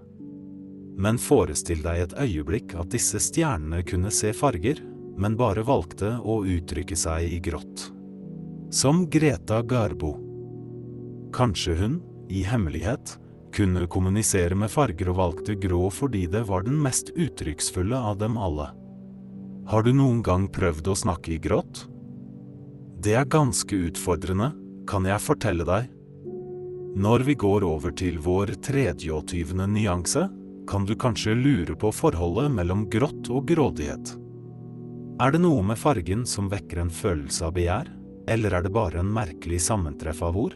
Men 1.00 1.22
forestill 1.22 1.86
deg 1.86 2.04
et 2.04 2.16
øyeblikk 2.26 2.74
at 2.82 2.90
disse 2.94 3.22
stjernene 3.22 3.86
kunne 3.88 4.12
se 4.14 4.34
farger, 4.36 4.82
men 5.20 5.36
bare 5.40 5.66
valgte 5.68 6.16
å 6.24 6.42
uttrykke 6.48 6.96
seg 6.98 7.28
i 7.28 7.40
grått. 7.44 7.90
Som 8.72 9.04
Greta 9.12 9.62
Garbo. 9.62 10.14
Kanskje 11.36 11.76
hun, 11.80 12.00
i 12.30 12.44
hemmelighet, 12.48 13.18
kunne 13.54 13.88
kommunisere 13.90 14.56
med 14.56 14.72
farger 14.72 15.10
og 15.12 15.20
valgte 15.20 15.56
grå 15.60 15.88
fordi 15.94 16.26
det 16.32 16.46
var 16.48 16.64
den 16.68 16.78
mest 16.82 17.12
uttrykksfulle 17.16 17.98
av 17.98 18.20
dem 18.22 18.38
alle. 18.38 18.70
Har 19.70 19.86
du 19.86 19.92
noen 19.94 20.22
gang 20.26 20.48
prøvd 20.50 20.92
å 20.94 20.98
snakke 20.98 21.36
i 21.36 21.42
grått? 21.42 21.84
Det 23.00 23.16
er 23.16 23.30
ganske 23.30 23.76
utfordrende, 23.90 24.52
kan 24.90 25.06
jeg 25.08 25.24
fortelle 25.24 25.66
deg. 25.68 25.90
Når 27.00 27.24
vi 27.28 27.36
går 27.38 27.64
over 27.68 27.94
til 27.94 28.18
vår 28.24 28.56
23. 28.66 29.44
nyanse, 29.70 30.26
kan 30.70 30.86
du 30.86 30.96
kanskje 30.98 31.38
lure 31.38 31.76
på 31.80 31.92
forholdet 31.96 32.52
mellom 32.54 32.88
grått 32.92 33.30
og 33.34 33.48
grådighet. 33.50 34.19
Er 35.20 35.34
det 35.36 35.42
noe 35.44 35.64
med 35.68 35.76
fargen 35.76 36.22
som 36.24 36.48
vekker 36.48 36.80
en 36.80 36.94
følelse 36.94 37.44
av 37.50 37.58
begjær, 37.58 37.90
eller 38.32 38.54
er 38.56 38.64
det 38.64 38.72
bare 38.72 39.02
en 39.02 39.10
merkelig 39.12 39.60
sammentreff 39.66 40.22
av 40.24 40.38
ord? 40.40 40.56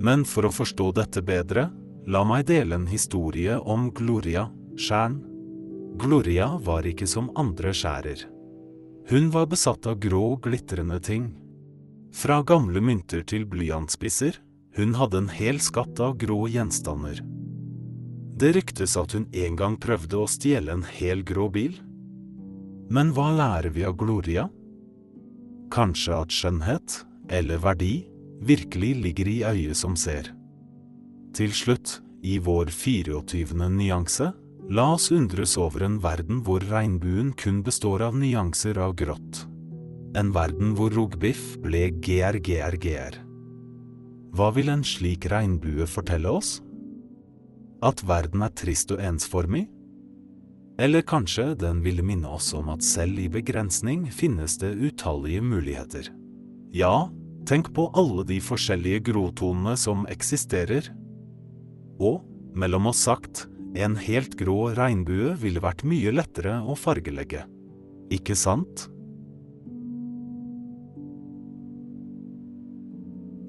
Men 0.00 0.24
for 0.24 0.48
å 0.48 0.54
forstå 0.54 0.86
dette 0.96 1.20
bedre, 1.22 1.66
la 2.08 2.22
meg 2.24 2.46
dele 2.48 2.78
en 2.78 2.88
historie 2.88 3.58
om 3.60 3.90
Gloria, 3.92 4.46
skjæren. 4.80 5.20
Gloria 6.00 6.48
var 6.64 6.88
ikke 6.88 7.06
som 7.06 7.28
andre 7.36 7.74
skjærer. 7.76 8.24
Hun 9.12 9.28
var 9.34 9.50
besatt 9.52 9.86
av 9.86 10.00
grå, 10.00 10.38
glitrende 10.40 10.98
ting. 11.04 11.28
Fra 12.16 12.40
gamle 12.46 12.80
mynter 12.80 13.20
til 13.28 13.44
blyantspisser, 13.44 14.40
hun 14.78 14.96
hadde 14.96 15.20
en 15.20 15.32
hel 15.32 15.60
skatt 15.60 16.00
av 16.00 16.16
grå 16.16 16.46
gjenstander. 16.48 17.20
Det 18.40 18.54
ryktes 18.56 18.96
at 18.96 19.12
hun 19.12 19.28
en 19.36 19.56
gang 19.60 19.76
prøvde 19.76 20.22
å 20.22 20.28
stjele 20.30 20.72
en 20.72 20.86
hel 20.88 21.20
grå 21.28 21.50
bil. 21.52 21.76
Men 22.92 23.14
hva 23.16 23.30
lærer 23.32 23.72
vi 23.72 23.86
av 23.88 23.96
Gloria? 23.96 24.44
Kanskje 25.72 26.12
at 26.12 26.34
skjønnhet, 26.34 26.98
eller 27.32 27.60
verdi, 27.62 28.04
virkelig 28.44 28.90
ligger 29.00 29.30
i 29.32 29.38
øyet 29.48 29.78
som 29.80 29.96
ser. 29.96 30.28
Til 31.32 31.54
slutt, 31.56 32.02
i 32.20 32.36
vår 32.36 32.68
24. 32.68 33.56
nyanse, 33.72 34.28
la 34.68 34.84
oss 34.92 35.08
undres 35.14 35.56
over 35.56 35.86
en 35.86 35.96
verden 36.04 36.42
hvor 36.44 36.60
regnbuen 36.68 37.32
kun 37.32 37.62
består 37.64 38.04
av 38.04 38.18
nyanser 38.18 38.76
av 38.76 38.92
grått. 39.00 39.46
En 40.18 40.28
verden 40.36 40.76
hvor 40.76 40.92
rogbiff 40.92 41.56
ble 41.64 41.86
grgrgr. 42.04 43.16
Hva 44.36 44.52
vil 44.52 44.68
en 44.68 44.84
slik 44.84 45.30
regnbue 45.32 45.88
fortelle 45.88 46.28
oss? 46.28 46.58
At 47.82 48.04
verden 48.04 48.44
er 48.44 48.52
trist 48.52 48.92
og 48.92 49.00
ensformig? 49.00 49.70
Eller 50.82 51.04
kanskje 51.06 51.52
den 51.54 51.84
ville 51.84 52.02
minne 52.02 52.28
oss 52.34 52.50
om 52.58 52.72
at 52.72 52.82
selv 52.82 53.20
i 53.22 53.28
begrensning 53.30 54.08
finnes 54.10 54.58
det 54.58 54.72
utallige 54.82 55.44
muligheter. 55.46 56.08
Ja, 56.74 57.06
Tenk 57.42 57.72
på 57.74 57.88
alle 57.98 58.22
de 58.26 58.38
forskjellige 58.42 59.02
grotonene 59.10 59.74
som 59.78 60.04
eksisterer. 60.10 60.86
Og, 61.98 62.22
mellom 62.54 62.86
oss 62.92 63.02
sagt, 63.02 63.46
en 63.74 63.96
helt 63.98 64.36
grå 64.38 64.70
regnbue 64.76 65.34
ville 65.42 65.62
vært 65.62 65.82
mye 65.88 66.12
lettere 66.14 66.60
å 66.62 66.76
fargelegge. 66.78 67.42
Ikke 68.14 68.36
sant? 68.38 68.86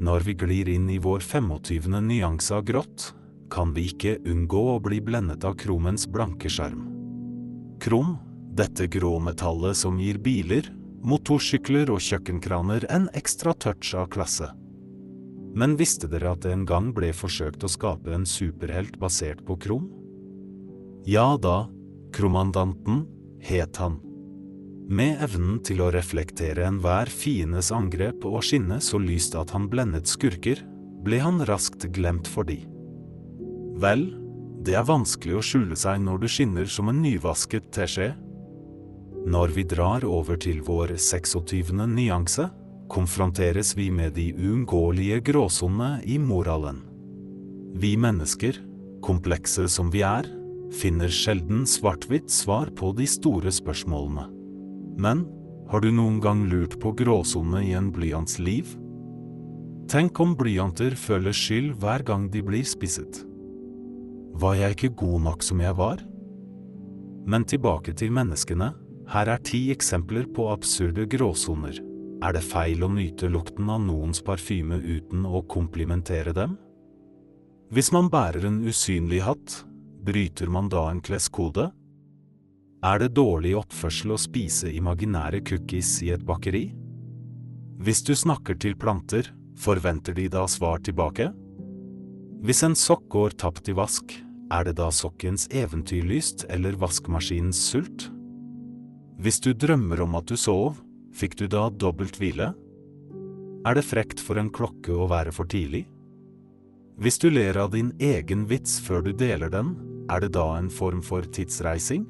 Når 0.04 0.26
vi 0.26 0.36
glir 0.42 0.72
inn 0.74 0.90
i 0.92 0.98
vår 1.00 1.22
25. 1.22 1.94
nyanse 2.08 2.58
av 2.58 2.66
grått, 2.68 3.12
kan 3.54 3.76
vi 3.76 3.92
ikke 3.92 4.18
unngå 4.26 4.64
å 4.74 4.82
bli 4.84 4.98
blendet 5.06 5.46
av 5.46 5.56
kromens 5.60 6.08
blanke 6.10 6.50
skjerm. 6.50 7.03
Krom, 7.84 8.14
dette 8.56 8.88
gråmetallet 8.88 9.76
som 9.76 9.98
gir 10.00 10.16
biler, 10.24 10.70
motorsykler 11.04 11.90
og 11.92 12.00
kjøkkenkraner 12.00 12.86
en 12.88 13.10
ekstra 13.12 13.52
touch 13.60 13.90
av 14.00 14.08
klasse. 14.14 14.48
Men 15.52 15.76
visste 15.76 16.08
dere 16.08 16.32
at 16.32 16.46
det 16.46 16.54
en 16.56 16.64
gang 16.70 16.94
ble 16.96 17.12
forsøkt 17.12 17.66
å 17.68 17.72
skape 17.74 18.16
en 18.16 18.24
superhelt 18.24 18.96
basert 19.02 19.44
på 19.44 19.60
krom? 19.68 19.92
Ja 21.04 21.36
da, 21.36 21.68
kromandanten 22.16 23.04
het 23.44 23.76
han. 23.84 24.00
Med 24.88 25.20
evnen 25.28 25.60
til 25.68 25.84
å 25.84 25.92
reflektere 25.92 26.64
enhver 26.70 27.12
fiendes 27.12 27.74
angrep 27.76 28.24
og 28.32 28.46
skinne 28.48 28.80
så 28.80 28.96
lyst 28.96 29.36
at 29.36 29.52
han 29.52 29.68
blendet 29.68 30.08
skurker, 30.08 30.64
ble 31.04 31.20
han 31.20 31.44
raskt 31.52 31.90
glemt 31.92 32.32
for 32.32 32.48
de. 32.48 32.62
Vel, 33.84 34.08
Det 34.64 34.78
er 34.80 34.86
vanskelig 34.88 35.36
å 35.36 35.44
skjule 35.44 35.76
seg 35.76 36.00
når 36.06 36.22
du 36.22 36.30
skinner 36.32 36.70
som 36.72 36.88
en 36.88 37.02
nyvasket 37.04 37.66
teskje. 37.76 38.14
Når 39.28 39.52
vi 39.58 39.66
drar 39.68 40.06
over 40.08 40.40
til 40.40 40.62
vår 40.64 40.94
26. 40.96 41.74
nyanse, 41.92 42.46
konfronteres 42.92 43.74
vi 43.76 43.90
med 43.92 44.16
de 44.16 44.30
uunngåelige 44.32 45.20
gråsonene 45.32 46.00
i 46.08 46.16
moralen. 46.20 46.80
Vi 47.76 47.96
mennesker, 48.00 48.60
komplekse 49.04 49.66
som 49.68 49.92
vi 49.92 50.04
er, 50.08 50.30
finner 50.72 51.12
sjelden 51.12 51.68
svart-hvitt 51.68 52.32
svar 52.32 52.72
på 52.78 52.94
de 52.96 53.08
store 53.10 53.52
spørsmålene. 53.52 54.30
Men 54.96 55.26
har 55.74 55.84
du 55.84 55.90
noen 55.92 56.22
gang 56.24 56.46
lurt 56.48 56.80
på 56.80 56.94
gråsonene 57.04 57.66
i 57.68 57.76
en 57.76 57.92
blyants 57.92 58.40
liv? 58.40 58.78
Tenk 59.92 60.24
om 60.24 60.38
blyanter 60.40 60.96
føler 60.96 61.36
skyld 61.36 61.76
hver 61.84 62.08
gang 62.08 62.30
de 62.32 62.46
blir 62.46 62.64
spisset. 62.64 63.26
Var 64.34 64.56
jeg 64.58 64.76
ikke 64.76 64.96
god 65.04 65.22
nok 65.28 65.44
som 65.46 65.62
jeg 65.62 65.78
var? 65.78 66.02
Men 67.30 67.46
tilbake 67.46 67.94
til 67.94 68.12
menneskene. 68.12 68.72
Her 69.14 69.30
er 69.30 69.42
ti 69.46 69.68
eksempler 69.74 70.26
på 70.34 70.48
absurde 70.50 71.06
gråsoner. 71.12 71.78
Er 72.24 72.34
det 72.34 72.44
feil 72.48 72.86
å 72.86 72.90
nyte 72.90 73.28
lukten 73.30 73.70
av 73.70 73.82
noens 73.84 74.24
parfyme 74.24 74.80
uten 74.80 75.26
å 75.28 75.44
komplimentere 75.52 76.34
dem? 76.34 76.56
Hvis 77.74 77.92
man 77.94 78.10
bærer 78.10 78.48
en 78.48 78.62
usynlig 78.64 79.22
hatt, 79.26 79.60
bryter 80.06 80.50
man 80.50 80.70
da 80.72 80.88
en 80.90 81.02
kleskode? 81.04 81.70
Er 82.84 83.00
det 83.00 83.14
dårlig 83.16 83.54
oppførsel 83.60 84.16
å 84.16 84.20
spise 84.20 84.72
imaginære 84.72 85.44
cookies 85.48 85.98
i 86.08 86.12
et 86.16 86.24
bakeri? 86.26 86.66
Hvis 87.84 88.04
du 88.08 88.14
snakker 88.16 88.58
til 88.60 88.76
planter, 88.80 89.30
forventer 89.60 90.16
de 90.16 90.30
da 90.32 90.48
svar 90.48 90.82
tilbake? 90.84 91.30
Hvis 92.44 92.60
en 92.66 92.74
sokk 92.76 93.06
går 93.08 93.38
tapt 93.40 93.70
i 93.72 93.74
vask, 93.78 94.10
er 94.52 94.66
det 94.68 94.74
da 94.76 94.90
sokkens 94.92 95.46
eventyrlyst 95.56 96.44
eller 96.52 96.76
vaskemaskinens 96.76 97.62
sult? 97.70 98.10
Hvis 99.24 99.40
du 99.40 99.54
drømmer 99.56 100.02
om 100.04 100.18
at 100.20 100.28
du 100.28 100.36
sov, 100.36 100.82
fikk 101.16 101.38
du 101.40 101.46
da 101.48 101.70
dobbelt 101.72 102.20
hvile? 102.20 102.50
Er 103.64 103.78
det 103.78 103.86
frekt 103.88 104.20
for 104.20 104.36
en 104.42 104.50
klokke 104.52 104.92
å 104.92 105.08
være 105.08 105.32
for 105.32 105.48
tidlig? 105.48 105.86
Hvis 107.00 107.22
du 107.24 107.30
ler 107.32 107.56
av 107.64 107.72
din 107.72 107.94
egen 108.04 108.44
vits 108.50 108.76
før 108.84 109.06
du 109.08 109.14
deler 109.16 109.48
den, 109.54 109.78
er 110.12 110.26
det 110.26 110.34
da 110.36 110.44
en 110.58 110.68
form 110.68 111.00
for 111.00 111.24
tidsreising? 111.24 112.04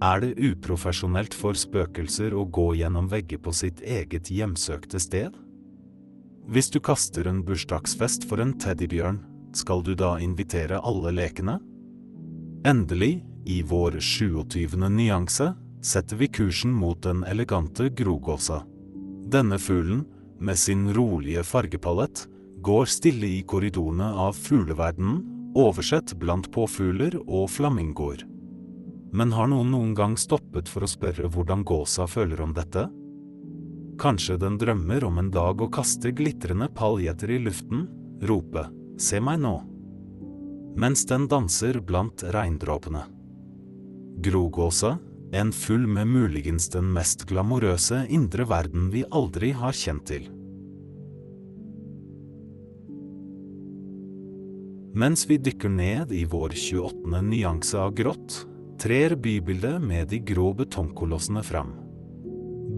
Er 0.00 0.24
det 0.24 0.38
uprofesjonelt 0.40 1.36
for 1.36 1.58
spøkelser 1.58 2.32
å 2.32 2.46
gå 2.48 2.70
gjennom 2.80 3.12
vegger 3.12 3.44
på 3.44 3.52
sitt 3.52 3.84
eget 3.84 4.32
hjemsøkte 4.32 5.04
sted? 5.04 5.36
Hvis 6.48 6.70
du 6.72 6.78
kaster 6.80 7.26
en 7.28 7.42
bursdagsfest 7.44 8.22
for 8.24 8.40
en 8.40 8.54
teddybjørn, 8.56 9.18
skal 9.52 9.82
du 9.84 9.90
da 9.92 10.14
invitere 10.16 10.78
alle 10.80 11.10
lekene? 11.12 11.58
Endelig, 12.64 13.18
i 13.44 13.60
vår 13.60 13.98
27. 14.00 14.78
nyanse, 14.88 15.50
setter 15.84 16.16
vi 16.16 16.30
kursen 16.32 16.72
mot 16.72 17.02
den 17.04 17.20
elegante 17.28 17.90
grogåsa. 17.92 18.62
Denne 19.28 19.58
fuglen, 19.60 20.06
med 20.40 20.56
sin 20.56 20.88
rolige 20.96 21.44
fargepalett, 21.44 22.24
går 22.64 22.88
stille 22.88 23.28
i 23.28 23.42
korridorene 23.44 24.08
av 24.08 24.32
fugleverdenen, 24.32 25.20
oversett 25.52 26.14
blant 26.16 26.48
påfugler 26.54 27.18
og 27.26 27.50
flamingoer. 27.52 28.24
Men 29.12 29.36
har 29.36 29.52
noen 29.52 29.68
noen 29.72 29.92
gang 29.96 30.16
stoppet 30.16 30.68
for 30.68 30.84
å 30.84 30.88
spørre 30.88 31.28
hvordan 31.28 31.66
gåsa 31.68 32.08
føler 32.08 32.40
om 32.40 32.56
dette? 32.56 32.86
Kanskje 33.98 34.36
den 34.38 34.58
drømmer 34.58 35.04
om 35.04 35.18
en 35.18 35.30
dag 35.34 35.58
å 35.58 35.70
kaste 35.74 36.12
glitrende 36.14 36.68
paljetter 36.70 37.32
i 37.34 37.38
luften, 37.42 37.88
rope 38.22 38.68
se 38.98 39.20
meg 39.22 39.40
nå, 39.42 39.54
mens 40.78 41.04
den 41.06 41.26
danser 41.30 41.80
blant 41.82 42.22
regndråpene. 42.34 43.04
Grogåsa, 44.22 44.96
en 45.32 45.52
fugl 45.52 45.86
med 45.86 46.08
muligens 46.08 46.68
den 46.72 46.88
mest 46.94 47.26
glamorøse 47.28 48.04
indre 48.08 48.46
verden 48.48 48.88
vi 48.94 49.04
aldri 49.10 49.52
har 49.54 49.74
kjent 49.76 50.06
til. 50.08 50.30
Mens 54.98 55.26
vi 55.30 55.36
dykker 55.38 55.70
ned 55.70 56.14
i 56.16 56.24
vår 56.26 56.56
28. 56.56 57.20
nyanse 57.22 57.78
av 57.78 57.92
grått, 57.94 58.40
trer 58.78 59.14
bybildet 59.14 59.82
med 59.82 60.08
de 60.10 60.18
grå 60.26 60.50
betongkolossene 60.58 61.44
fram. 61.46 61.74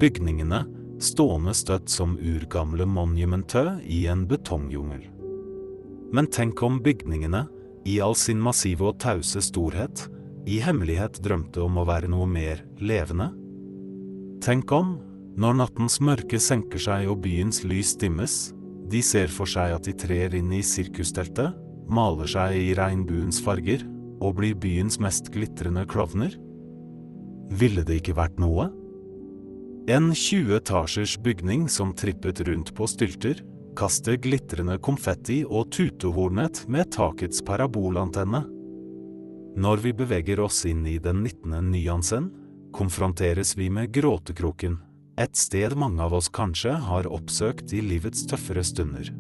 Bygningene, 0.01 0.65
stående 1.01 1.55
støtt 1.57 1.91
som 1.91 2.19
urgamle 2.19 2.87
monumentø 2.87 3.81
i 3.85 4.05
en 4.11 4.27
betongjungel. 4.29 5.07
Men 6.13 6.29
tenk 6.33 6.63
om 6.67 6.81
bygningene, 6.83 7.47
i 7.89 7.97
all 8.05 8.17
sin 8.19 8.41
massive 8.43 8.91
og 8.91 8.99
tause 9.01 9.41
storhet, 9.41 10.05
i 10.49 10.59
hemmelighet 10.61 11.21
drømte 11.25 11.63
om 11.65 11.79
å 11.81 11.87
være 11.89 12.11
noe 12.13 12.27
mer 12.29 12.61
levende? 12.81 13.31
Tenk 14.45 14.73
om, 14.73 14.99
når 15.41 15.57
nattens 15.63 16.01
mørke 16.05 16.41
senker 16.43 16.81
seg 16.83 17.09
og 17.09 17.23
byens 17.25 17.63
lys 17.65 17.95
dimmes, 18.01 18.51
de 18.91 19.01
ser 19.05 19.31
for 19.33 19.49
seg 19.49 19.77
at 19.77 19.87
de 19.87 19.95
trer 19.95 20.35
inn 20.37 20.51
i 20.53 20.65
sirkusteltet, 20.67 21.55
maler 21.91 22.29
seg 22.31 22.57
i 22.59 22.75
regnbuens 22.79 23.41
farger 23.43 23.85
og 24.21 24.37
blir 24.41 24.57
byens 24.59 24.99
mest 25.03 25.31
glitrende 25.33 25.87
klovner? 25.89 26.35
Ville 27.51 27.85
det 27.87 28.01
ikke 28.03 28.19
vært 28.19 28.41
noe? 28.43 28.69
En 29.89 30.15
20 30.15 30.57
etasjers 30.57 31.19
bygning 31.19 31.69
som 31.69 31.95
trippet 31.95 32.41
rundt 32.41 32.75
på 32.75 32.87
stylter, 32.87 33.41
kaster 33.77 34.19
glitrende 34.21 34.77
konfetti 34.79 35.41
og 35.47 35.71
tutehornet 35.73 36.67
med 36.69 36.91
takets 36.93 37.41
parabolantenne. 37.47 38.43
Når 39.57 39.83
vi 39.83 39.95
beveger 39.97 40.43
oss 40.45 40.63
inn 40.69 40.85
i 40.87 40.99
den 41.03 41.25
19. 41.25 41.73
nyansen, 41.73 42.29
konfronteres 42.77 43.57
vi 43.57 43.71
med 43.73 43.91
gråtekroken, 43.97 44.77
et 45.19 45.37
sted 45.37 45.75
mange 45.77 46.05
av 46.05 46.15
oss 46.21 46.29
kanskje 46.29 46.77
har 46.85 47.09
oppsøkt 47.09 47.73
i 47.73 47.81
livets 47.81 48.29
tøffere 48.29 48.65
stunder. 48.65 49.11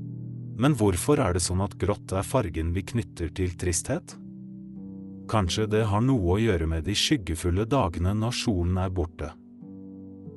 Men 0.61 0.77
hvorfor 0.77 1.25
er 1.25 1.35
det 1.35 1.44
sånn 1.44 1.64
at 1.64 1.79
grått 1.81 2.12
er 2.12 2.27
fargen 2.27 2.75
vi 2.77 2.85
knytter 2.85 3.33
til 3.33 3.57
tristhet? 3.57 4.18
Kanskje 5.31 5.70
det 5.73 5.87
har 5.88 6.05
noe 6.05 6.37
å 6.37 6.40
gjøre 6.42 6.68
med 6.68 6.85
de 6.85 6.92
skyggefulle 6.92 7.64
dagene 7.64 8.12
når 8.12 8.42
solen 8.44 8.77
er 8.83 8.92
borte. 8.92 9.33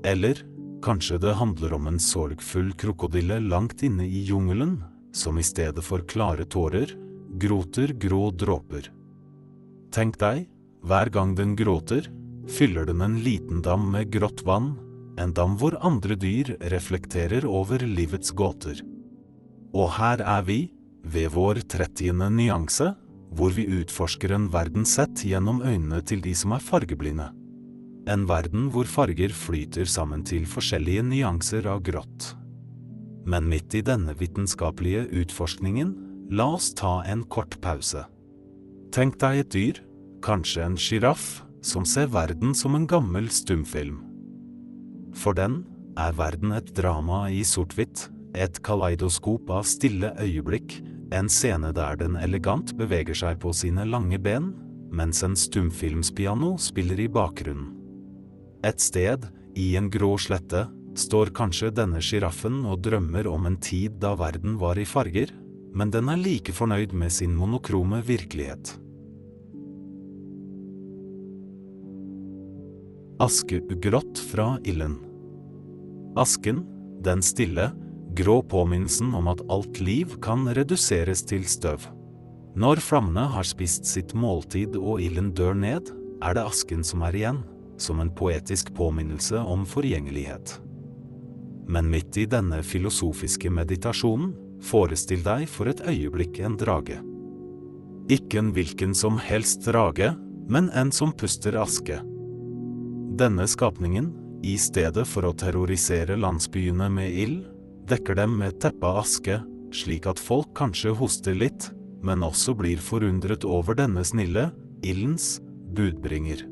Eller 0.03 0.41
kanskje 0.83 1.17
det 1.17 1.37
handler 1.39 1.73
om 1.73 1.87
en 1.87 1.99
sorgfull 1.99 2.73
krokodille 2.79 3.39
langt 3.39 3.83
inne 3.83 4.05
i 4.05 4.23
jungelen, 4.27 4.81
som 5.15 5.37
i 5.39 5.45
stedet 5.45 5.83
for 5.85 6.03
klare 6.09 6.45
tårer, 6.45 6.91
gråter 7.39 7.93
grå 7.97 8.31
dråper. 8.31 8.89
Tenk 9.93 10.17
deg, 10.19 10.47
hver 10.83 11.09
gang 11.13 11.35
den 11.37 11.55
gråter, 11.55 12.09
fyller 12.49 12.85
den 12.89 13.01
en 13.01 13.19
liten 13.23 13.61
dam 13.63 13.85
med 13.93 14.11
grått 14.11 14.43
vann, 14.45 14.73
en 15.21 15.33
dam 15.33 15.55
hvor 15.61 15.77
andre 15.85 16.17
dyr 16.19 16.55
reflekterer 16.73 17.45
over 17.45 17.85
livets 17.85 18.33
gåter. 18.35 18.81
Og 19.73 19.93
her 19.97 20.21
er 20.21 20.43
vi, 20.45 20.59
ved 21.03 21.31
vår 21.35 21.61
trettiende 21.69 22.29
nyanse, 22.31 22.93
hvor 23.33 23.53
vi 23.55 23.65
utforsker 23.79 24.33
en 24.35 24.49
verden 24.53 24.85
sett 24.87 25.23
gjennom 25.25 25.61
øynene 25.63 26.01
til 26.05 26.21
de 26.23 26.35
som 26.37 26.53
er 26.55 26.63
fargeblinde. 26.63 27.31
En 28.09 28.25
verden 28.27 28.67
hvor 28.73 28.87
farger 28.89 29.31
flyter 29.31 29.87
sammen 29.87 30.25
til 30.27 30.43
forskjellige 30.49 31.05
nyanser 31.07 31.67
av 31.71 31.83
grått. 31.87 32.33
Men 33.23 33.47
midt 33.47 33.75
i 33.79 33.83
denne 33.85 34.11
vitenskapelige 34.19 35.05
utforskningen, 35.23 35.93
la 36.35 36.49
oss 36.57 36.73
ta 36.75 36.97
en 37.07 37.23
kort 37.31 37.55
pause. 37.63 38.03
Tenk 38.91 39.15
deg 39.21 39.39
et 39.39 39.53
dyr, 39.55 39.79
kanskje 40.23 40.65
en 40.65 40.75
sjiraff, 40.79 41.43
som 41.63 41.85
ser 41.87 42.09
verden 42.11 42.51
som 42.55 42.75
en 42.75 42.87
gammel 42.87 43.29
stumfilm. 43.31 44.01
For 45.15 45.37
den 45.37 45.61
er 45.99 46.15
verden 46.17 46.51
et 46.57 46.73
drama 46.75 47.29
i 47.31 47.43
sort-hvitt, 47.47 48.09
et 48.35 48.59
kaleidoskop 48.65 49.47
av 49.53 49.63
stille 49.69 50.11
øyeblikk, 50.19 50.81
en 51.13 51.29
scene 51.29 51.69
der 51.77 51.95
den 52.01 52.17
elegant 52.17 52.73
beveger 52.75 53.15
seg 53.15 53.39
på 53.39 53.53
sine 53.55 53.85
lange 53.87 54.19
ben, 54.19 54.51
mens 54.91 55.23
en 55.23 55.37
stumfilmspiano 55.37 56.55
spiller 56.59 56.99
i 56.99 57.07
bakgrunnen. 57.07 57.82
Et 58.63 58.79
sted, 58.79 59.25
i 59.59 59.73
en 59.75 59.89
grå 59.91 60.13
slette, 60.17 60.63
står 60.95 61.33
kanskje 61.35 61.73
denne 61.75 61.99
sjiraffen 62.03 62.61
og 62.69 62.79
drømmer 62.85 63.27
om 63.27 63.49
en 63.49 63.57
tid 63.59 63.97
da 63.99 64.13
verden 64.15 64.55
var 64.61 64.79
i 64.79 64.85
farger, 64.87 65.33
men 65.75 65.91
den 65.91 66.07
er 66.07 66.21
like 66.21 66.53
fornøyd 66.55 66.93
med 66.95 67.11
sin 67.11 67.33
monokrome 67.35 67.99
virkelighet. 68.07 68.77
Askeugrått 73.23 74.21
fra 74.31 74.53
ilden. 74.63 74.95
Asken, 76.19 76.63
den 77.03 77.23
stille, 77.25 77.71
grå 78.15 78.39
påminnelsen 78.47 79.11
om 79.17 79.27
at 79.33 79.43
alt 79.51 79.81
liv 79.83 80.15
kan 80.23 80.47
reduseres 80.55 81.25
til 81.27 81.43
støv. 81.49 81.83
Når 82.55 82.79
flammene 82.85 83.25
har 83.33 83.47
spist 83.49 83.89
sitt 83.89 84.13
måltid 84.15 84.77
og 84.77 85.01
ilden 85.01 85.33
dør 85.35 85.57
ned, 85.57 85.89
er 86.23 86.37
det 86.37 86.45
asken 86.47 86.85
som 86.87 87.03
er 87.03 87.17
igjen 87.17 87.41
som 87.77 87.99
en 87.99 88.11
poetisk 88.15 88.73
påminnelse 88.75 89.39
om 89.39 89.65
forgjengelighet. 89.65 90.59
Men 91.67 91.89
midt 91.89 92.17
i 92.17 92.25
denne 92.29 92.61
filosofiske 92.63 93.51
meditasjonen, 93.51 94.33
forestill 94.63 95.23
deg 95.23 95.47
for 95.51 95.71
et 95.71 95.81
øyeblikk 95.87 96.39
en 96.43 96.57
drage. 96.59 96.99
Ikke 98.11 98.41
en 98.41 98.51
hvilken 98.55 98.95
som 98.95 99.17
helst 99.19 99.63
drage, 99.67 100.13
men 100.49 100.69
en 100.75 100.91
som 100.91 101.13
puster 101.15 101.55
aske. 101.59 101.99
Denne 103.19 103.47
skapningen, 103.47 104.11
i 104.43 104.57
stedet 104.59 105.05
for 105.07 105.23
å 105.27 105.35
terrorisere 105.39 106.17
landsbyene 106.19 106.89
med 106.91 107.15
ild, 107.15 107.41
dekker 107.87 108.17
dem 108.19 108.35
med 108.39 108.59
teppe 108.63 108.89
aske, 108.99 109.39
slik 109.73 110.07
at 110.09 110.19
folk 110.19 110.51
kanskje 110.57 110.91
hoster 110.99 111.35
litt, 111.37 111.69
men 112.03 112.23
også 112.25 112.55
blir 112.59 112.81
forundret 112.83 113.47
over 113.47 113.77
denne 113.79 114.03
snille, 114.03 114.49
ildens, 114.83 115.37
budbringer. 115.73 116.43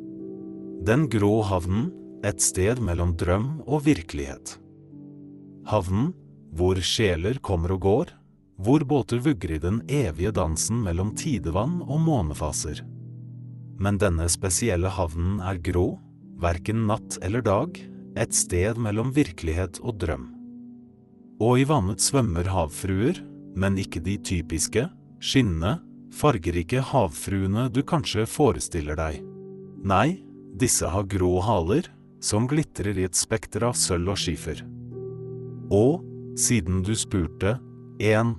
Den 0.82 1.04
grå 1.13 1.44
havnen, 1.46 1.91
et 2.26 2.41
sted 2.41 2.80
mellom 2.82 3.12
drøm 3.13 3.60
og 3.70 3.84
virkelighet. 3.86 4.56
Havnen, 5.70 6.08
hvor 6.58 6.80
sjeler 6.82 7.38
kommer 7.46 7.76
og 7.76 7.84
går, 7.86 8.13
hvor 8.62 8.82
båter 8.89 9.22
vugger 9.22 9.54
i 9.54 9.60
den 9.62 9.78
evige 9.86 10.32
dansen 10.34 10.80
mellom 10.82 11.12
tidevann 11.17 11.84
og 11.86 12.02
månefaser. 12.02 12.82
Men 13.78 14.00
denne 14.02 14.26
spesielle 14.30 14.89
havnen 14.89 15.38
er 15.46 15.62
grå, 15.62 16.00
verken 16.41 16.88
natt 16.89 17.20
eller 17.22 17.46
dag, 17.46 17.78
et 18.17 18.34
sted 18.34 18.82
mellom 18.82 19.13
virkelighet 19.13 19.78
og 19.86 20.02
drøm. 20.02 20.26
Og 21.41 21.62
i 21.62 21.67
vannet 21.70 22.02
svømmer 22.02 22.50
havfruer, 22.50 23.22
men 23.54 23.78
ikke 23.78 24.02
de 24.02 24.17
typiske, 24.17 24.88
skinnende, 25.22 25.78
fargerike 26.17 26.82
havfruene 26.89 27.70
du 27.70 27.84
kanskje 27.86 28.26
forestiller 28.26 28.98
deg. 28.98 29.22
Nei, 29.86 30.26
disse 30.62 30.88
har 30.88 31.10
grå 31.10 31.39
haler, 31.43 31.89
som 32.21 32.45
glitrer 32.47 32.97
i 33.00 33.08
et 33.08 33.17
spekter 33.17 33.65
av 33.65 33.74
sølv 33.78 34.13
og 34.13 34.19
skifer. 34.21 34.62
Og, 35.74 36.04
siden 36.38 36.84
du 36.86 36.93
spurte, 36.97 37.58
1. 38.02 38.36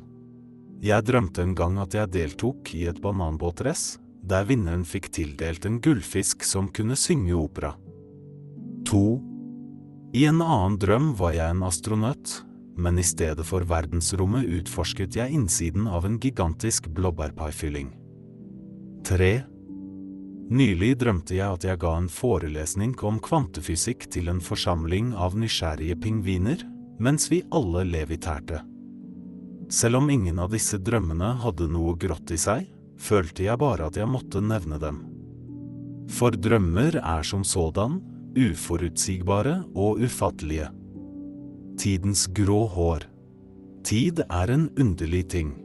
Jeg 0.83 1.07
drømte 1.07 1.43
en 1.45 1.57
gang 1.59 1.79
at 1.83 1.95
jeg 1.95 2.13
deltok 2.15 2.73
i 2.79 2.87
et 2.91 3.01
bananbåtrace, 3.03 3.99
der 4.23 4.47
vinneren 4.47 4.85
fikk 4.87 5.11
tildelt 5.17 5.67
en 5.67 5.81
gullfisk 5.83 6.45
som 6.47 6.69
kunne 6.75 6.95
synge 6.99 7.35
opera. 7.35 7.73
To. 8.87 9.19
I 10.15 10.27
en 10.29 10.43
annen 10.45 10.79
drøm 10.79 11.13
var 11.19 11.35
jeg 11.35 11.55
en 11.55 11.65
astronaut, 11.67 12.37
men 12.79 12.99
i 12.99 13.07
stedet 13.07 13.45
for 13.47 13.67
verdensrommet 13.69 14.47
utforsket 14.61 15.19
jeg 15.19 15.35
innsiden 15.35 15.89
av 15.91 16.07
en 16.07 16.21
gigantisk 16.23 16.89
blåbærpaifylling. 16.95 17.91
Tre. 19.07 19.33
Nylig 20.53 20.99
drømte 21.01 21.33
jeg 21.39 21.49
at 21.49 21.65
jeg 21.65 21.79
ga 21.81 21.95
en 21.97 22.11
forelesning 22.13 22.93
om 23.09 23.17
kvantefysikk 23.25 24.05
til 24.13 24.27
en 24.29 24.41
forsamling 24.45 25.15
av 25.17 25.33
nysgjerrige 25.39 25.97
pingviner, 26.03 26.61
mens 27.01 27.31
vi 27.33 27.39
alle 27.57 27.87
levitærte. 27.89 28.61
Selv 29.73 30.03
om 30.03 30.11
ingen 30.13 30.43
av 30.43 30.51
disse 30.53 30.77
drømmene 30.77 31.31
hadde 31.41 31.71
noe 31.73 31.95
grått 31.97 32.35
i 32.35 32.39
seg, 32.41 32.67
følte 33.01 33.47
jeg 33.47 33.61
bare 33.63 33.87
at 33.89 33.97
jeg 33.97 34.11
måtte 34.13 34.43
nevne 34.45 34.77
dem. 34.83 34.99
For 36.13 36.37
drømmer 36.37 37.01
er 37.01 37.25
som 37.25 37.47
sådan 37.49 38.03
uforutsigbare 38.37 39.57
og 39.73 40.05
ufattelige. 40.05 40.69
Tidens 41.81 42.27
grå 42.37 42.67
hår. 42.77 43.09
Tid 43.89 44.21
er 44.29 44.53
en 44.53 44.69
underlig 44.77 45.25
ting. 45.33 45.57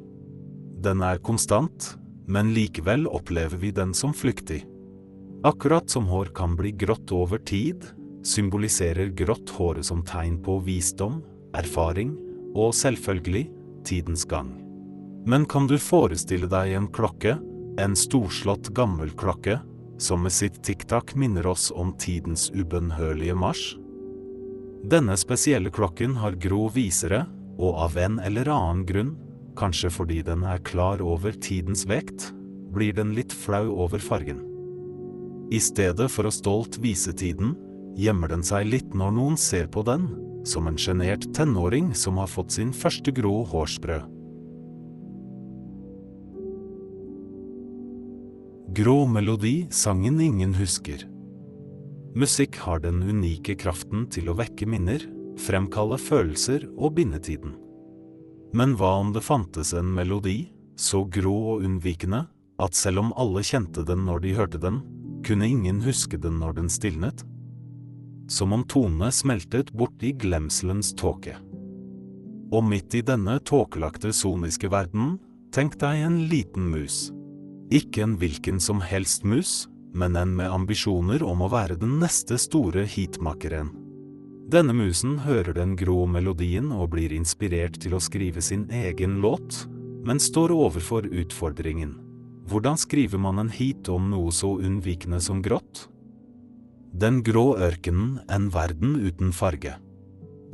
Den 0.79 1.03
er 1.03 1.19
konstant, 1.19 1.91
men 2.27 2.55
likevel 2.55 3.03
opplever 3.11 3.59
vi 3.59 3.75
den 3.75 3.91
som 3.91 4.15
flyktig. 4.15 4.63
Akkurat 5.47 5.89
som 5.89 6.07
hår 6.07 6.25
kan 6.25 6.55
bli 6.55 6.71
grått 6.71 7.11
over 7.11 7.37
tid, 7.37 7.85
symboliserer 8.23 9.07
grått 9.15 9.49
håret 9.55 9.85
som 9.85 10.01
tegn 10.03 10.41
på 10.43 10.57
visdom, 10.59 11.21
erfaring 11.55 12.09
og 12.51 12.73
selvfølgelig 12.75 13.45
tidens 13.87 14.25
gang. 14.27 14.49
Men 15.23 15.45
kan 15.47 15.69
du 15.71 15.77
forestille 15.79 16.49
deg 16.51 16.73
en 16.75 16.89
klokke, 16.91 17.37
en 17.79 17.95
storslått 17.95 18.73
gammel 18.75 19.13
klokke, 19.15 19.61
som 19.97 20.25
med 20.27 20.35
sitt 20.35 20.59
tiktak 20.67 21.15
minner 21.15 21.47
oss 21.47 21.69
om 21.71 21.95
tidens 21.95 22.49
ubønnhørlige 22.51 23.37
marsj? 23.39 23.77
Denne 24.83 25.15
spesielle 25.15 25.71
klokken 25.71 26.19
har 26.19 26.35
grå 26.35 26.65
visere, 26.75 27.23
og 27.55 27.79
av 27.87 27.95
en 28.03 28.19
eller 28.19 28.51
annen 28.51 28.83
grunn, 28.89 29.15
kanskje 29.55 29.95
fordi 29.95 30.19
den 30.27 30.43
er 30.43 30.59
klar 30.67 30.99
over 30.99 31.39
tidens 31.39 31.87
vekt, 31.87 32.33
blir 32.75 32.99
den 32.99 33.15
litt 33.15 33.31
flau 33.31 33.71
over 33.87 34.03
fargen. 34.03 34.46
I 35.47 35.59
stedet 35.63 36.09
for 36.11 36.27
å 36.27 36.33
stolt 36.33 36.75
vise 36.83 37.13
tiden, 37.15 37.53
gjemmer 37.95 38.33
den 38.33 38.43
seg 38.43 38.67
litt 38.67 38.93
når 38.97 39.13
noen 39.15 39.37
ser 39.39 39.69
på 39.71 39.83
den, 39.87 40.09
som 40.47 40.67
en 40.67 40.79
sjenert 40.79 41.23
tenåring 41.35 41.93
som 41.95 42.19
har 42.19 42.27
fått 42.31 42.53
sin 42.57 42.73
første 42.75 43.13
grå 43.15 43.41
hårsprø. 43.47 44.01
Grå 48.77 48.97
melodi, 49.09 49.69
sangen 49.71 50.19
ingen 50.21 50.53
husker. 50.53 51.07
Musikk 52.17 52.59
har 52.65 52.83
den 52.83 52.99
unike 53.01 53.55
kraften 53.57 54.05
til 54.11 54.27
å 54.29 54.35
vekke 54.37 54.67
minner, 54.69 55.01
fremkalle 55.39 55.97
følelser 56.01 56.67
og 56.75 56.97
binde 56.99 57.21
tiden. 57.23 57.55
Men 58.57 58.75
hva 58.77 58.97
om 58.99 59.13
det 59.15 59.23
fantes 59.25 59.73
en 59.77 59.89
melodi, 59.95 60.51
så 60.77 61.05
grå 61.09 61.35
og 61.55 61.65
unnvikende, 61.65 62.25
at 62.59 62.77
selv 62.77 63.05
om 63.05 63.11
alle 63.17 63.43
kjente 63.45 63.83
den 63.85 64.05
når 64.07 64.23
de 64.23 64.35
hørte 64.37 64.61
den, 64.61 64.81
kunne 65.27 65.47
ingen 65.47 65.81
huske 65.83 66.17
den 66.17 66.39
når 66.39 66.53
den 66.61 66.69
stilnet? 66.71 67.25
Som 68.31 68.53
om 68.55 68.63
tonene 68.63 69.11
smeltet 69.11 69.73
bort 69.75 70.03
i 70.03 70.13
glemselens 70.15 70.93
tåke. 70.95 71.35
Og 72.55 72.63
midt 72.63 72.95
i 72.95 73.03
denne 73.03 73.35
tåkelagte 73.43 74.13
soniske 74.15 74.71
verdenen, 74.71 75.17
tenk 75.51 75.75
deg 75.81 76.05
en 76.05 76.21
liten 76.31 76.69
mus. 76.71 77.09
Ikke 77.67 78.05
en 78.05 78.15
hvilken 78.21 78.61
som 78.63 78.79
helst 78.79 79.27
mus, 79.27 79.65
men 79.91 80.15
en 80.15 80.31
med 80.37 80.47
ambisjoner 80.47 81.23
om 81.27 81.43
å 81.43 81.51
være 81.51 81.75
den 81.81 81.99
neste 81.99 82.39
store 82.39 82.85
heatmakeren. 82.87 83.73
Denne 84.47 84.71
musen 84.71 85.17
hører 85.25 85.51
den 85.57 85.75
grå 85.75 86.05
melodien 86.07 86.71
og 86.71 86.93
blir 86.95 87.11
inspirert 87.11 87.81
til 87.83 87.97
å 87.97 88.03
skrive 88.03 88.39
sin 88.39 88.69
egen 88.71 89.19
låt, 89.19 89.65
men 90.07 90.23
står 90.23 90.55
overfor 90.55 91.09
utfordringen. 91.11 91.97
Hvordan 92.47 92.79
skriver 92.79 93.19
man 93.19 93.41
en 93.41 93.51
hit 93.51 93.89
om 93.91 94.09
noe 94.13 94.31
så 94.31 94.53
unnvikende 94.55 95.19
som 95.23 95.41
grått? 95.43 95.87
Den 96.95 97.19
grå 97.23 97.57
ørkenen, 97.59 98.21
en 98.31 98.47
verden 98.53 98.95
uten 99.03 99.33
farge. 99.35 99.75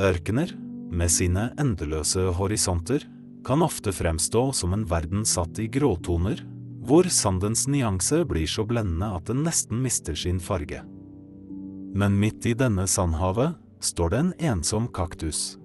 Ørkener, 0.01 0.49
med 0.93 1.11
sine 1.13 1.51
endeløse 1.61 2.31
horisonter, 2.37 3.05
kan 3.45 3.61
ofte 3.61 3.93
fremstå 3.93 4.47
som 4.57 4.73
en 4.73 4.87
verden 4.89 5.25
satt 5.27 5.59
i 5.61 5.67
gråtoner, 5.69 6.41
hvor 6.83 7.07
sandens 7.13 7.67
nyanse 7.69 8.23
blir 8.27 8.49
så 8.49 8.65
blendende 8.67 9.13
at 9.13 9.29
den 9.29 9.43
nesten 9.45 9.79
mister 9.83 10.17
sin 10.17 10.41
farge. 10.41 10.81
Men 11.93 12.17
midt 12.19 12.47
i 12.49 12.55
denne 12.57 12.87
sandhavet 12.89 13.53
står 13.83 14.13
det 14.13 14.19
en 14.23 14.33
ensom 14.51 14.89
kaktus. 14.89 15.59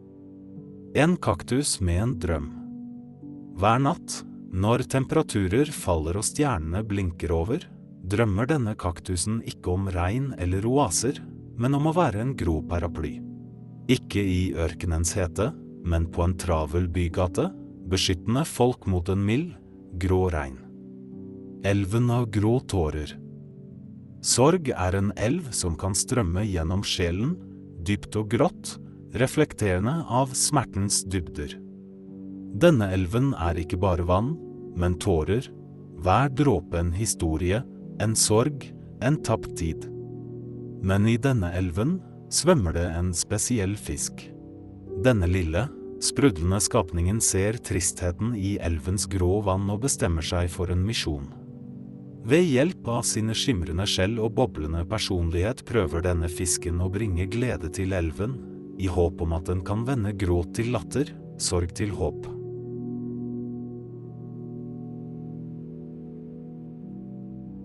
En 0.94 1.16
kaktus 1.16 1.78
med 1.80 2.02
en 2.02 2.14
drøm. 2.20 2.48
Hver 3.58 3.80
natt, 3.82 4.22
når 4.48 4.86
temperaturer 4.88 5.68
faller 5.74 6.16
og 6.16 6.24
stjernene 6.24 6.80
blinker 6.86 7.32
over, 7.36 7.64
drømmer 8.08 8.48
denne 8.48 8.72
kaktusen 8.80 9.42
ikke 9.48 9.74
om 9.74 9.88
regn 9.92 10.30
eller 10.40 10.64
oaser, 10.66 11.20
men 11.58 11.76
om 11.76 11.90
å 11.90 11.96
være 11.96 12.22
en 12.22 12.34
grå 12.38 12.62
paraply. 12.70 13.18
Ikke 13.92 14.22
i 14.22 14.54
ørkenens 14.56 15.12
hete, 15.18 15.50
men 15.84 16.08
på 16.12 16.24
en 16.24 16.36
travel 16.40 16.88
bygate, 16.92 17.48
beskyttende 17.88 18.44
folk 18.48 18.88
mot 18.88 19.08
en 19.12 19.20
mild, 19.24 19.52
grå 20.00 20.28
regn. 20.32 20.58
Elven 21.66 22.10
av 22.14 22.28
grå 22.32 22.58
tårer. 22.70 23.16
Sorg 24.24 24.68
er 24.72 24.96
en 24.98 25.12
elv 25.16 25.52
som 25.54 25.76
kan 25.78 25.94
strømme 25.96 26.44
gjennom 26.46 26.84
sjelen, 26.86 27.36
dypt 27.84 28.16
og 28.18 28.30
grått, 28.32 28.76
reflekterende 29.18 30.02
av 30.08 30.34
smertens 30.36 31.02
dybder. 31.08 31.56
Denne 32.58 32.90
elven 32.94 33.32
er 33.36 33.58
ikke 33.60 33.78
bare 33.80 34.04
vann, 34.08 34.34
men 34.78 34.96
tårer, 35.02 35.48
hver 35.98 36.30
dråpe 36.38 36.78
en 36.78 36.92
historie, 36.94 37.62
en 38.00 38.14
sorg, 38.16 38.68
en 39.02 39.18
tapt 39.26 39.56
tid. 39.58 39.88
Men 40.82 41.08
i 41.10 41.16
denne 41.18 41.50
elven 41.58 41.98
svømmer 42.30 42.76
det 42.76 42.86
en 42.94 43.10
spesiell 43.16 43.74
fisk. 43.78 44.22
Denne 45.04 45.26
lille, 45.30 45.66
sprudlende 46.02 46.60
skapningen 46.62 47.20
ser 47.22 47.58
tristheten 47.66 48.34
i 48.38 48.56
elvens 48.62 49.08
grå 49.10 49.40
vann 49.46 49.66
og 49.72 49.82
bestemmer 49.86 50.24
seg 50.24 50.50
for 50.52 50.70
en 50.70 50.84
misjon. 50.86 51.26
Ved 52.28 52.44
hjelp 52.44 52.88
av 52.92 53.04
sine 53.08 53.34
skimrende 53.34 53.86
skjell 53.88 54.18
og 54.20 54.34
boblende 54.36 54.82
personlighet 54.90 55.62
prøver 55.68 56.04
denne 56.04 56.28
fisken 56.30 56.82
å 56.84 56.90
bringe 56.92 57.28
glede 57.30 57.70
til 57.74 57.94
elven, 57.96 58.36
i 58.78 58.86
håp 58.86 59.22
om 59.24 59.32
at 59.34 59.48
den 59.50 59.64
kan 59.66 59.86
vende 59.86 60.12
gråt 60.14 60.52
til 60.58 60.70
latter, 60.74 61.10
sorg 61.40 61.72
til 61.78 61.94
håp. 61.94 62.37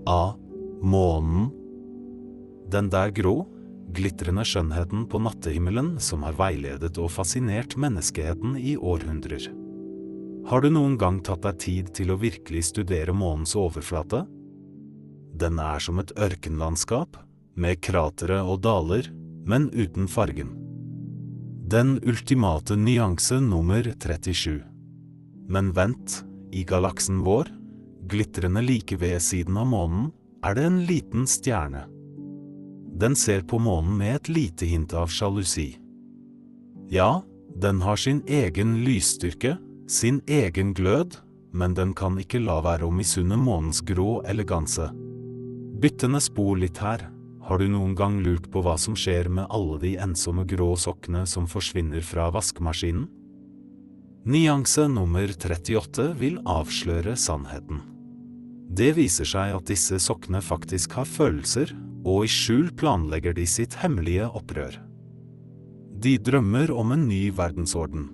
A. 0.05 0.35
Månen. 0.81 1.51
Den 2.71 2.89
der 2.91 3.11
grå, 3.15 3.45
glitrende 3.95 4.43
skjønnheten 4.43 5.05
på 5.07 5.21
nattehimmelen 5.23 5.93
som 6.03 6.25
har 6.27 6.35
veiledet 6.35 6.97
og 6.99 7.11
fascinert 7.13 7.77
menneskeheten 7.79 8.57
i 8.59 8.75
århundrer. 8.75 9.47
Har 10.49 10.63
du 10.63 10.67
noen 10.73 10.97
gang 10.99 11.21
tatt 11.23 11.45
deg 11.45 11.61
tid 11.63 11.93
til 11.95 12.11
å 12.11 12.19
virkelig 12.19 12.65
studere 12.73 13.15
månens 13.15 13.55
overflate? 13.55 14.25
Den 15.39 15.61
er 15.63 15.79
som 15.79 16.03
et 16.03 16.11
ørkenlandskap, 16.19 17.15
med 17.55 17.79
kratere 17.85 18.41
og 18.43 18.63
daler, 18.65 19.07
men 19.47 19.69
uten 19.71 20.09
fargen. 20.09 20.51
Den 21.69 21.95
ultimate 22.03 22.75
nyanse 22.75 23.39
nummer 23.39 23.87
37. 23.87 24.59
Men 25.47 25.71
vent, 25.77 26.23
i 26.51 26.65
galaksen 26.67 27.21
vår, 27.23 27.47
glitrende 28.09 28.61
like 28.61 28.97
ved 28.99 29.21
siden 29.21 29.57
av 29.57 29.67
månen, 29.71 30.11
er 30.43 30.55
det 30.57 30.63
en 30.67 30.79
liten 30.87 31.27
stjerne. 31.29 31.85
Den 32.99 33.15
ser 33.15 33.41
på 33.41 33.59
månen 33.59 33.95
med 33.97 34.15
et 34.15 34.29
lite 34.29 34.67
hint 34.69 34.93
av 34.93 35.07
sjalusi. 35.09 35.71
Ja, 36.91 37.23
den 37.55 37.81
har 37.81 37.95
sin 37.95 38.21
egen 38.27 38.83
lysstyrke, 38.85 39.57
sin 39.87 40.21
egen 40.27 40.73
glød, 40.73 41.17
men 41.53 41.73
den 41.73 41.93
kan 41.93 42.17
ikke 42.21 42.41
la 42.41 42.59
være 42.65 42.87
å 42.87 42.93
misunne 42.93 43.37
månens 43.37 43.81
grå 43.85 44.21
eleganse. 44.29 44.89
Byttende 45.81 46.21
spor 46.21 46.57
litt 46.57 46.79
her. 46.81 47.09
Har 47.43 47.59
du 47.59 47.67
noen 47.67 47.95
gang 47.95 48.21
lurt 48.23 48.45
på 48.51 48.61
hva 48.63 48.77
som 48.79 48.95
skjer 48.95 49.27
med 49.27 49.49
alle 49.51 49.79
de 49.81 49.97
ensomme 49.99 50.45
grå 50.47 50.69
sokkene 50.79 51.25
som 51.27 51.49
forsvinner 51.49 52.05
fra 52.05 52.29
vaskemaskinen? 52.31 53.09
Nyanse 54.23 54.87
nummer 54.87 55.27
38 55.27 56.13
vil 56.15 56.37
avsløre 56.47 57.17
sannheten. 57.19 57.81
Det 58.69 58.93
viser 58.97 59.27
seg 59.27 59.53
at 59.57 59.67
disse 59.69 59.99
sokkene 60.01 60.41
faktisk 60.41 60.95
har 60.97 61.09
følelser, 61.09 61.73
og 62.03 62.25
i 62.25 62.31
skjul 62.31 62.71
planlegger 62.75 63.35
de 63.37 63.45
sitt 63.47 63.77
hemmelige 63.81 64.27
opprør. 64.27 64.79
De 66.03 66.17
drømmer 66.19 66.71
om 66.75 66.91
en 66.95 67.05
ny 67.07 67.29
verdensorden. 67.35 68.09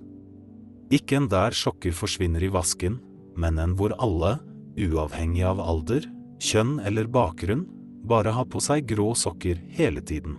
Ikke 0.94 1.18
en 1.18 1.28
der 1.30 1.54
sokker 1.56 1.94
forsvinner 1.94 2.42
i 2.44 2.50
vasken, 2.52 3.00
men 3.38 3.58
en 3.62 3.74
hvor 3.78 3.94
alle, 4.02 4.36
uavhengig 4.78 5.42
av 5.46 5.62
alder, 5.62 6.06
kjønn 6.42 6.78
eller 6.86 7.10
bakgrunn, 7.10 7.66
bare 8.06 8.32
har 8.34 8.46
på 8.50 8.62
seg 8.62 8.86
grå 8.90 9.12
sokker 9.18 9.58
hele 9.76 10.02
tiden. 10.06 10.38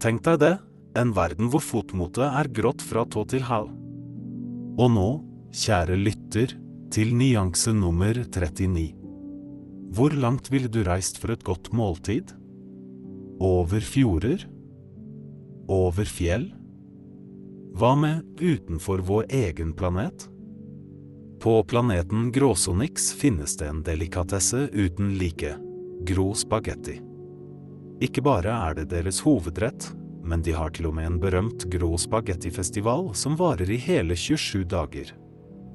Tenk 0.00 0.24
deg 0.24 0.40
det, 0.42 0.54
en 0.98 1.12
verden 1.14 1.50
hvor 1.52 1.62
fotmotet 1.62 2.26
er 2.26 2.50
grått 2.52 2.82
fra 2.82 3.04
tå 3.08 3.24
til 3.30 3.44
hæl. 3.46 3.68
Og 4.80 4.88
nå, 4.94 5.10
kjære 5.54 5.98
lytter, 5.98 6.56
til 6.90 7.12
nyanse 7.14 7.74
nummer 7.76 8.16
39. 8.26 8.99
Hvor 9.90 10.10
langt 10.10 10.52
ville 10.52 10.68
du 10.68 10.84
reist 10.86 11.18
for 11.18 11.32
et 11.34 11.42
godt 11.42 11.72
måltid? 11.74 12.30
Over 13.42 13.82
fjorder? 13.82 14.44
Over 15.66 16.06
fjell? 16.06 16.46
Hva 17.74 17.96
med 17.98 18.22
utenfor 18.38 19.02
vår 19.06 19.26
egen 19.34 19.72
planet? 19.74 20.28
På 21.42 21.64
planeten 21.64 22.30
Gråsonix 22.32 23.12
finnes 23.18 23.56
det 23.56 23.66
en 23.66 23.82
delikatesse 23.82 24.68
uten 24.72 25.14
like, 25.18 25.56
grå 26.06 26.30
spagetti. 26.38 27.00
Ikke 28.00 28.22
bare 28.22 28.54
er 28.70 28.76
det 28.78 28.90
deres 28.94 29.18
hovedrett, 29.26 29.90
men 30.22 30.42
de 30.46 30.54
har 30.54 30.70
til 30.70 30.90
og 30.90 30.98
med 31.00 31.08
en 31.08 31.20
berømt 31.20 31.66
grå 31.72 31.96
spagettifestival 31.98 33.10
som 33.18 33.38
varer 33.40 33.70
i 33.72 33.80
hele 33.80 34.14
27 34.14 34.68
dager. 34.70 35.14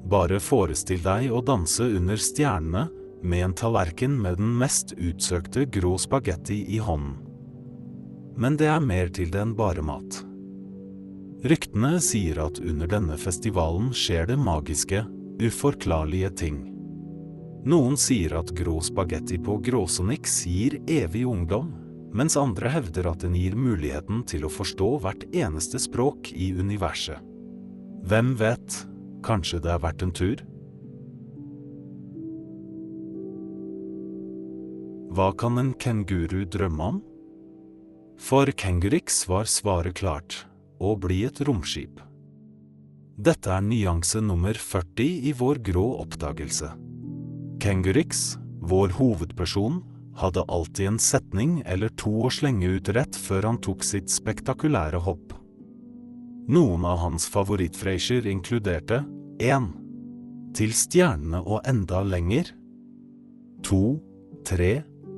Bare 0.08 0.38
forestill 0.40 1.02
deg 1.04 1.34
å 1.34 1.42
danse 1.44 1.84
under 1.98 2.16
stjernene 2.16 2.86
med 3.26 3.44
en 3.44 3.54
tallerken 3.58 4.14
med 4.22 4.38
den 4.40 4.54
mest 4.60 4.94
utsøkte 4.96 5.66
grå 5.74 5.96
spagetti 5.98 6.62
i 6.76 6.78
hånden. 6.82 7.18
Men 8.36 8.56
det 8.60 8.68
er 8.68 8.84
mer 8.84 9.10
til 9.12 9.30
det 9.32 9.42
enn 9.42 9.54
bare 9.56 9.82
mat. 9.84 10.20
Ryktene 11.46 11.96
sier 12.02 12.40
at 12.46 12.58
under 12.60 12.88
denne 12.90 13.16
festivalen 13.20 13.92
skjer 13.96 14.28
det 14.30 14.38
magiske, 14.40 15.02
uforklarlige 15.42 16.32
ting. 16.42 16.58
Noen 17.66 17.96
sier 17.98 18.36
at 18.38 18.52
grå 18.56 18.78
spagetti 18.84 19.38
på 19.42 19.58
Gråsonix 19.66 20.38
gir 20.46 20.78
evig 20.86 21.24
ungdom, 21.26 21.72
mens 22.16 22.38
andre 22.40 22.70
hevder 22.72 23.10
at 23.10 23.24
den 23.24 23.34
gir 23.36 23.56
muligheten 23.58 24.22
til 24.28 24.46
å 24.46 24.52
forstå 24.52 24.90
hvert 25.04 25.26
eneste 25.34 25.80
språk 25.82 26.30
i 26.32 26.52
universet. 26.56 27.18
Hvem 28.06 28.36
vet, 28.38 28.82
kanskje 29.26 29.60
det 29.64 29.72
er 29.74 29.82
verdt 29.82 30.04
en 30.06 30.14
tur? 30.14 30.44
Hva 35.16 35.30
kan 35.32 35.56
en 35.56 35.70
kenguru 35.80 36.42
drømme 36.44 36.86
om? 36.92 36.96
For 38.20 38.50
Kengurix 38.52 39.22
var 39.30 39.46
svaret 39.48 39.96
klart, 39.96 40.42
å 40.76 40.90
bli 41.00 41.22
et 41.24 41.38
romskip. 41.48 42.02
Dette 43.16 43.48
er 43.48 43.62
nyanse 43.64 44.20
nummer 44.20 44.58
40 44.60 45.22
i 45.24 45.32
vår 45.38 45.62
grå 45.64 45.84
oppdagelse. 46.02 46.68
Kengurix, 47.64 48.34
vår 48.60 48.92
hovedperson, 48.98 49.78
hadde 50.20 50.44
alltid 50.52 50.90
en 50.90 51.00
setning 51.00 51.54
eller 51.64 51.94
to 51.96 52.12
å 52.28 52.32
slenge 52.32 52.74
ut 52.76 52.90
rett 52.92 53.16
før 53.16 53.48
han 53.48 53.60
tok 53.64 53.86
sitt 53.88 54.12
spektakulære 54.12 55.00
hopp. 55.06 55.32
Noen 56.52 56.84
av 56.84 57.00
hans 57.06 57.24
favorittfreisjer 57.32 58.28
inkluderte 58.34 59.00
1. 59.40 59.70
Til 60.60 60.76
stjernene 60.76 61.40
og 61.40 61.64
enda 61.64 62.02
lenger 62.04 62.52
2, 63.64 63.80
3, 64.52 64.70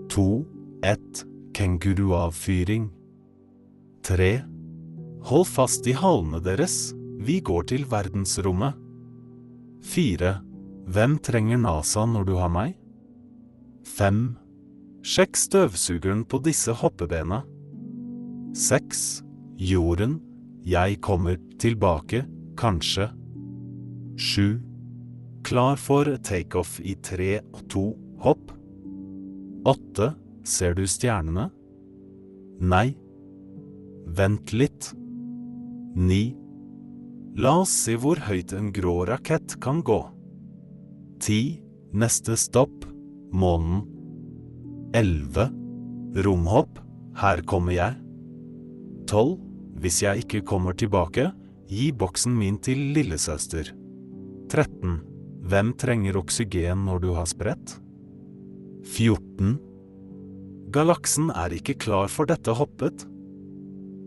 2, 0.09 0.45
1. 0.85 1.25
Kenguruavfyring 1.55 2.89
3. 4.03 4.41
Hold 5.29 5.47
fast 5.47 5.87
i 5.87 5.93
halene 5.93 6.41
deres, 6.41 6.95
vi 7.21 7.41
går 7.45 7.67
til 7.69 7.85
verdensrommet 7.91 8.79
4. 9.85 10.33
Hvem 10.89 11.19
trenger 11.21 11.61
NASA 11.61 12.07
når 12.09 12.25
du 12.25 12.35
har 12.41 12.53
meg? 12.53 12.73
5. 13.99 14.23
Sjekk 15.05 15.37
støvsugeren 15.37 16.25
på 16.25 16.41
disse 16.45 16.73
hoppebena. 16.73 17.43
6. 18.57 19.23
Jorden. 19.61 20.19
Jeg 20.65 21.03
kommer 21.05 21.37
tilbake, 21.61 22.25
kanskje. 22.57 23.11
7. 24.17 24.59
Klar 25.45 25.77
for 25.77 26.17
takeoff 26.25 26.79
i 26.81 26.97
tre 26.97 27.43
og 27.53 27.67
to 27.69 27.85
hopp. 28.25 28.58
8. 29.65 30.13
Ser 30.47 30.75
du 30.75 30.85
stjernene? 30.87 31.49
Nei. 32.61 32.95
Vent 34.07 34.53
litt. 34.55 34.93
9. 35.99 36.21
La 37.43 37.55
oss 37.63 37.73
se 37.85 37.97
hvor 37.99 38.21
høyt 38.29 38.55
en 38.57 38.71
grå 38.75 39.03
rakett 39.09 39.57
kan 39.63 39.83
gå. 39.87 39.99
10. 41.23 41.59
Neste 41.99 42.37
stopp 42.39 42.87
månen. 43.35 43.83
11. 44.95 45.51
Romhopp. 46.25 46.79
Her 47.19 47.43
kommer 47.43 47.75
jeg. 47.75 47.99
12. 49.11 49.37
Hvis 49.83 50.01
jeg 50.03 50.25
ikke 50.25 50.45
kommer 50.47 50.75
tilbake, 50.75 51.29
gi 51.71 51.91
boksen 51.95 52.35
min 52.35 52.59
til 52.63 52.81
lillesøster. 52.95 53.75
13. 54.51 54.99
Hvem 55.49 55.75
trenger 55.81 56.19
oksygen 56.19 56.87
når 56.87 57.05
du 57.05 57.13
har 57.17 57.29
spredt? 57.31 57.79
14. 58.89 59.59
Galaksen 60.73 61.29
er 61.37 61.53
ikke 61.55 61.77
klar 61.85 62.09
for 62.13 62.29
dette 62.29 62.55
hoppet. 62.57 63.05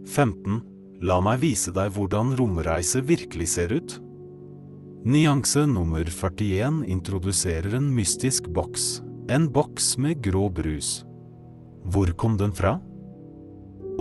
15. 0.09 0.61
La 1.05 1.19
meg 1.23 1.43
vise 1.43 1.73
deg 1.75 1.93
hvordan 1.95 2.33
romreise 2.39 3.03
virkelig 3.05 3.53
ser 3.53 3.73
ut. 3.77 3.99
Nyanse 5.05 5.67
nummer 5.69 6.05
41 6.05 6.83
introduserer 6.93 7.77
en 7.77 7.87
mystisk 7.93 8.49
boks 8.53 8.99
en 9.31 9.45
boks 9.53 9.93
med 10.01 10.19
grå 10.25 10.47
brus. 10.51 11.05
Hvor 11.87 12.09
kom 12.19 12.33
den 12.39 12.51
fra? 12.51 12.73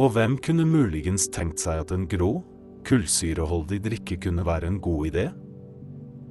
Og 0.01 0.15
hvem 0.17 0.39
kunne 0.43 0.67
muligens 0.67 1.29
tenkt 1.31 1.63
seg 1.63 1.85
at 1.85 1.93
en 1.95 2.09
grå, 2.11 2.41
kullsyreholdig 2.89 3.79
drikke 3.85 4.19
kunne 4.25 4.47
være 4.47 4.71
en 4.71 4.81
god 4.83 5.13
idé? 5.13 5.27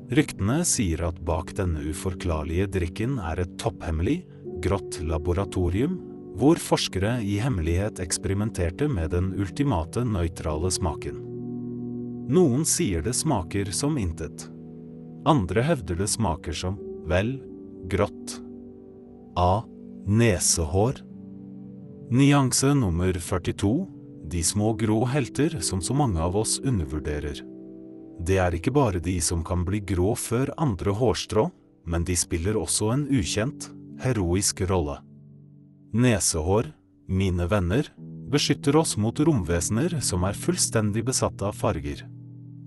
Ryktene 0.10 0.64
sier 0.66 1.06
at 1.06 1.22
bak 1.22 1.54
denne 1.56 1.86
uforklarlige 1.91 2.68
drikken 2.74 3.20
er 3.22 3.43
et 3.45 3.56
topphemmelig, 3.62 4.24
grått 4.62 4.99
laboratorium, 5.03 5.97
hvor 6.39 6.60
forskere 6.62 7.18
i 7.26 7.39
hemmelighet 7.41 7.99
eksperimenterte 7.99 8.88
med 8.91 9.12
den 9.16 9.34
ultimate 9.36 10.05
nøytrale 10.07 10.72
smaken. 10.72 11.18
Noen 12.30 12.66
sier 12.70 13.01
det 13.03 13.16
smaker 13.18 13.72
som 13.74 13.97
intet. 13.97 14.45
Andre 15.28 15.64
hevder 15.66 15.97
det 15.99 16.07
smaker 16.12 16.55
som, 16.55 16.78
vel, 17.10 17.39
grått. 17.89 18.38
A. 19.36 19.64
Nesehår. 20.07 21.01
Nyanse 22.14 22.76
nummer 22.78 23.14
42. 23.14 23.74
De 24.30 24.43
små 24.45 24.74
grå 24.78 25.03
helter 25.10 25.57
som 25.66 25.82
så 25.82 25.95
mange 25.97 26.22
av 26.22 26.38
oss 26.38 26.60
undervurderer. 26.62 27.41
Det 28.20 28.38
er 28.38 28.55
ikke 28.55 28.74
bare 28.76 29.01
de 29.01 29.16
som 29.24 29.43
kan 29.47 29.64
bli 29.66 29.80
grå 29.80 30.14
før 30.20 30.51
andre 30.60 30.93
hårstrå, 30.93 31.47
men 31.89 32.05
de 32.05 32.16
spiller 32.20 32.57
også 32.60 32.91
en 32.93 33.05
ukjent, 33.10 33.70
heroisk 34.04 34.62
rolle. 34.70 35.00
Nesehår, 35.93 36.72
mine 37.08 37.47
venner, 37.50 37.88
beskytter 38.30 38.78
oss 38.78 38.95
mot 38.97 39.20
romvesener 39.20 40.00
som 40.06 40.24
er 40.28 40.38
fullstendig 40.38 41.06
besatt 41.08 41.41
av 41.41 41.58
farger. 41.58 42.06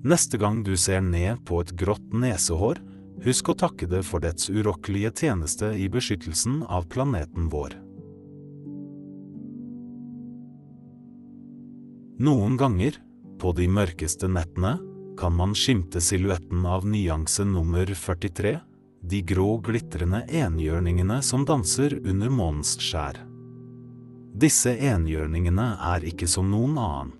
Neste 0.03 0.39
gang 0.39 0.64
du 0.66 0.74
ser 0.76 1.01
ned 1.01 1.45
på 1.47 1.61
et 1.62 1.76
grått 1.78 2.11
nesehår, 2.12 2.83
Husk 3.22 3.53
å 3.53 3.55
takke 3.55 3.87
det 3.87 4.01
for 4.03 4.22
dets 4.22 4.49
urokkelige 4.51 5.12
tjeneste 5.22 5.68
i 5.78 5.87
beskyttelsen 5.93 6.62
av 6.66 6.89
planeten 6.91 7.47
vår. 7.53 7.76
Noen 12.22 12.57
ganger, 12.59 12.99
på 13.39 13.53
de 13.59 13.68
mørkeste 13.70 14.30
nettene, 14.30 14.74
kan 15.18 15.35
man 15.39 15.55
skimte 15.59 16.03
silhuetten 16.03 16.66
av 16.66 16.87
nyanse 16.89 17.45
nummer 17.47 17.87
43, 17.87 18.57
de 19.03 19.23
grå 19.27 19.57
glitrende 19.67 20.23
enhjørningene 20.31 21.19
som 21.23 21.47
danser 21.47 21.99
under 22.07 22.31
månens 22.31 22.77
skjær. 22.79 23.19
Disse 24.33 24.73
enhjørningene 24.79 25.67
er 25.93 26.07
ikke 26.07 26.29
som 26.31 26.49
noen 26.51 26.79
annen. 26.79 27.19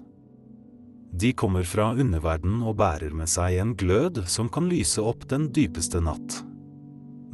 De 1.13 1.35
kommer 1.37 1.67
fra 1.69 1.91
underverden 1.93 2.63
og 2.65 2.79
bærer 2.81 3.13
med 3.13 3.29
seg 3.29 3.59
en 3.61 3.75
glød 3.77 4.23
som 4.33 4.49
kan 4.49 4.71
lyse 4.71 5.03
opp 5.03 5.27
den 5.29 5.51
dypeste 5.53 6.01
natt. 6.01 6.39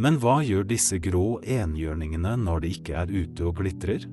Men 0.02 0.18
hva 0.22 0.40
gjør 0.42 0.66
disse 0.66 0.98
grå 1.02 1.38
enhjørningene 1.46 2.34
når 2.42 2.64
de 2.64 2.72
ikke 2.74 2.96
er 2.98 3.12
ute 3.12 3.46
og 3.46 3.60
glitrer? 3.60 4.08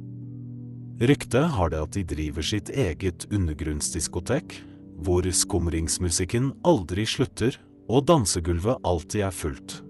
Ryktet 1.02 1.50
har 1.58 1.74
det 1.74 1.82
at 1.82 1.98
de 1.98 2.06
driver 2.08 2.46
sitt 2.46 2.70
eget 2.70 3.26
undergrunnsdiskotek, 3.34 4.60
hvor 5.06 5.26
skumringsmusikken 5.28 6.54
aldri 6.64 7.08
slutter 7.10 7.58
og 7.90 8.06
dansegulvet 8.10 8.86
alltid 8.86 9.26
er 9.28 9.36
fullt. 9.36 9.82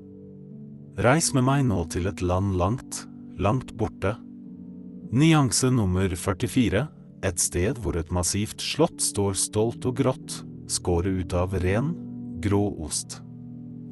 Reis 0.96 1.34
med 1.36 1.44
meg 1.44 1.66
nå 1.68 1.82
til 1.92 2.08
et 2.08 2.22
land 2.24 2.56
langt, 2.60 3.04
langt 3.38 3.74
borte. 3.76 4.16
Nyanse 5.16 5.72
nummer 5.72 6.12
44 6.16 6.86
et 7.26 7.42
sted 7.42 7.80
hvor 7.82 7.98
et 7.98 8.12
massivt 8.14 8.62
slott 8.62 9.02
står 9.02 9.38
stolt 9.40 9.86
og 9.90 9.98
grått, 9.98 10.42
skåret 10.70 11.24
ut 11.24 11.34
av 11.38 11.56
ren, 11.64 11.94
grå 12.44 12.62
ost. 12.86 13.20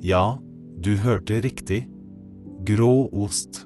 Ja, 0.06 0.38
du 0.84 0.94
hørte 1.02 1.40
riktig. 1.42 1.86
Grå 2.68 3.08
ost. 3.10 3.64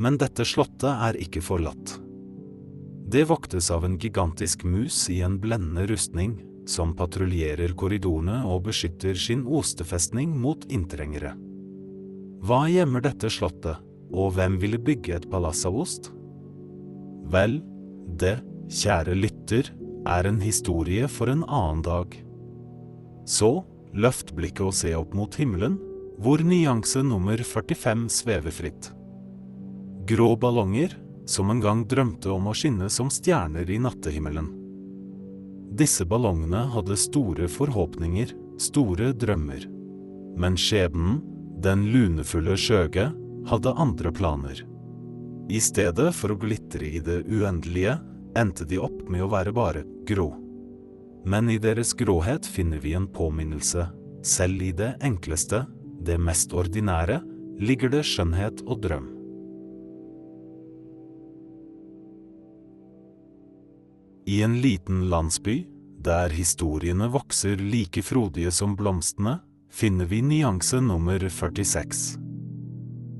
Men 0.00 0.16
dette 0.18 0.46
slottet 0.48 0.90
er 0.90 1.18
ikke 1.20 1.42
forlatt. 1.44 1.98
Det 3.14 3.26
voktes 3.28 3.68
av 3.70 3.84
en 3.86 3.98
gigantisk 4.00 4.64
mus 4.64 5.04
i 5.12 5.20
en 5.22 5.36
blendende 5.42 5.84
rustning, 5.90 6.38
som 6.66 6.94
patruljerer 6.96 7.76
korridorene 7.76 8.40
og 8.48 8.64
beskytter 8.70 9.18
sin 9.20 9.44
ostefestning 9.44 10.32
mot 10.40 10.64
inntrengere. 10.72 11.34
Hva 12.44 12.66
gjemmer 12.68 13.00
dette 13.00 13.30
slottet, 13.32 13.78
og 14.12 14.34
hvem 14.36 14.58
ville 14.60 14.76
bygge 14.76 15.14
et 15.16 15.30
palass 15.32 15.62
av 15.64 15.78
ost? 15.80 16.10
Vel, 17.32 17.62
det 18.20 18.36
kjære 18.68 19.14
lytter, 19.16 19.70
er 20.04 20.28
en 20.28 20.42
historie 20.44 21.08
for 21.08 21.32
en 21.32 21.40
annen 21.48 21.80
dag. 21.86 22.12
Så, 23.24 23.64
løft 23.96 24.34
blikket 24.36 24.66
og 24.66 24.76
se 24.76 24.92
opp 24.98 25.14
mot 25.16 25.40
himmelen, 25.40 25.78
hvor 26.20 26.44
nyanse 26.44 27.00
nummer 27.06 27.40
45 27.40 28.06
svever 28.12 28.52
fritt. 28.52 28.90
Grå 30.04 30.34
ballonger, 30.36 30.92
som 31.24 31.48
en 31.48 31.64
gang 31.64 31.86
drømte 31.88 32.28
om 32.28 32.50
å 32.50 32.56
skinne 32.56 32.90
som 32.92 33.08
stjerner 33.08 33.70
i 33.72 33.80
nattehimmelen. 33.80 34.50
Disse 35.74 36.04
ballongene 36.04 36.66
hadde 36.76 37.00
store 37.00 37.48
forhåpninger, 37.48 38.36
store 38.60 39.14
drømmer. 39.16 39.64
Men 40.36 40.58
skjebnen, 40.60 41.22
den 41.64 41.86
lunefulle 41.92 42.56
skjøge, 42.60 43.08
hadde 43.48 43.76
andre 43.80 44.12
planer. 44.12 44.62
I 45.48 45.60
stedet 45.60 46.10
for 46.16 46.32
å 46.32 46.38
glitre 46.40 46.86
i 46.88 47.00
det 47.04 47.22
uendelige, 47.28 47.98
endte 48.36 48.66
de 48.68 48.80
opp 48.82 49.04
med 49.08 49.24
å 49.24 49.30
være 49.32 49.52
bare 49.54 49.84
grå. 50.08 50.30
Men 51.24 51.48
i 51.48 51.58
deres 51.60 51.94
gråhet 51.96 52.46
finner 52.46 52.80
vi 52.82 52.94
en 52.96 53.08
påminnelse. 53.08 53.86
Selv 54.24 54.62
i 54.64 54.72
det 54.76 54.94
enkleste, 55.04 55.64
det 56.04 56.18
mest 56.20 56.52
ordinære, 56.56 57.20
ligger 57.60 57.92
det 57.92 58.02
skjønnhet 58.08 58.64
og 58.66 58.80
drøm. 58.84 59.10
I 64.24 64.40
en 64.42 64.56
liten 64.64 65.04
landsby, 65.12 65.62
der 66.04 66.32
historiene 66.32 67.10
vokser 67.12 67.60
like 67.60 68.02
frodige 68.04 68.52
som 68.52 68.72
blomstene, 68.76 69.38
finner 69.74 70.04
vi 70.04 70.22
nyanse 70.22 70.78
nummer 70.80 71.18
46. 71.18 72.18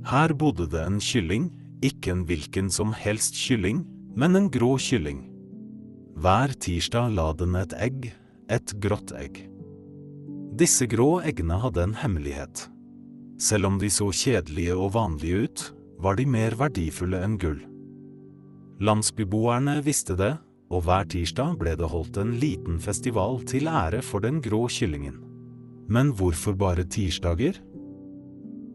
Her 0.07 0.35
bodde 0.39 0.69
det 0.71 0.85
en 0.87 1.01
kylling, 1.03 1.49
ikke 1.83 2.13
en 2.13 2.23
hvilken 2.29 2.69
som 2.71 2.93
helst 2.95 3.35
kylling, 3.35 3.83
men 4.15 4.39
en 4.39 4.47
grå 4.55 4.77
kylling. 4.79 5.25
Hver 6.15 6.55
tirsdag 6.63 7.17
la 7.17 7.33
den 7.35 7.59
et 7.59 7.75
egg, 7.75 8.07
et 8.47 8.77
grått 8.79 9.11
egg. 9.19 9.43
Disse 10.55 10.87
grå 10.87 11.19
eggene 11.27 11.59
hadde 11.59 11.89
en 11.89 11.99
hemmelighet. 12.05 12.69
Selv 13.43 13.73
om 13.73 13.83
de 13.83 13.91
så 13.91 14.13
kjedelige 14.15 14.79
og 14.79 14.95
vanlige 14.95 15.49
ut, 15.49 15.67
var 15.99 16.15
de 16.15 16.29
mer 16.29 16.55
verdifulle 16.61 17.19
enn 17.27 17.35
gull. 17.43 17.59
Landsbyboerne 18.85 19.81
visste 19.83 20.15
det, 20.21 20.37
og 20.71 20.87
hver 20.87 21.11
tirsdag 21.11 21.59
ble 21.59 21.75
det 21.79 21.91
holdt 21.91 22.23
en 22.23 22.37
liten 22.39 22.79
festival 22.79 23.43
til 23.51 23.67
ære 23.67 24.07
for 24.07 24.23
den 24.23 24.39
grå 24.45 24.69
kyllingen. 24.71 25.24
Men 25.89 26.13
hvorfor 26.17 26.57
bare 26.57 26.85
tirsdager? 26.85 27.59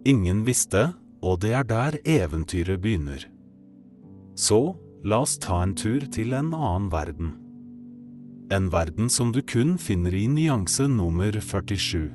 Ingen 0.05 0.45
visste, 0.47 0.93
og 1.21 1.41
det 1.43 1.53
er 1.53 1.65
der 1.67 1.97
eventyret 2.05 2.81
begynner. 2.81 3.25
Så, 4.35 4.75
La 4.99 5.21
oss 5.23 5.37
ta 5.39 5.61
en 5.63 5.77
tur 5.79 6.03
til 6.11 6.33
en 6.35 6.49
annen 6.51 6.89
verden. 6.91 7.29
En 8.51 8.67
verden 8.73 9.07
som 9.07 9.31
du 9.31 9.39
kun 9.47 9.77
finner 9.79 10.11
i 10.11 10.25
nyanse 10.27 10.89
nummer 10.91 11.31
47. 11.31 12.09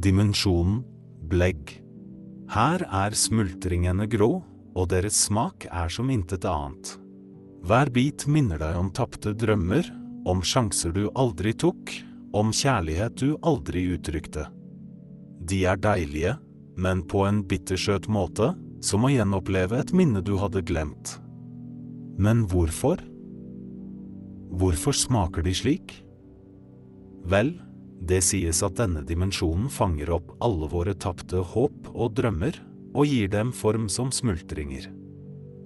Dimensjonen 0.00 0.78
blegg. 1.28 1.74
Her 2.48 2.86
er 2.88 3.12
smultringene 3.12 4.08
grå, 4.08 4.30
og 4.72 4.88
deres 4.88 5.18
smak 5.26 5.66
er 5.68 5.92
som 5.92 6.08
intet 6.08 6.46
annet. 6.48 6.94
Hver 7.68 7.92
bit 7.92 8.24
minner 8.30 8.62
deg 8.62 8.78
om 8.78 8.88
tapte 8.94 9.34
drømmer, 9.36 9.84
om 10.24 10.40
sjanser 10.40 10.94
du 10.96 11.10
aldri 11.12 11.52
tok, 11.52 11.92
om 12.36 12.52
kjærlighet 12.52 13.16
du 13.20 13.36
aldri 13.46 13.86
uttrykte. 13.94 14.46
De 15.48 15.62
er 15.68 15.80
deilige, 15.80 16.34
men 16.78 17.02
på 17.08 17.24
en 17.26 17.42
bittersøt 17.48 18.08
måte, 18.12 18.52
som 18.84 19.06
å 19.06 19.10
gjenoppleve 19.10 19.80
et 19.80 19.94
minne 19.96 20.22
du 20.22 20.36
hadde 20.38 20.62
glemt. 20.66 21.16
Men 22.18 22.44
hvorfor? 22.50 23.00
Hvorfor 24.58 24.94
smaker 24.96 25.44
de 25.46 25.54
slik? 25.54 25.96
Vel, 27.28 27.56
det 27.98 28.20
sies 28.26 28.62
at 28.62 28.78
denne 28.78 29.02
dimensjonen 29.06 29.66
fanger 29.72 30.12
opp 30.14 30.30
alle 30.44 30.68
våre 30.70 30.94
tapte 30.94 31.42
håp 31.52 31.90
og 31.94 32.14
drømmer, 32.18 32.54
og 32.96 33.06
gir 33.06 33.28
dem 33.30 33.50
form 33.52 33.86
som 33.92 34.10
smultringer. 34.14 34.88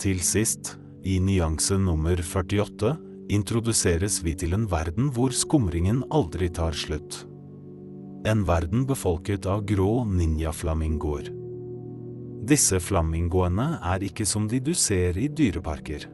Til 0.02 0.18
sist, 0.24 0.76
i 1.06 1.18
nyanse 1.22 1.76
nummer 1.78 2.18
48, 2.18 2.96
introduseres 3.32 4.20
vi 4.24 4.34
til 4.38 4.54
en 4.56 4.66
verden 4.70 5.10
hvor 5.14 5.34
skumringen 5.36 6.02
aldri 6.12 6.50
tar 6.52 6.76
slutt. 6.76 7.22
En 8.28 8.44
verden 8.46 8.84
befolket 8.86 9.48
av 9.50 9.64
grå 9.66 10.04
ninjaflamingoer. 10.06 11.30
Disse 12.42 12.78
flamingoene 12.82 13.76
er 13.94 14.02
ikke 14.02 14.26
som 14.26 14.48
de 14.50 14.60
du 14.62 14.72
ser 14.74 15.18
i 15.18 15.28
dyreparker. 15.30 16.08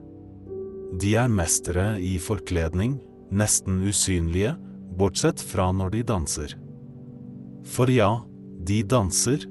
De 1.01 1.15
er 1.21 1.29
mestere 1.33 1.99
i 2.01 2.17
forkledning, 2.21 2.99
nesten 3.33 3.83
usynlige, 3.85 4.55
bortsett 4.99 5.41
fra 5.41 5.71
når 5.73 5.97
de 5.97 6.03
danser. 6.09 6.55
For 7.69 7.91
ja, 7.93 8.11
de 8.65 8.83
danser. 8.89 9.45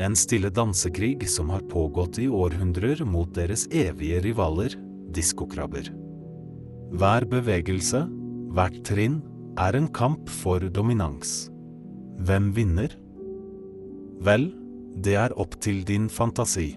En 0.00 0.14
stille 0.16 0.50
dansekrig 0.54 1.26
som 1.28 1.50
har 1.52 1.66
pågått 1.70 2.18
i 2.22 2.28
århundrer 2.30 3.02
mot 3.04 3.34
deres 3.36 3.66
evige 3.70 4.22
rivaler, 4.24 4.78
diskokrabber. 5.10 5.90
Hver 6.90 7.24
bevegelse, 7.30 8.02
hvert 8.50 8.80
trinn, 8.86 9.20
er 9.60 9.76
en 9.78 9.86
kamp 9.94 10.30
for 10.30 10.62
dominans. 10.74 11.50
Hvem 12.26 12.50
vinner? 12.56 12.94
Vel, 14.20 14.50
det 14.98 15.14
er 15.14 15.34
opp 15.38 15.54
til 15.62 15.84
din 15.86 16.08
fantasi. 16.10 16.72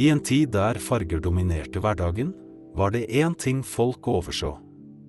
I 0.00 0.08
en 0.08 0.20
tid 0.24 0.52
der 0.54 0.78
farger 0.80 1.20
dominerte 1.20 1.80
hverdagen, 1.80 2.34
var 2.76 2.92
det 2.94 3.08
én 3.08 3.34
ting 3.36 3.64
folk 3.66 4.06
overså. 4.08 4.54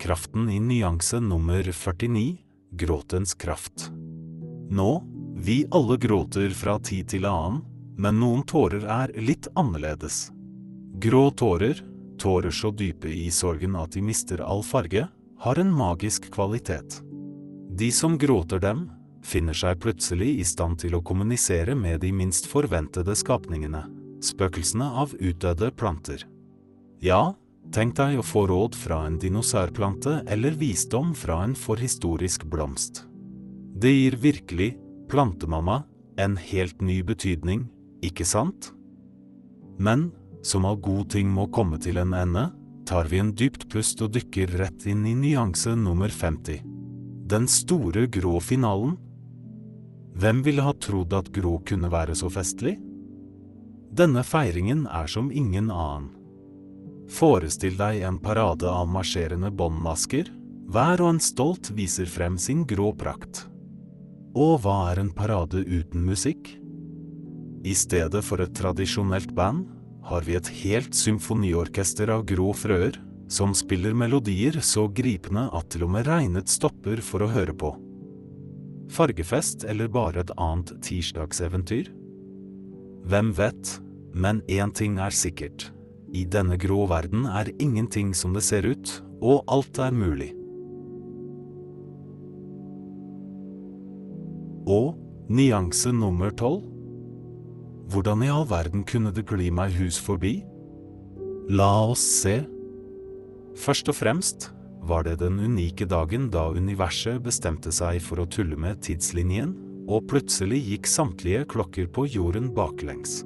Kraften 0.01 0.49
i 0.49 0.59
nyanse 0.59 1.19
nummer 1.21 1.63
49, 1.63 2.39
gråtens 2.79 3.35
kraft. 3.35 3.91
Nå, 4.71 5.03
vi 5.35 5.61
alle 5.71 5.99
gråter 6.01 6.51
fra 6.55 6.79
tid 6.79 7.11
til 7.13 7.27
annen, 7.29 7.61
men 8.01 8.17
noen 8.21 8.41
tårer 8.49 8.85
er 8.89 9.13
litt 9.21 9.49
annerledes. 9.55 10.31
Grå 11.01 11.29
tårer, 11.37 11.79
tårer 12.21 12.53
så 12.53 12.71
dype 12.73 13.09
i 13.09 13.29
sorgen 13.33 13.77
at 13.77 13.93
de 13.95 14.03
mister 14.05 14.41
all 14.41 14.63
farge, 14.65 15.07
har 15.41 15.61
en 15.61 15.71
magisk 15.73 16.27
kvalitet. 16.33 16.99
De 17.77 17.89
som 17.93 18.17
gråter 18.17 18.61
dem, 18.61 18.89
finner 19.25 19.57
seg 19.57 19.79
plutselig 19.81 20.33
i 20.41 20.45
stand 20.45 20.81
til 20.81 20.97
å 20.97 21.03
kommunisere 21.05 21.77
med 21.77 22.01
de 22.01 22.11
minst 22.13 22.49
forventede 22.49 23.15
skapningene 23.17 23.85
spøkelsene 24.21 24.85
av 25.01 25.15
utdødde 25.17 25.71
planter. 25.77 26.25
Ja, 27.01 27.33
Tenk 27.71 27.93
deg 27.95 28.17
å 28.19 28.23
få 28.25 28.41
råd 28.49 28.73
fra 28.75 29.03
en 29.07 29.19
dinosaurplante 29.21 30.23
eller 30.33 30.57
visdom 30.59 31.13
fra 31.15 31.37
en 31.45 31.53
forhistorisk 31.55 32.43
blomst. 32.51 33.05
Det 33.77 33.91
gir 33.93 34.17
virkelig, 34.19 34.73
plantemamma, 35.07 35.83
en 36.19 36.35
helt 36.35 36.81
ny 36.81 36.97
betydning, 37.05 37.69
ikke 38.05 38.25
sant? 38.27 38.71
Men, 39.81 40.09
som 40.43 40.65
all 40.65 40.79
god 40.81 41.11
ting 41.13 41.29
må 41.29 41.47
komme 41.53 41.79
til 41.81 41.99
en 42.01 42.13
ende, 42.17 42.49
tar 42.85 43.07
vi 43.11 43.21
en 43.21 43.33
dypt 43.37 43.67
pust 43.71 44.01
og 44.01 44.13
dykker 44.15 44.57
rett 44.59 44.85
inn 44.89 45.05
i 45.07 45.15
nyanse 45.15 45.75
nummer 45.77 46.09
50. 46.09 46.61
Den 47.31 47.47
store 47.47 48.07
grå 48.11 48.39
finalen. 48.43 48.97
Hvem 50.17 50.41
ville 50.43 50.65
ha 50.65 50.73
trodd 50.75 51.13
at 51.15 51.29
grå 51.31 51.59
kunne 51.65 51.91
være 51.91 52.17
så 52.19 52.29
festlig? 52.33 52.75
Denne 53.91 54.23
feiringen 54.27 54.85
er 54.87 55.07
som 55.07 55.31
ingen 55.31 55.69
annen. 55.71 56.09
Forestill 57.11 57.75
deg 57.79 58.03
en 58.07 58.19
parade 58.23 58.67
av 58.67 58.87
marsjerende 58.87 59.51
båndmasker, 59.51 60.29
hver 60.71 61.01
og 61.03 61.15
en 61.15 61.23
stolt 61.23 61.71
viser 61.75 62.07
frem 62.07 62.37
sin 62.39 62.63
grå 62.67 62.93
prakt. 62.95 63.45
Og 64.31 64.61
hva 64.63 64.93
er 64.93 65.01
en 65.01 65.11
parade 65.11 65.63
uten 65.67 66.05
musikk? 66.07 66.53
I 67.61 67.75
stedet 67.77 68.23
for 68.25 68.41
et 68.41 68.53
tradisjonelt 68.57 69.35
band, 69.37 69.67
har 70.01 70.25
vi 70.25 70.33
et 70.35 70.49
helt 70.63 70.97
symfoniorkester 70.97 72.09
av 72.09 72.25
grå 72.29 72.49
frøer, 72.57 72.97
som 73.31 73.53
spiller 73.55 73.93
melodier 73.95 74.57
så 74.65 74.87
gripende 74.91 75.45
at 75.55 75.69
til 75.71 75.85
og 75.85 75.93
med 75.93 76.07
regnet 76.09 76.49
stopper 76.51 76.99
for 77.05 77.23
å 77.23 77.29
høre 77.31 77.53
på. 77.55 77.69
Fargefest 78.91 79.63
eller 79.71 79.87
bare 79.87 80.25
et 80.25 80.33
annet 80.35 80.73
tirsdagseventyr? 80.83 81.93
Hvem 83.07 83.31
vet, 83.37 83.77
men 84.11 84.41
én 84.51 84.73
ting 84.75 84.97
er 84.99 85.15
sikkert. 85.15 85.69
I 86.11 86.25
denne 86.27 86.57
grå 86.59 86.83
verden 86.91 87.23
er 87.29 87.53
ingenting 87.63 88.11
som 88.17 88.33
det 88.35 88.43
ser 88.43 88.67
ut, 88.67 88.97
og 89.21 89.45
alt 89.47 89.79
er 89.79 89.95
mulig. 89.95 90.33
Og 94.67 94.97
nyanse 95.31 95.93
nummer 95.95 96.35
tolv? 96.35 96.70
Hvordan 97.91 98.23
i 98.23 98.29
all 98.31 98.45
verden 98.47 98.85
kunne 98.87 99.11
det 99.11 99.25
gli 99.27 99.49
meg 99.51 99.73
hus 99.75 99.97
forbi? 99.99 100.37
La 101.51 101.83
oss 101.91 102.03
se. 102.21 102.37
Først 103.59 103.89
og 103.91 103.97
fremst 103.97 104.45
var 104.87 105.03
det 105.03 105.17
den 105.19 105.41
unike 105.43 105.83
dagen 105.89 106.29
da 106.31 106.45
universet 106.55 107.19
bestemte 107.25 107.73
seg 107.75 107.99
for 108.05 108.21
å 108.23 108.27
tulle 108.31 108.55
med 108.55 108.79
tidslinjen, 108.85 109.51
og 109.91 110.05
plutselig 110.07 110.61
gikk 110.69 110.87
samtlige 110.87 111.43
klokker 111.51 111.89
på 111.91 112.05
jorden 112.13 112.47
baklengs. 112.55 113.25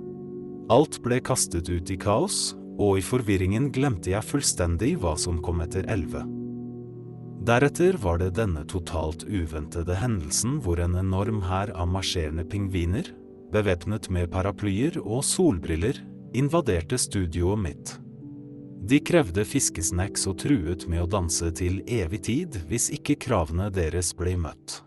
Alt 0.74 0.98
ble 1.06 1.20
kastet 1.22 1.70
ut 1.70 1.92
i 1.94 1.98
kaos, 2.02 2.56
og 2.82 2.98
i 2.98 3.04
forvirringen 3.06 3.70
glemte 3.76 4.16
jeg 4.16 4.26
fullstendig 4.26 4.96
hva 5.04 5.14
som 5.20 5.38
kom 5.46 5.62
etter 5.62 5.86
elleve. 5.94 6.24
Deretter 7.46 8.00
var 8.02 8.18
det 8.18 8.32
denne 8.40 8.66
totalt 8.66 9.28
uventede 9.30 10.00
hendelsen 10.02 10.58
hvor 10.66 10.82
en 10.82 10.98
enorm 10.98 11.44
hær 11.46 11.70
av 11.78 11.92
marsjerende 11.94 12.48
pingviner, 12.50 13.12
bevæpnet 13.54 14.10
med 14.14 14.32
paraplyer 14.34 15.00
og 15.04 15.24
solbriller, 15.26 16.00
invaderte 16.36 17.00
studioet 17.00 17.62
mitt. 17.62 17.94
De 18.86 19.00
krevde 19.02 19.46
fiskesnacks 19.48 20.28
og 20.30 20.40
truet 20.44 20.86
med 20.92 21.06
å 21.06 21.10
danse 21.10 21.50
til 21.58 21.80
evig 21.90 22.22
tid 22.28 22.60
hvis 22.70 22.92
ikke 22.94 23.18
kravene 23.28 23.72
deres 23.74 24.12
ble 24.18 24.36
møtt. 24.38 24.82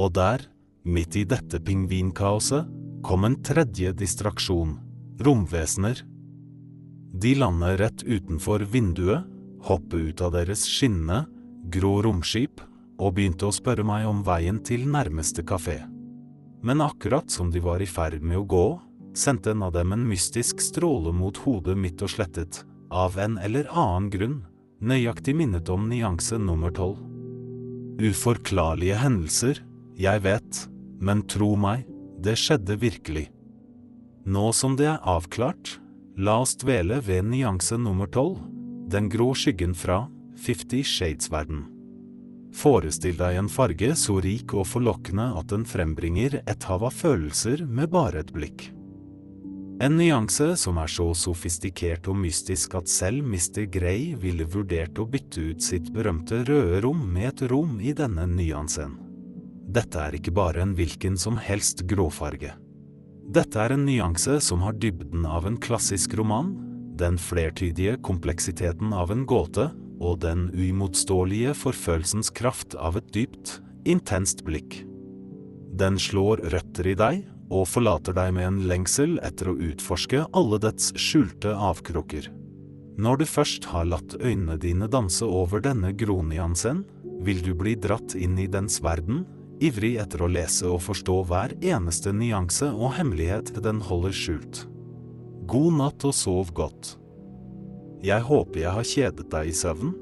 Og 0.00 0.12
der, 0.16 0.44
midt 0.84 1.16
i 1.16 1.24
dette 1.28 1.60
pingvinkaoset, 1.62 2.68
kom 3.06 3.28
en 3.28 3.38
tredje 3.44 3.94
distraksjon– 3.96 4.76
romvesener 5.22 6.02
de 7.12 7.34
lander 7.34 7.76
rett 7.76 8.02
utenfor 8.02 8.64
vinduet, 8.72 9.24
hoppet 9.62 10.00
ut 10.00 10.20
av 10.24 10.32
deres 10.32 10.64
skinnende, 10.64 11.26
grå 11.68 11.98
romskip 12.06 12.62
og 12.96 13.18
begynte 13.18 13.46
å 13.46 13.52
spørre 13.52 13.84
meg 13.84 14.08
om 14.08 14.22
veien 14.24 14.62
til 14.64 14.88
nærmeste 14.88 15.44
kafé. 15.44 15.82
Men 16.62 16.80
akkurat 16.80 17.30
som 17.30 17.50
de 17.50 17.60
var 17.60 17.82
i 17.82 17.88
ferd 17.90 18.22
med 18.22 18.38
å 18.38 18.46
gå, 18.46 18.66
sendte 19.18 19.52
en 19.52 19.64
av 19.66 19.74
dem 19.74 19.92
en 19.92 20.06
mystisk 20.08 20.62
stråle 20.62 21.12
mot 21.12 21.36
hodet 21.44 21.76
mitt 21.78 22.02
og 22.02 22.12
slettet, 22.14 22.62
av 22.90 23.18
en 23.18 23.38
eller 23.42 23.68
annen 23.68 24.08
grunn, 24.12 24.38
nøyaktig 24.80 25.34
minnet 25.36 25.68
om 25.72 25.88
nyanse 25.90 26.38
nummer 26.38 26.72
tolv. 26.74 27.00
Uforklarlige 28.02 28.98
hendelser, 29.02 29.60
jeg 29.98 30.24
vet, 30.24 30.64
men 31.02 31.26
tro 31.28 31.52
meg, 31.58 31.84
det 32.22 32.38
skjedde 32.38 32.78
virkelig. 32.80 33.28
Nå 34.24 34.52
som 34.54 34.78
det 34.78 34.86
er 34.86 35.02
avklart, 35.02 35.76
La 36.16 36.42
oss 36.44 36.58
dvele 36.60 36.98
ved 37.00 37.24
nyanse 37.24 37.78
nummer 37.80 38.06
tolv, 38.12 38.42
den 38.92 39.08
grå 39.08 39.30
skyggen 39.32 39.72
fra 39.72 40.02
Fifty 40.36 40.82
Shades-verden. 40.84 41.71
Forestill 42.52 43.16
deg 43.16 43.38
en 43.40 43.48
farge 43.48 43.94
så 43.96 44.18
rik 44.22 44.52
og 44.52 44.68
forlokkende 44.68 45.30
at 45.40 45.48
den 45.52 45.64
frembringer 45.68 46.42
et 46.42 46.68
hav 46.68 46.84
av 46.84 46.94
følelser 46.94 47.64
med 47.64 47.90
bare 47.94 48.22
et 48.22 48.32
blikk. 48.34 48.68
En 49.82 49.96
nyanse 49.98 50.52
som 50.60 50.76
er 50.78 50.90
så 50.92 51.08
sofistikert 51.16 52.06
og 52.12 52.18
mystisk 52.22 52.76
at 52.78 52.90
selv 52.92 53.24
Mr. 53.26 53.64
Grey 53.72 54.12
ville 54.20 54.46
vurdert 54.46 55.00
å 55.00 55.08
bytte 55.10 55.48
ut 55.48 55.64
sitt 55.64 55.88
berømte 55.94 56.44
røde 56.46 56.82
rom 56.84 57.00
med 57.14 57.32
et 57.32 57.46
rom 57.50 57.80
i 57.80 57.94
denne 57.96 58.28
nyansen. 58.30 58.94
Dette 59.72 59.98
er 59.98 60.18
ikke 60.18 60.34
bare 60.36 60.62
en 60.62 60.76
hvilken 60.76 61.16
som 61.18 61.40
helst 61.40 61.86
gråfarge. 61.90 62.52
Dette 63.32 63.58
er 63.58 63.74
en 63.74 63.86
nyanse 63.88 64.36
som 64.44 64.62
har 64.62 64.76
dybden 64.76 65.24
av 65.26 65.48
en 65.48 65.56
klassisk 65.56 66.14
roman, 66.20 66.52
den 67.00 67.16
flertydige 67.18 67.96
kompleksiteten 68.04 68.92
av 68.92 69.10
en 69.10 69.24
gåte 69.26 69.70
og 70.02 70.20
den 70.24 70.48
uimotståelige 70.50 71.54
forfølelsens 71.54 72.32
kraft 72.34 72.74
av 72.74 72.98
et 72.98 73.08
dypt, 73.14 73.60
intenst 73.86 74.42
blikk. 74.46 74.82
Den 75.78 75.98
slår 76.02 76.42
røtter 76.52 76.90
i 76.90 76.96
deg 76.98 77.22
og 77.52 77.68
forlater 77.70 78.16
deg 78.16 78.34
med 78.36 78.48
en 78.48 78.62
lengsel 78.68 79.18
etter 79.24 79.52
å 79.52 79.58
utforske 79.70 80.24
alle 80.36 80.58
dets 80.62 80.90
skjulte 81.00 81.54
avkroker. 81.54 82.28
Når 83.00 83.22
du 83.22 83.26
først 83.28 83.68
har 83.72 83.88
latt 83.88 84.18
øynene 84.20 84.58
dine 84.60 84.88
danse 84.90 85.24
over 85.24 85.62
denne 85.64 85.94
gronyansen, 85.96 86.82
vil 87.24 87.40
du 87.44 87.54
bli 87.56 87.76
dratt 87.78 88.16
inn 88.18 88.36
i 88.40 88.50
dens 88.50 88.82
verden 88.84 89.22
ivrig 89.62 89.94
etter 90.02 90.24
å 90.24 90.30
lese 90.30 90.66
og 90.68 90.82
forstå 90.82 91.18
hver 91.30 91.54
eneste 91.62 92.12
nyanse 92.14 92.68
og 92.72 92.96
hemmelighet 92.98 93.54
den 93.62 93.80
holder 93.86 94.14
skjult. 94.16 94.64
God 95.50 95.78
natt 95.78 96.06
og 96.08 96.14
sov 96.16 96.52
godt. 96.56 96.96
Jeg 98.02 98.24
håper 98.26 98.64
jeg 98.64 98.74
har 98.74 98.88
kjedet 98.88 99.28
deg 99.30 99.50
i 99.50 99.54
søvn. 99.54 99.92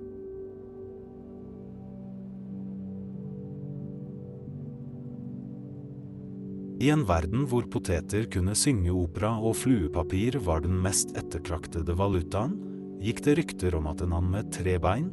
I 6.80 6.88
en 6.94 7.02
verden 7.04 7.44
hvor 7.44 7.66
poteter 7.68 8.24
kunne 8.32 8.54
synge 8.56 8.92
opera 8.96 9.34
og 9.36 9.58
fluepapir 9.60 10.38
var 10.46 10.62
den 10.64 10.78
mest 10.80 11.12
ettertraktede 11.12 11.92
valutaen, 11.92 12.56
gikk 13.04 13.20
det 13.26 13.36
rykter 13.36 13.76
om 13.76 13.90
at 13.90 14.00
en 14.00 14.16
han 14.16 14.30
med 14.32 14.48
tre 14.56 14.78
bein, 14.80 15.10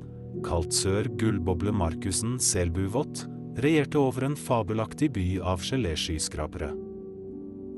kalt 0.48 0.72
sør 0.72 1.10
Gullboble 1.20 1.74
Markussen 1.76 2.38
Selbuvott, 2.40 3.26
regjerte 3.60 4.00
over 4.00 4.30
en 4.30 4.40
fabelaktig 4.40 5.12
by 5.18 5.28
av 5.44 5.60
geléskyskrapere. 5.66 6.72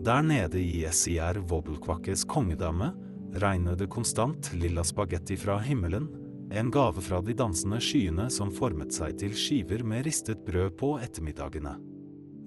Der 0.05 0.21
nede 0.21 0.61
i 0.61 0.85
SIR 0.93 1.41
Wobbelkvakkes 1.49 2.27
kongedame 2.29 2.93
regner 3.33 3.75
det 3.75 3.89
konstant 3.91 4.51
lilla 4.53 4.83
spagetti 4.83 5.37
fra 5.37 5.59
himmelen, 5.63 6.07
en 6.51 6.71
gave 6.73 7.01
fra 7.01 7.21
de 7.21 7.35
dansende 7.37 7.77
skyene 7.83 8.29
som 8.33 8.49
formet 8.53 8.93
seg 8.95 9.19
til 9.21 9.35
skiver 9.37 9.83
med 9.85 10.07
ristet 10.07 10.41
brød 10.47 10.77
på 10.79 10.95
ettermiddagene. 11.03 11.75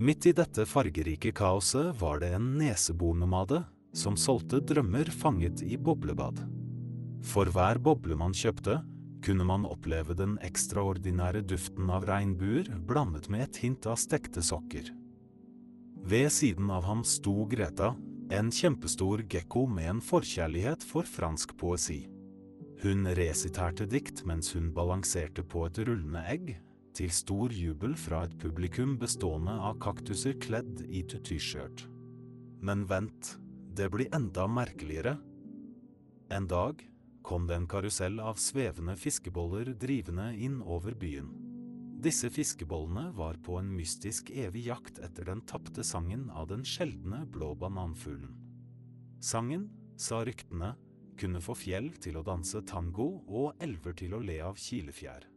Midt 0.02 0.26
i 0.26 0.32
dette 0.34 0.64
fargerike 0.66 1.30
kaoset 1.36 1.92
var 2.00 2.18
det 2.22 2.32
en 2.34 2.56
nesebornomade 2.58 3.60
som 3.94 4.16
solgte 4.18 4.58
drømmer 4.64 5.10
fanget 5.14 5.62
i 5.62 5.76
boblebad. 5.78 6.40
For 7.22 7.46
hver 7.54 7.78
boble 7.78 8.16
man 8.18 8.34
kjøpte, 8.34 8.80
kunne 9.22 9.46
man 9.46 9.68
oppleve 9.68 10.16
den 10.18 10.34
ekstraordinære 10.42 11.44
duften 11.46 11.90
av 11.94 12.08
regnbuer 12.08 12.66
blandet 12.88 13.28
med 13.30 13.46
et 13.46 13.60
hint 13.62 13.86
av 13.86 14.00
stekte 14.02 14.42
sokker. 14.42 14.88
Ved 16.02 16.32
siden 16.34 16.72
av 16.74 16.82
ham 16.88 17.04
sto 17.06 17.44
Greta, 17.46 17.92
en 18.32 18.48
kjempestor 18.48 19.26
gekko 19.28 19.66
med 19.68 19.90
en 19.90 19.98
forkjærlighet 20.00 20.84
for 20.88 21.04
fransk 21.04 21.52
poesi. 21.60 22.06
Hun 22.80 23.04
resiterte 23.18 23.84
dikt 23.84 24.22
mens 24.28 24.54
hun 24.56 24.70
balanserte 24.72 25.44
på 25.44 25.66
et 25.68 25.80
rullende 25.84 26.22
egg, 26.32 26.54
til 26.96 27.12
stor 27.12 27.52
jubel 27.52 27.92
fra 27.96 28.22
et 28.26 28.32
publikum 28.40 28.96
bestående 29.00 29.52
av 29.52 29.76
kaktuser 29.84 30.38
kledd 30.40 30.80
i 30.88 31.04
tutyskjørt. 31.08 31.84
Men 32.64 32.86
vent, 32.88 33.34
det 33.76 33.90
blir 33.92 34.12
enda 34.16 34.48
merkeligere. 34.48 35.18
En 36.32 36.48
dag 36.48 36.80
kom 37.24 37.46
det 37.48 37.60
en 37.60 37.68
karusell 37.68 38.20
av 38.20 38.40
svevende 38.40 38.96
fiskeboller 38.96 39.74
drivende 39.76 40.32
inn 40.40 40.60
over 40.64 40.96
byen. 40.96 41.41
Disse 42.02 42.26
fiskebollene 42.34 43.12
var 43.14 43.36
på 43.46 43.60
en 43.60 43.68
mystisk 43.76 44.32
evig 44.34 44.64
jakt 44.66 44.96
etter 44.98 45.28
den 45.28 45.44
tapte 45.46 45.84
sangen 45.86 46.24
av 46.34 46.48
den 46.50 46.64
sjeldne 46.66 47.20
blå 47.30 47.52
bananfuglen. 47.54 48.32
Sangen, 49.22 49.68
sa 49.94 50.24
ryktene, 50.26 50.72
kunne 51.20 51.42
få 51.44 51.54
fjell 51.54 51.92
til 52.02 52.18
å 52.18 52.24
danse 52.26 52.64
tango 52.66 53.06
og 53.28 53.62
elver 53.62 53.94
til 53.94 54.16
å 54.16 54.22
le 54.24 54.40
av 54.42 54.58
kilefjær. 54.58 55.28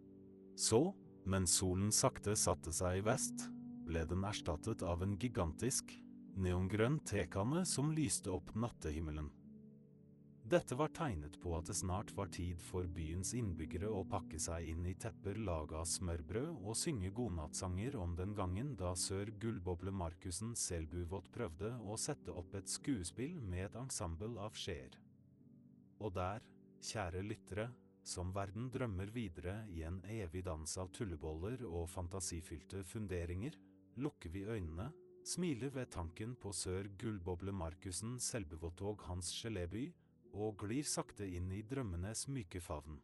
Så, 0.57 0.81
mens 1.29 1.53
solen 1.59 1.91
sakte 1.93 2.33
satte 2.39 2.73
seg 2.73 3.03
i 3.03 3.05
vest, 3.05 3.45
ble 3.85 4.01
den 4.09 4.25
erstattet 4.25 4.81
av 4.81 5.05
en 5.05 5.13
gigantisk, 5.21 5.93
neongrønn 6.33 6.97
tekanne 7.05 7.61
som 7.69 7.93
lyste 7.93 8.33
opp 8.33 8.55
nattehimmelen. 8.57 9.29
Dette 10.45 10.75
var 10.77 10.91
tegnet 10.93 11.39
på 11.41 11.55
at 11.57 11.65
det 11.65 11.73
snart 11.73 12.11
var 12.13 12.27
tid 12.29 12.59
for 12.61 12.85
byens 12.93 13.31
innbyggere 13.33 13.87
å 13.89 14.03
pakke 14.05 14.37
seg 14.37 14.67
inn 14.69 14.83
i 14.85 14.91
tepper 15.01 15.39
laga 15.41 15.79
av 15.79 15.87
smørbrød 15.89 16.59
og 16.59 16.77
synge 16.77 17.09
godnattsanger 17.17 17.97
om 17.97 18.13
den 18.19 18.35
gangen 18.37 18.75
da 18.77 18.91
sør 18.93 19.31
Gullboble 19.41 19.89
Markussen 19.89 20.53
Selbuvot 20.53 21.31
prøvde 21.33 21.71
å 21.81 21.97
sette 21.97 22.29
opp 22.29 22.53
et 22.61 22.69
skuespill 22.69 23.39
med 23.41 23.71
et 23.71 23.79
ensemble 23.81 24.37
av 24.45 24.53
skjeer. 24.53 24.93
Og 26.05 26.13
der, 26.13 26.45
kjære 26.91 27.25
lyttere, 27.25 27.67
som 28.05 28.29
verden 28.37 28.69
drømmer 28.69 29.09
videre 29.09 29.63
i 29.73 29.81
en 29.89 29.97
evig 30.05 30.45
dans 30.45 30.77
av 30.77 30.93
tulleboller 30.93 31.65
og 31.65 31.89
fantasifylte 31.89 32.85
funderinger, 32.85 33.57
lukker 33.97 34.29
vi 34.29 34.45
øynene, 34.45 34.91
smiler 35.25 35.73
ved 35.73 35.89
tanken 35.89 36.37
på 36.37 36.53
sør 36.53 36.93
Gullboble 37.01 37.49
Markussen 37.65 38.19
Selbuvot 38.21 38.85
og 38.85 39.09
hans 39.09 39.33
geléby, 39.41 39.87
og 40.35 40.57
glir 40.59 40.83
sakte 40.83 41.27
inn 41.27 41.51
i 41.55 41.63
drømmenes 41.63 42.27
myke 42.27 42.59
favn. 42.61 42.99